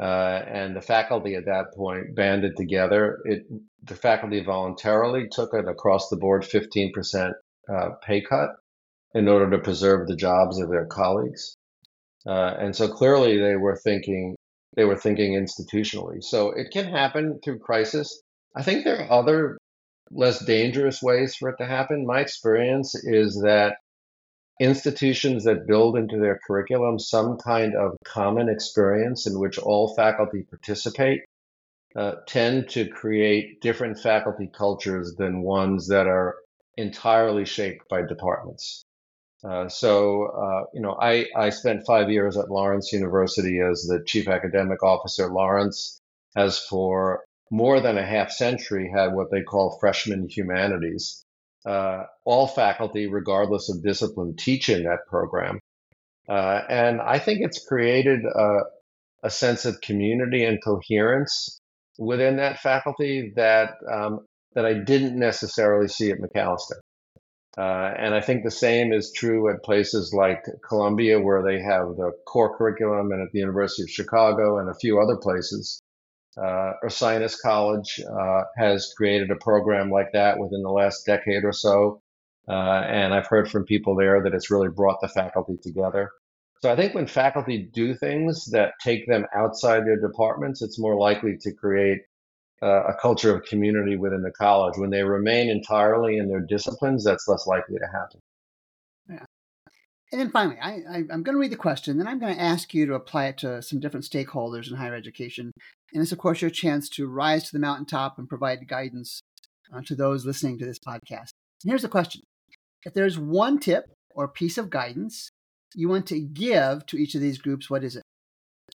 Uh, 0.00 0.42
and 0.48 0.74
the 0.74 0.80
faculty 0.80 1.34
at 1.34 1.44
that 1.44 1.66
point 1.76 2.14
banded 2.14 2.56
together. 2.56 3.18
It, 3.24 3.42
the 3.84 3.94
faculty 3.94 4.42
voluntarily 4.42 5.28
took 5.30 5.52
an 5.52 5.68
across 5.68 6.08
the 6.08 6.16
board 6.16 6.42
15% 6.42 7.32
uh, 7.72 7.90
pay 8.04 8.20
cut 8.22 8.50
in 9.14 9.28
order 9.28 9.50
to 9.50 9.62
preserve 9.62 10.08
the 10.08 10.16
jobs 10.16 10.58
of 10.60 10.70
their 10.70 10.86
colleagues. 10.86 11.56
Uh, 12.26 12.54
and 12.58 12.74
so 12.74 12.88
clearly 12.88 13.38
they 13.38 13.56
were 13.56 13.76
thinking 13.76 14.36
they 14.74 14.84
were 14.84 14.96
thinking 14.96 15.34
institutionally. 15.34 16.22
So 16.22 16.50
it 16.50 16.70
can 16.72 16.86
happen 16.86 17.40
through 17.44 17.58
crisis. 17.58 18.22
I 18.56 18.62
think 18.62 18.84
there 18.84 19.02
are 19.02 19.20
other 19.20 19.58
less 20.10 20.44
dangerous 20.44 21.02
ways 21.02 21.34
for 21.34 21.50
it 21.50 21.56
to 21.58 21.66
happen. 21.66 22.06
My 22.06 22.20
experience 22.20 22.94
is 22.94 23.40
that 23.44 23.76
institutions 24.60 25.44
that 25.44 25.66
build 25.66 25.96
into 25.96 26.18
their 26.18 26.38
curriculum 26.46 26.98
some 26.98 27.36
kind 27.38 27.74
of 27.74 27.96
common 28.04 28.48
experience 28.48 29.26
in 29.26 29.38
which 29.38 29.58
all 29.58 29.94
faculty 29.94 30.42
participate 30.42 31.22
uh, 31.96 32.12
tend 32.26 32.68
to 32.70 32.88
create 32.88 33.60
different 33.60 33.98
faculty 33.98 34.50
cultures 34.52 35.14
than 35.16 35.42
ones 35.42 35.88
that 35.88 36.06
are 36.06 36.36
entirely 36.76 37.44
shaped 37.44 37.88
by 37.88 38.02
departments. 38.02 38.84
Uh, 39.44 39.68
so, 39.68 40.26
uh, 40.26 40.64
you 40.72 40.80
know, 40.80 40.96
I, 41.00 41.26
I 41.36 41.50
spent 41.50 41.84
five 41.84 42.10
years 42.10 42.36
at 42.36 42.50
Lawrence 42.50 42.92
University 42.92 43.60
as 43.60 43.82
the 43.82 44.02
chief 44.06 44.28
academic 44.28 44.82
officer. 44.82 45.26
Lawrence 45.28 45.98
has 46.36 46.58
for 46.58 47.24
more 47.50 47.80
than 47.80 47.98
a 47.98 48.06
half 48.06 48.30
century 48.30 48.90
had 48.94 49.12
what 49.12 49.30
they 49.30 49.42
call 49.42 49.78
freshman 49.78 50.28
humanities. 50.28 51.24
Uh, 51.64 52.04
all 52.24 52.46
faculty, 52.46 53.06
regardless 53.06 53.70
of 53.70 53.84
discipline, 53.84 54.34
teach 54.36 54.68
in 54.68 54.82
that 54.82 55.06
program. 55.08 55.60
Uh, 56.28 56.60
and 56.68 57.00
I 57.00 57.18
think 57.18 57.40
it's 57.40 57.64
created 57.66 58.24
a, 58.24 58.60
a, 59.22 59.30
sense 59.30 59.64
of 59.64 59.80
community 59.80 60.44
and 60.44 60.58
coherence 60.64 61.60
within 61.98 62.36
that 62.36 62.58
faculty 62.58 63.32
that 63.36 63.74
um, 63.90 64.20
that 64.54 64.64
I 64.64 64.74
didn't 64.74 65.18
necessarily 65.18 65.88
see 65.88 66.10
at 66.10 66.18
Macalester. 66.18 66.80
Uh, 67.56 67.92
and 67.98 68.14
I 68.14 68.20
think 68.20 68.44
the 68.44 68.50
same 68.50 68.92
is 68.92 69.12
true 69.14 69.50
at 69.52 69.62
places 69.62 70.14
like 70.16 70.42
Columbia, 70.66 71.20
where 71.20 71.42
they 71.42 71.60
have 71.60 71.96
the 71.96 72.12
core 72.26 72.56
curriculum, 72.56 73.12
and 73.12 73.22
at 73.22 73.30
the 73.32 73.40
University 73.40 73.82
of 73.82 73.90
Chicago 73.90 74.58
and 74.58 74.70
a 74.70 74.78
few 74.80 75.00
other 75.00 75.16
places. 75.16 75.82
Uh, 76.36 76.72
Ursinus 76.84 77.36
College 77.40 78.00
uh, 78.00 78.42
has 78.56 78.92
created 78.96 79.30
a 79.30 79.36
program 79.36 79.90
like 79.90 80.12
that 80.12 80.38
within 80.38 80.62
the 80.62 80.70
last 80.70 81.04
decade 81.04 81.44
or 81.44 81.52
so. 81.52 82.00
Uh, 82.48 82.52
and 82.52 83.14
I've 83.14 83.26
heard 83.26 83.50
from 83.50 83.64
people 83.64 83.94
there 83.94 84.22
that 84.22 84.34
it's 84.34 84.50
really 84.50 84.68
brought 84.68 85.00
the 85.00 85.08
faculty 85.08 85.56
together. 85.62 86.10
So 86.62 86.70
I 86.70 86.76
think 86.76 86.94
when 86.94 87.06
faculty 87.06 87.68
do 87.72 87.94
things 87.94 88.46
that 88.46 88.74
take 88.80 89.06
them 89.06 89.26
outside 89.34 89.84
their 89.84 90.00
departments, 90.00 90.62
it's 90.62 90.78
more 90.78 90.96
likely 90.96 91.36
to 91.40 91.52
create 91.52 92.00
uh, 92.62 92.84
a 92.84 92.94
culture 92.94 93.34
of 93.34 93.44
community 93.44 93.96
within 93.96 94.22
the 94.22 94.30
college. 94.30 94.78
When 94.78 94.90
they 94.90 95.02
remain 95.02 95.50
entirely 95.50 96.18
in 96.18 96.28
their 96.28 96.40
disciplines, 96.40 97.04
that's 97.04 97.26
less 97.26 97.46
likely 97.46 97.78
to 97.78 97.86
happen. 97.86 98.20
Yeah. 99.10 99.24
And 100.12 100.20
then 100.20 100.30
finally, 100.30 100.58
I, 100.62 100.82
I, 100.88 100.96
am 100.98 101.22
going 101.22 101.34
to 101.34 101.38
read 101.38 101.50
the 101.50 101.56
question, 101.56 101.98
then 101.98 102.06
I'm 102.06 102.18
going 102.18 102.34
to 102.34 102.40
ask 102.40 102.72
you 102.74 102.86
to 102.86 102.94
apply 102.94 103.26
it 103.26 103.38
to 103.38 103.62
some 103.62 103.80
different 103.80 104.04
stakeholders 104.04 104.70
in 104.70 104.76
higher 104.76 104.94
education. 104.94 105.52
And 105.92 106.02
it's, 106.02 106.12
of 106.12 106.18
course, 106.18 106.40
your 106.40 106.50
chance 106.50 106.88
to 106.90 107.06
rise 107.06 107.44
to 107.44 107.52
the 107.52 107.58
mountaintop 107.58 108.18
and 108.18 108.28
provide 108.28 108.66
guidance 108.66 109.20
uh, 109.74 109.82
to 109.86 109.94
those 109.94 110.24
listening 110.24 110.58
to 110.58 110.64
this 110.64 110.78
podcast. 110.78 111.30
And 111.62 111.70
here's 111.70 111.82
the 111.82 111.88
question 111.88 112.22
If 112.84 112.94
there's 112.94 113.18
one 113.18 113.58
tip 113.58 113.92
or 114.10 114.28
piece 114.28 114.58
of 114.58 114.70
guidance 114.70 115.30
you 115.74 115.88
want 115.88 116.06
to 116.06 116.20
give 116.20 116.84
to 116.86 116.96
each 116.96 117.14
of 117.14 117.20
these 117.20 117.38
groups, 117.38 117.70
what 117.70 117.84
is 117.84 117.96
it? 117.96 118.02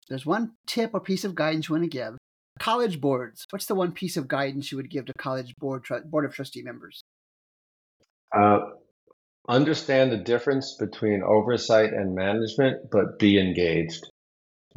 there's 0.08 0.26
one 0.26 0.52
tip 0.66 0.92
or 0.94 1.00
piece 1.00 1.24
of 1.24 1.34
guidance 1.34 1.68
you 1.68 1.74
want 1.74 1.84
to 1.84 1.90
give, 1.90 2.16
College 2.58 3.00
boards. 3.00 3.46
What's 3.50 3.66
the 3.66 3.74
one 3.74 3.92
piece 3.92 4.16
of 4.16 4.28
guidance 4.28 4.72
you 4.72 4.78
would 4.78 4.90
give 4.90 5.06
to 5.06 5.12
college 5.18 5.54
board 5.58 5.84
board 6.06 6.24
of 6.24 6.34
trustee 6.34 6.62
members? 6.62 7.02
Uh, 8.34 8.60
understand 9.48 10.10
the 10.10 10.16
difference 10.16 10.76
between 10.78 11.22
oversight 11.22 11.92
and 11.92 12.14
management, 12.14 12.90
but 12.90 13.18
be 13.18 13.38
engaged. 13.38 14.02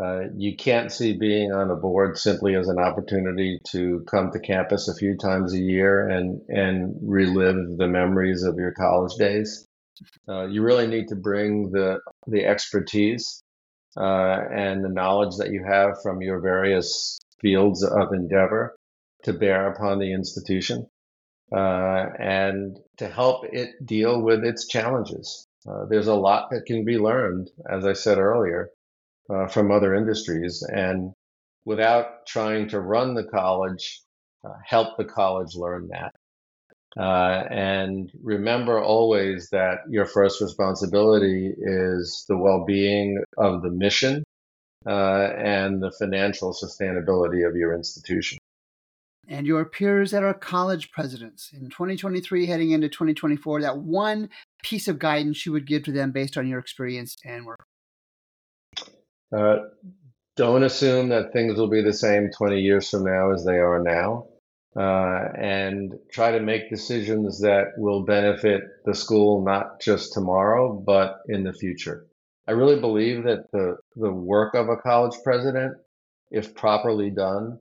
Uh, 0.01 0.29
you 0.37 0.55
can't 0.55 0.91
see 0.91 1.13
being 1.13 1.51
on 1.51 1.71
a 1.71 1.75
board 1.75 2.17
simply 2.17 2.55
as 2.55 2.69
an 2.69 2.79
opportunity 2.79 3.59
to 3.69 4.03
come 4.09 4.31
to 4.31 4.39
campus 4.39 4.87
a 4.87 4.95
few 4.95 5.17
times 5.17 5.53
a 5.53 5.59
year 5.59 6.07
and 6.07 6.41
and 6.47 6.95
relive 7.01 7.77
the 7.77 7.87
memories 7.87 8.43
of 8.43 8.55
your 8.57 8.71
college 8.71 9.13
days. 9.17 9.67
Uh, 10.27 10.45
you 10.45 10.61
really 10.61 10.87
need 10.87 11.09
to 11.09 11.15
bring 11.15 11.71
the 11.71 11.99
the 12.27 12.45
expertise 12.45 13.43
uh, 13.97 14.39
and 14.55 14.83
the 14.83 14.89
knowledge 14.89 15.35
that 15.37 15.51
you 15.51 15.63
have 15.69 16.01
from 16.01 16.21
your 16.21 16.39
various 16.39 17.19
fields 17.41 17.83
of 17.83 18.13
endeavor 18.13 18.75
to 19.23 19.33
bear 19.33 19.69
upon 19.71 19.99
the 19.99 20.13
institution 20.13 20.87
uh, 21.53 22.05
and 22.19 22.77
to 22.97 23.07
help 23.07 23.43
it 23.51 23.71
deal 23.85 24.21
with 24.21 24.45
its 24.45 24.67
challenges. 24.67 25.45
Uh, 25.67 25.85
there's 25.89 26.07
a 26.07 26.15
lot 26.15 26.49
that 26.51 26.65
can 26.65 26.85
be 26.85 26.97
learned, 26.97 27.49
as 27.69 27.85
I 27.85 27.93
said 27.93 28.17
earlier, 28.17 28.69
uh, 29.29 29.47
from 29.47 29.71
other 29.71 29.95
industries. 29.95 30.63
And 30.71 31.13
without 31.65 32.25
trying 32.25 32.69
to 32.69 32.79
run 32.79 33.13
the 33.13 33.25
college, 33.25 34.01
uh, 34.43 34.53
help 34.65 34.97
the 34.97 35.05
college 35.05 35.55
learn 35.55 35.89
that. 35.91 36.11
Uh, 36.97 37.43
and 37.51 38.11
remember 38.23 38.81
always 38.81 39.49
that 39.51 39.79
your 39.89 40.05
first 40.05 40.41
responsibility 40.41 41.53
is 41.55 42.25
the 42.27 42.37
well 42.37 42.65
being 42.65 43.23
of 43.37 43.61
the 43.61 43.69
mission 43.69 44.23
uh, 44.87 45.29
and 45.37 45.83
the 45.83 45.91
financial 45.99 46.51
sustainability 46.51 47.47
of 47.47 47.55
your 47.55 47.75
institution. 47.75 48.39
And 49.27 49.45
your 49.45 49.63
peers 49.65 50.09
that 50.09 50.23
are 50.23 50.33
college 50.33 50.89
presidents 50.89 51.51
in 51.53 51.69
2023, 51.69 52.47
heading 52.47 52.71
into 52.71 52.89
2024, 52.89 53.61
that 53.61 53.77
one 53.77 54.29
piece 54.63 54.87
of 54.87 54.97
guidance 54.97 55.45
you 55.45 55.51
would 55.51 55.67
give 55.67 55.83
to 55.83 55.91
them 55.91 56.11
based 56.11 56.35
on 56.35 56.47
your 56.47 56.57
experience 56.57 57.15
and 57.23 57.45
work? 57.45 57.59
Uh, 59.35 59.57
don't 60.35 60.63
assume 60.63 61.09
that 61.09 61.33
things 61.33 61.57
will 61.57 61.69
be 61.69 61.81
the 61.81 61.93
same 61.93 62.29
20 62.35 62.59
years 62.59 62.89
from 62.89 63.03
now 63.03 63.31
as 63.33 63.43
they 63.43 63.57
are 63.57 63.81
now. 63.83 64.27
Uh, 64.75 65.27
and 65.37 65.93
try 66.11 66.31
to 66.31 66.39
make 66.39 66.69
decisions 66.69 67.41
that 67.41 67.73
will 67.77 68.05
benefit 68.05 68.61
the 68.85 68.93
school 68.93 69.43
not 69.43 69.81
just 69.81 70.13
tomorrow, 70.13 70.73
but 70.73 71.17
in 71.27 71.43
the 71.43 71.51
future. 71.51 72.05
I 72.47 72.51
really 72.51 72.79
believe 72.79 73.23
that 73.23 73.51
the, 73.51 73.77
the 73.95 74.11
work 74.11 74.53
of 74.53 74.69
a 74.69 74.77
college 74.77 75.17
president, 75.23 75.75
if 76.31 76.55
properly 76.55 77.09
done, 77.09 77.59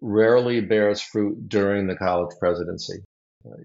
rarely 0.00 0.60
bears 0.60 1.00
fruit 1.00 1.48
during 1.48 1.86
the 1.86 1.96
college 1.96 2.36
presidency. 2.38 3.04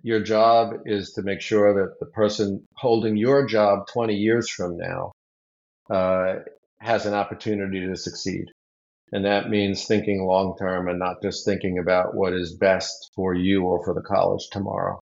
Your 0.03 0.21
job 0.21 0.73
is 0.85 1.11
to 1.13 1.23
make 1.23 1.41
sure 1.41 1.73
that 1.73 1.99
the 1.99 2.11
person 2.11 2.63
holding 2.75 3.17
your 3.17 3.45
job 3.45 3.87
20 3.91 4.15
years 4.15 4.49
from 4.49 4.77
now 4.77 5.11
uh, 5.89 6.35
has 6.79 7.05
an 7.05 7.13
opportunity 7.13 7.85
to 7.85 7.95
succeed. 7.95 8.45
And 9.11 9.25
that 9.25 9.49
means 9.49 9.85
thinking 9.85 10.25
long 10.25 10.55
term 10.59 10.87
and 10.87 10.99
not 10.99 11.21
just 11.21 11.45
thinking 11.45 11.79
about 11.79 12.13
what 12.13 12.33
is 12.33 12.55
best 12.55 13.11
for 13.15 13.33
you 13.33 13.63
or 13.63 13.83
for 13.83 13.93
the 13.93 14.01
college 14.01 14.47
tomorrow. 14.51 14.99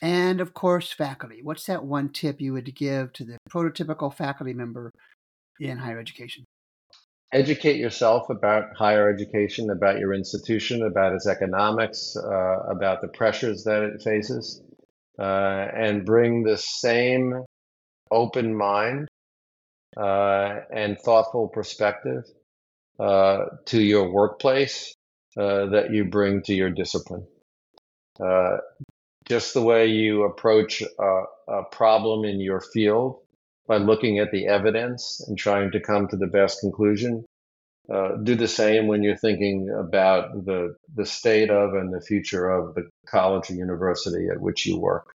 And 0.00 0.40
of 0.40 0.54
course, 0.54 0.92
faculty. 0.92 1.40
What's 1.42 1.66
that 1.66 1.84
one 1.84 2.10
tip 2.10 2.40
you 2.40 2.52
would 2.52 2.74
give 2.74 3.12
to 3.14 3.24
the 3.24 3.36
prototypical 3.50 4.14
faculty 4.14 4.54
member 4.54 4.92
in 5.60 5.76
higher 5.76 5.98
education? 5.98 6.44
Educate 7.32 7.76
yourself 7.76 8.30
about 8.30 8.74
higher 8.74 9.10
education, 9.12 9.68
about 9.70 9.98
your 9.98 10.14
institution, 10.14 10.82
about 10.82 11.12
its 11.12 11.26
economics, 11.26 12.16
uh, 12.16 12.60
about 12.70 13.02
the 13.02 13.08
pressures 13.08 13.64
that 13.64 13.82
it 13.82 14.00
faces, 14.02 14.62
uh, 15.18 15.66
and 15.76 16.06
bring 16.06 16.42
the 16.42 16.56
same 16.56 17.34
open 18.10 18.56
mind 18.56 19.07
uh, 19.96 20.60
and 20.72 20.98
thoughtful 20.98 21.48
perspective 21.48 22.24
uh, 22.98 23.44
to 23.66 23.80
your 23.80 24.10
workplace 24.10 24.94
uh, 25.36 25.66
that 25.66 25.92
you 25.92 26.04
bring 26.04 26.42
to 26.42 26.54
your 26.54 26.70
discipline. 26.70 27.26
Uh, 28.20 28.58
just 29.28 29.54
the 29.54 29.62
way 29.62 29.86
you 29.86 30.24
approach 30.24 30.82
a, 30.82 31.22
a 31.48 31.62
problem 31.70 32.24
in 32.24 32.40
your 32.40 32.60
field 32.60 33.20
by 33.66 33.76
looking 33.76 34.18
at 34.18 34.32
the 34.32 34.46
evidence 34.46 35.22
and 35.28 35.38
trying 35.38 35.70
to 35.70 35.80
come 35.80 36.08
to 36.08 36.16
the 36.16 36.26
best 36.26 36.60
conclusion. 36.60 37.24
Uh, 37.92 38.16
do 38.22 38.34
the 38.34 38.48
same 38.48 38.86
when 38.86 39.02
you're 39.02 39.16
thinking 39.16 39.70
about 39.70 40.44
the 40.44 40.74
the 40.94 41.06
state 41.06 41.50
of 41.50 41.72
and 41.74 41.92
the 41.92 42.00
future 42.00 42.50
of 42.50 42.74
the 42.74 42.86
college 43.06 43.50
or 43.50 43.54
university 43.54 44.26
at 44.30 44.40
which 44.40 44.66
you 44.66 44.78
work. 44.78 45.14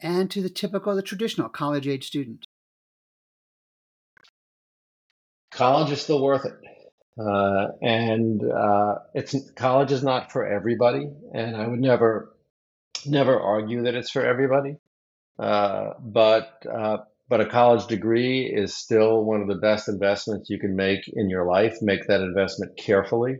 And 0.00 0.30
to 0.30 0.40
the 0.40 0.50
typical, 0.50 0.94
the 0.94 1.02
traditional 1.02 1.48
college 1.48 1.88
age 1.88 2.06
student. 2.06 2.44
College 5.58 5.90
is 5.90 6.00
still 6.00 6.22
worth 6.22 6.44
it. 6.44 6.54
Uh, 7.18 7.72
and 7.82 8.44
uh, 8.48 8.94
it's 9.12 9.34
college 9.56 9.90
is 9.90 10.04
not 10.04 10.30
for 10.30 10.46
everybody, 10.46 11.10
and 11.34 11.56
I 11.56 11.66
would 11.66 11.80
never 11.80 12.32
never 13.04 13.40
argue 13.40 13.82
that 13.82 13.96
it's 13.96 14.10
for 14.10 14.24
everybody, 14.24 14.76
uh, 15.36 15.94
but 15.98 16.64
uh, 16.72 16.98
but 17.28 17.40
a 17.40 17.46
college 17.46 17.88
degree 17.88 18.46
is 18.46 18.76
still 18.76 19.24
one 19.24 19.40
of 19.42 19.48
the 19.48 19.56
best 19.56 19.88
investments 19.88 20.48
you 20.48 20.60
can 20.60 20.76
make 20.76 21.00
in 21.08 21.28
your 21.28 21.44
life. 21.44 21.78
Make 21.82 22.06
that 22.06 22.20
investment 22.20 22.76
carefully, 22.76 23.38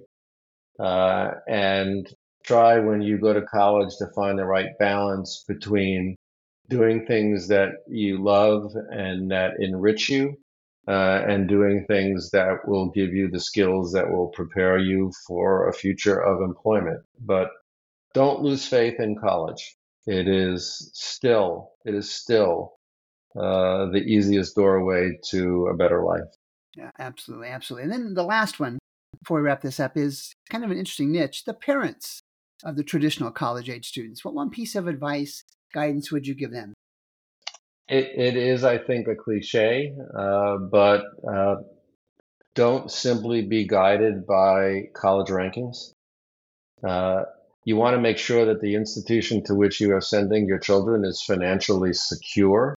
uh, 0.80 1.30
and 1.46 2.12
try 2.42 2.80
when 2.80 3.00
you 3.00 3.18
go 3.18 3.32
to 3.32 3.42
college 3.42 3.94
to 3.98 4.06
find 4.16 4.36
the 4.36 4.44
right 4.44 4.76
balance 4.80 5.44
between 5.46 6.16
doing 6.68 7.06
things 7.06 7.46
that 7.46 7.74
you 7.86 8.20
love 8.20 8.72
and 8.90 9.30
that 9.30 9.52
enrich 9.60 10.08
you, 10.08 10.36
uh, 10.88 11.22
and 11.28 11.48
doing 11.48 11.84
things 11.86 12.30
that 12.30 12.66
will 12.66 12.90
give 12.90 13.12
you 13.12 13.28
the 13.28 13.40
skills 13.40 13.92
that 13.92 14.10
will 14.10 14.28
prepare 14.28 14.78
you 14.78 15.12
for 15.26 15.68
a 15.68 15.72
future 15.72 16.18
of 16.18 16.40
employment. 16.40 17.02
But 17.20 17.50
don't 18.14 18.42
lose 18.42 18.66
faith 18.66 18.98
in 18.98 19.16
college. 19.20 19.76
It 20.06 20.26
is 20.26 20.90
still, 20.94 21.72
it 21.84 21.94
is 21.94 22.10
still 22.10 22.78
uh, 23.36 23.90
the 23.92 24.02
easiest 24.06 24.56
doorway 24.56 25.18
to 25.30 25.66
a 25.66 25.76
better 25.76 26.02
life. 26.02 26.22
Yeah, 26.74 26.90
absolutely, 26.98 27.48
absolutely. 27.48 27.84
And 27.84 27.92
then 27.92 28.14
the 28.14 28.22
last 28.22 28.58
one, 28.58 28.78
before 29.20 29.38
we 29.38 29.42
wrap 29.42 29.60
this 29.60 29.80
up, 29.80 29.96
is 29.96 30.32
kind 30.48 30.64
of 30.64 30.70
an 30.70 30.78
interesting 30.78 31.12
niche: 31.12 31.44
the 31.44 31.54
parents 31.54 32.20
of 32.64 32.76
the 32.76 32.84
traditional 32.84 33.30
college 33.30 33.68
age 33.68 33.86
students. 33.86 34.24
What 34.24 34.34
one 34.34 34.48
piece 34.48 34.74
of 34.74 34.86
advice, 34.86 35.44
guidance 35.74 36.10
would 36.10 36.26
you 36.26 36.34
give 36.34 36.50
them? 36.50 36.72
It, 37.88 38.12
it 38.16 38.36
is, 38.36 38.64
I 38.64 38.78
think, 38.78 39.08
a 39.08 39.14
cliche, 39.14 39.94
uh, 40.16 40.58
but 40.58 41.04
uh, 41.26 41.56
don't 42.54 42.90
simply 42.90 43.42
be 43.42 43.66
guided 43.66 44.26
by 44.26 44.88
college 44.94 45.28
rankings. 45.28 45.92
Uh, 46.86 47.24
you 47.64 47.76
want 47.76 47.94
to 47.94 48.00
make 48.00 48.18
sure 48.18 48.46
that 48.46 48.60
the 48.60 48.74
institution 48.74 49.42
to 49.44 49.54
which 49.54 49.80
you 49.80 49.94
are 49.94 50.00
sending 50.00 50.46
your 50.46 50.58
children 50.58 51.04
is 51.04 51.22
financially 51.22 51.92
secure 51.92 52.74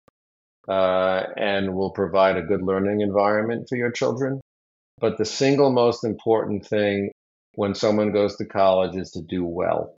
uh, 0.67 1.23
and 1.37 1.75
will 1.75 1.91
provide 1.91 2.37
a 2.37 2.41
good 2.41 2.61
learning 2.61 3.01
environment 3.01 3.67
for 3.69 3.77
your 3.77 3.91
children. 3.91 4.41
But 4.99 5.17
the 5.17 5.25
single 5.25 5.71
most 5.71 6.03
important 6.03 6.65
thing 6.65 7.11
when 7.55 7.75
someone 7.75 8.11
goes 8.13 8.37
to 8.37 8.45
college 8.45 8.95
is 8.95 9.11
to 9.11 9.21
do 9.21 9.45
well. 9.45 9.95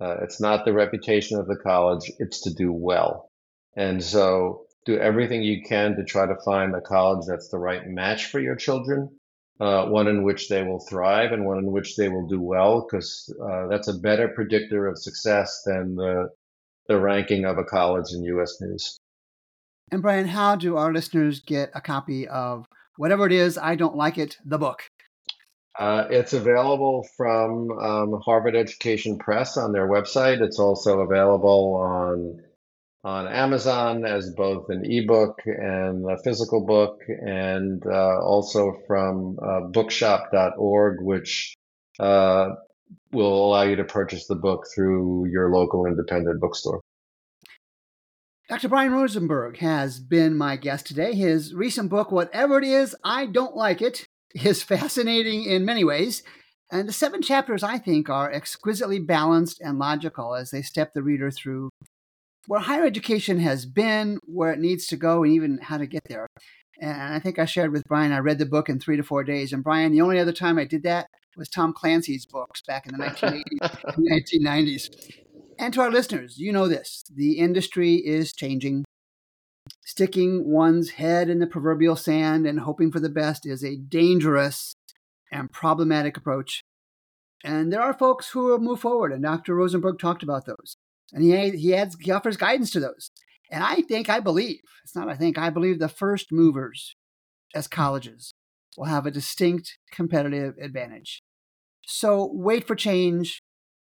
Uh, 0.00 0.16
it's 0.22 0.40
not 0.40 0.64
the 0.64 0.72
reputation 0.72 1.38
of 1.38 1.46
the 1.46 1.56
college, 1.56 2.10
it's 2.18 2.42
to 2.42 2.54
do 2.54 2.72
well. 2.72 3.29
And 3.76 4.02
so 4.02 4.66
do 4.84 4.98
everything 4.98 5.42
you 5.42 5.62
can 5.62 5.96
to 5.96 6.04
try 6.04 6.26
to 6.26 6.36
find 6.44 6.74
a 6.74 6.80
college 6.80 7.26
that's 7.26 7.48
the 7.48 7.58
right 7.58 7.86
match 7.86 8.26
for 8.26 8.40
your 8.40 8.56
children, 8.56 9.08
uh, 9.60 9.86
one 9.86 10.08
in 10.08 10.22
which 10.22 10.48
they 10.48 10.62
will 10.62 10.80
thrive 10.80 11.32
and 11.32 11.44
one 11.44 11.58
in 11.58 11.70
which 11.70 11.96
they 11.96 12.08
will 12.08 12.26
do 12.26 12.40
well, 12.40 12.86
because 12.86 13.32
uh, 13.42 13.66
that's 13.68 13.88
a 13.88 13.98
better 13.98 14.28
predictor 14.28 14.86
of 14.86 14.98
success 14.98 15.62
than 15.64 15.96
the, 15.96 16.28
the 16.88 16.98
ranking 16.98 17.44
of 17.44 17.58
a 17.58 17.64
college 17.64 18.12
in 18.12 18.24
US 18.24 18.60
News. 18.60 18.98
And 19.92 20.02
Brian, 20.02 20.28
how 20.28 20.56
do 20.56 20.76
our 20.76 20.92
listeners 20.92 21.40
get 21.40 21.70
a 21.74 21.80
copy 21.80 22.26
of 22.28 22.66
whatever 22.96 23.26
it 23.26 23.32
is, 23.32 23.58
I 23.58 23.74
don't 23.74 23.96
like 23.96 24.18
it, 24.18 24.38
the 24.44 24.58
book? 24.58 24.82
Uh, 25.78 26.06
it's 26.10 26.32
available 26.32 27.06
from 27.16 27.70
um, 27.78 28.20
Harvard 28.24 28.54
Education 28.54 29.18
Press 29.18 29.56
on 29.56 29.72
their 29.72 29.88
website. 29.88 30.40
It's 30.40 30.58
also 30.58 31.00
available 31.00 31.74
on 31.76 32.40
on 33.02 33.26
Amazon 33.28 34.04
as 34.04 34.30
both 34.36 34.66
an 34.68 34.82
ebook 34.84 35.40
and 35.46 36.04
a 36.10 36.18
physical 36.22 36.66
book, 36.66 37.00
and 37.08 37.82
uh, 37.86 38.20
also 38.20 38.76
from 38.86 39.38
uh, 39.42 39.60
bookshop.org, 39.68 40.96
which 41.00 41.54
uh, 41.98 42.50
will 43.12 43.46
allow 43.46 43.62
you 43.62 43.76
to 43.76 43.84
purchase 43.84 44.26
the 44.26 44.34
book 44.34 44.66
through 44.74 45.26
your 45.30 45.50
local 45.50 45.86
independent 45.86 46.40
bookstore. 46.40 46.80
Dr. 48.48 48.68
Brian 48.68 48.92
Rosenberg 48.92 49.58
has 49.58 50.00
been 50.00 50.36
my 50.36 50.56
guest 50.56 50.86
today. 50.86 51.14
His 51.14 51.54
recent 51.54 51.88
book, 51.88 52.10
Whatever 52.10 52.58
It 52.58 52.64
Is, 52.64 52.96
I 53.04 53.26
Don't 53.26 53.54
Like 53.54 53.80
It, 53.80 54.06
is 54.34 54.62
fascinating 54.62 55.44
in 55.44 55.64
many 55.64 55.84
ways. 55.84 56.22
And 56.72 56.88
the 56.88 56.92
seven 56.92 57.22
chapters, 57.22 57.62
I 57.62 57.78
think, 57.78 58.08
are 58.08 58.30
exquisitely 58.30 58.98
balanced 58.98 59.60
and 59.60 59.78
logical 59.78 60.34
as 60.34 60.50
they 60.50 60.62
step 60.62 60.94
the 60.94 61.02
reader 61.02 61.30
through 61.30 61.70
where 62.50 62.58
higher 62.58 62.84
education 62.84 63.38
has 63.38 63.64
been, 63.64 64.18
where 64.24 64.52
it 64.52 64.58
needs 64.58 64.88
to 64.88 64.96
go, 64.96 65.22
and 65.22 65.32
even 65.32 65.60
how 65.62 65.78
to 65.78 65.86
get 65.86 66.02
there. 66.08 66.26
And 66.80 67.14
I 67.14 67.20
think 67.20 67.38
I 67.38 67.44
shared 67.44 67.70
with 67.70 67.84
Brian, 67.86 68.10
I 68.10 68.18
read 68.18 68.40
the 68.40 68.44
book 68.44 68.68
in 68.68 68.80
three 68.80 68.96
to 68.96 69.04
four 69.04 69.22
days. 69.22 69.52
And 69.52 69.62
Brian, 69.62 69.92
the 69.92 70.00
only 70.00 70.18
other 70.18 70.32
time 70.32 70.58
I 70.58 70.64
did 70.64 70.82
that 70.82 71.06
was 71.36 71.48
Tom 71.48 71.72
Clancy's 71.72 72.26
books 72.26 72.60
back 72.66 72.86
in 72.88 72.98
the 72.98 73.04
1980s, 73.04 74.34
1990s. 74.42 75.12
And 75.60 75.74
to 75.74 75.82
our 75.82 75.90
listeners, 75.90 76.38
you 76.38 76.52
know 76.52 76.66
this 76.66 77.04
the 77.14 77.38
industry 77.38 77.96
is 77.96 78.32
changing. 78.32 78.84
Sticking 79.84 80.50
one's 80.50 80.90
head 80.90 81.28
in 81.28 81.38
the 81.38 81.46
proverbial 81.46 81.96
sand 81.96 82.46
and 82.46 82.60
hoping 82.60 82.90
for 82.90 82.98
the 82.98 83.10
best 83.10 83.46
is 83.46 83.62
a 83.62 83.76
dangerous 83.76 84.74
and 85.30 85.52
problematic 85.52 86.16
approach. 86.16 86.62
And 87.44 87.70
there 87.70 87.82
are 87.82 87.92
folks 87.92 88.30
who 88.30 88.58
move 88.58 88.80
forward, 88.80 89.12
and 89.12 89.22
Dr. 89.22 89.54
Rosenberg 89.54 89.98
talked 90.00 90.22
about 90.22 90.46
those. 90.46 90.76
And 91.12 91.22
he, 91.24 91.50
he, 91.50 91.74
adds, 91.74 91.96
he 92.00 92.10
offers 92.10 92.36
guidance 92.36 92.70
to 92.72 92.80
those. 92.80 93.10
And 93.50 93.64
I 93.64 93.82
think, 93.82 94.08
I 94.08 94.20
believe, 94.20 94.60
it's 94.84 94.94
not 94.94 95.08
I 95.08 95.16
think, 95.16 95.36
I 95.36 95.50
believe 95.50 95.78
the 95.78 95.88
first 95.88 96.30
movers 96.30 96.94
as 97.54 97.66
colleges 97.66 98.34
will 98.76 98.84
have 98.84 99.06
a 99.06 99.10
distinct 99.10 99.76
competitive 99.90 100.54
advantage. 100.60 101.22
So 101.86 102.30
wait 102.32 102.66
for 102.66 102.76
change, 102.76 103.42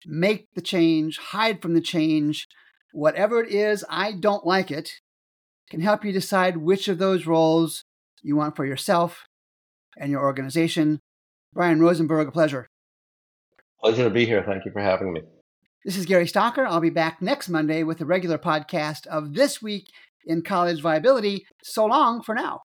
make 0.06 0.48
the 0.56 0.62
change, 0.62 1.18
hide 1.18 1.62
from 1.62 1.74
the 1.74 1.82
change. 1.82 2.48
Whatever 2.94 3.44
it 3.44 3.52
is, 3.52 3.86
I 3.90 4.14
don't 4.14 4.46
like 4.46 4.72
it, 4.72 4.92
can 5.70 5.82
help 5.82 6.06
you 6.06 6.12
decide 6.12 6.58
which 6.58 6.88
of 6.88 6.98
those 6.98 7.26
roles 7.26 7.84
you 8.22 8.36
want 8.36 8.56
for 8.56 8.66
yourself 8.66 9.26
and 9.98 10.12
your 10.12 10.22
organization. 10.22 11.00
Brian 11.54 11.82
Rosenberg, 11.82 12.28
a 12.28 12.32
pleasure. 12.32 12.68
Pleasure 13.82 14.04
to 14.06 14.10
be 14.10 14.26
here. 14.26 14.44
Thank 14.46 14.66
you 14.66 14.72
for 14.72 14.82
having 14.82 15.12
me. 15.12 15.22
This 15.84 15.98
is 15.98 16.06
Gary 16.06 16.26
Stocker. 16.26 16.64
I'll 16.64 16.80
be 16.80 16.92
back 16.92 17.24
next 17.24 17.50
Monday 17.50 17.82
with 17.82 18.02
a 18.02 18.06
regular 18.06 18.38
podcast 18.38 19.08
of 19.08 19.34
This 19.34 19.64
Week 19.64 19.88
in 20.24 20.44
College 20.44 20.80
Viability. 20.80 21.44
So 21.64 21.88
long 21.88 22.22
for 22.22 22.36
now. 22.36 22.60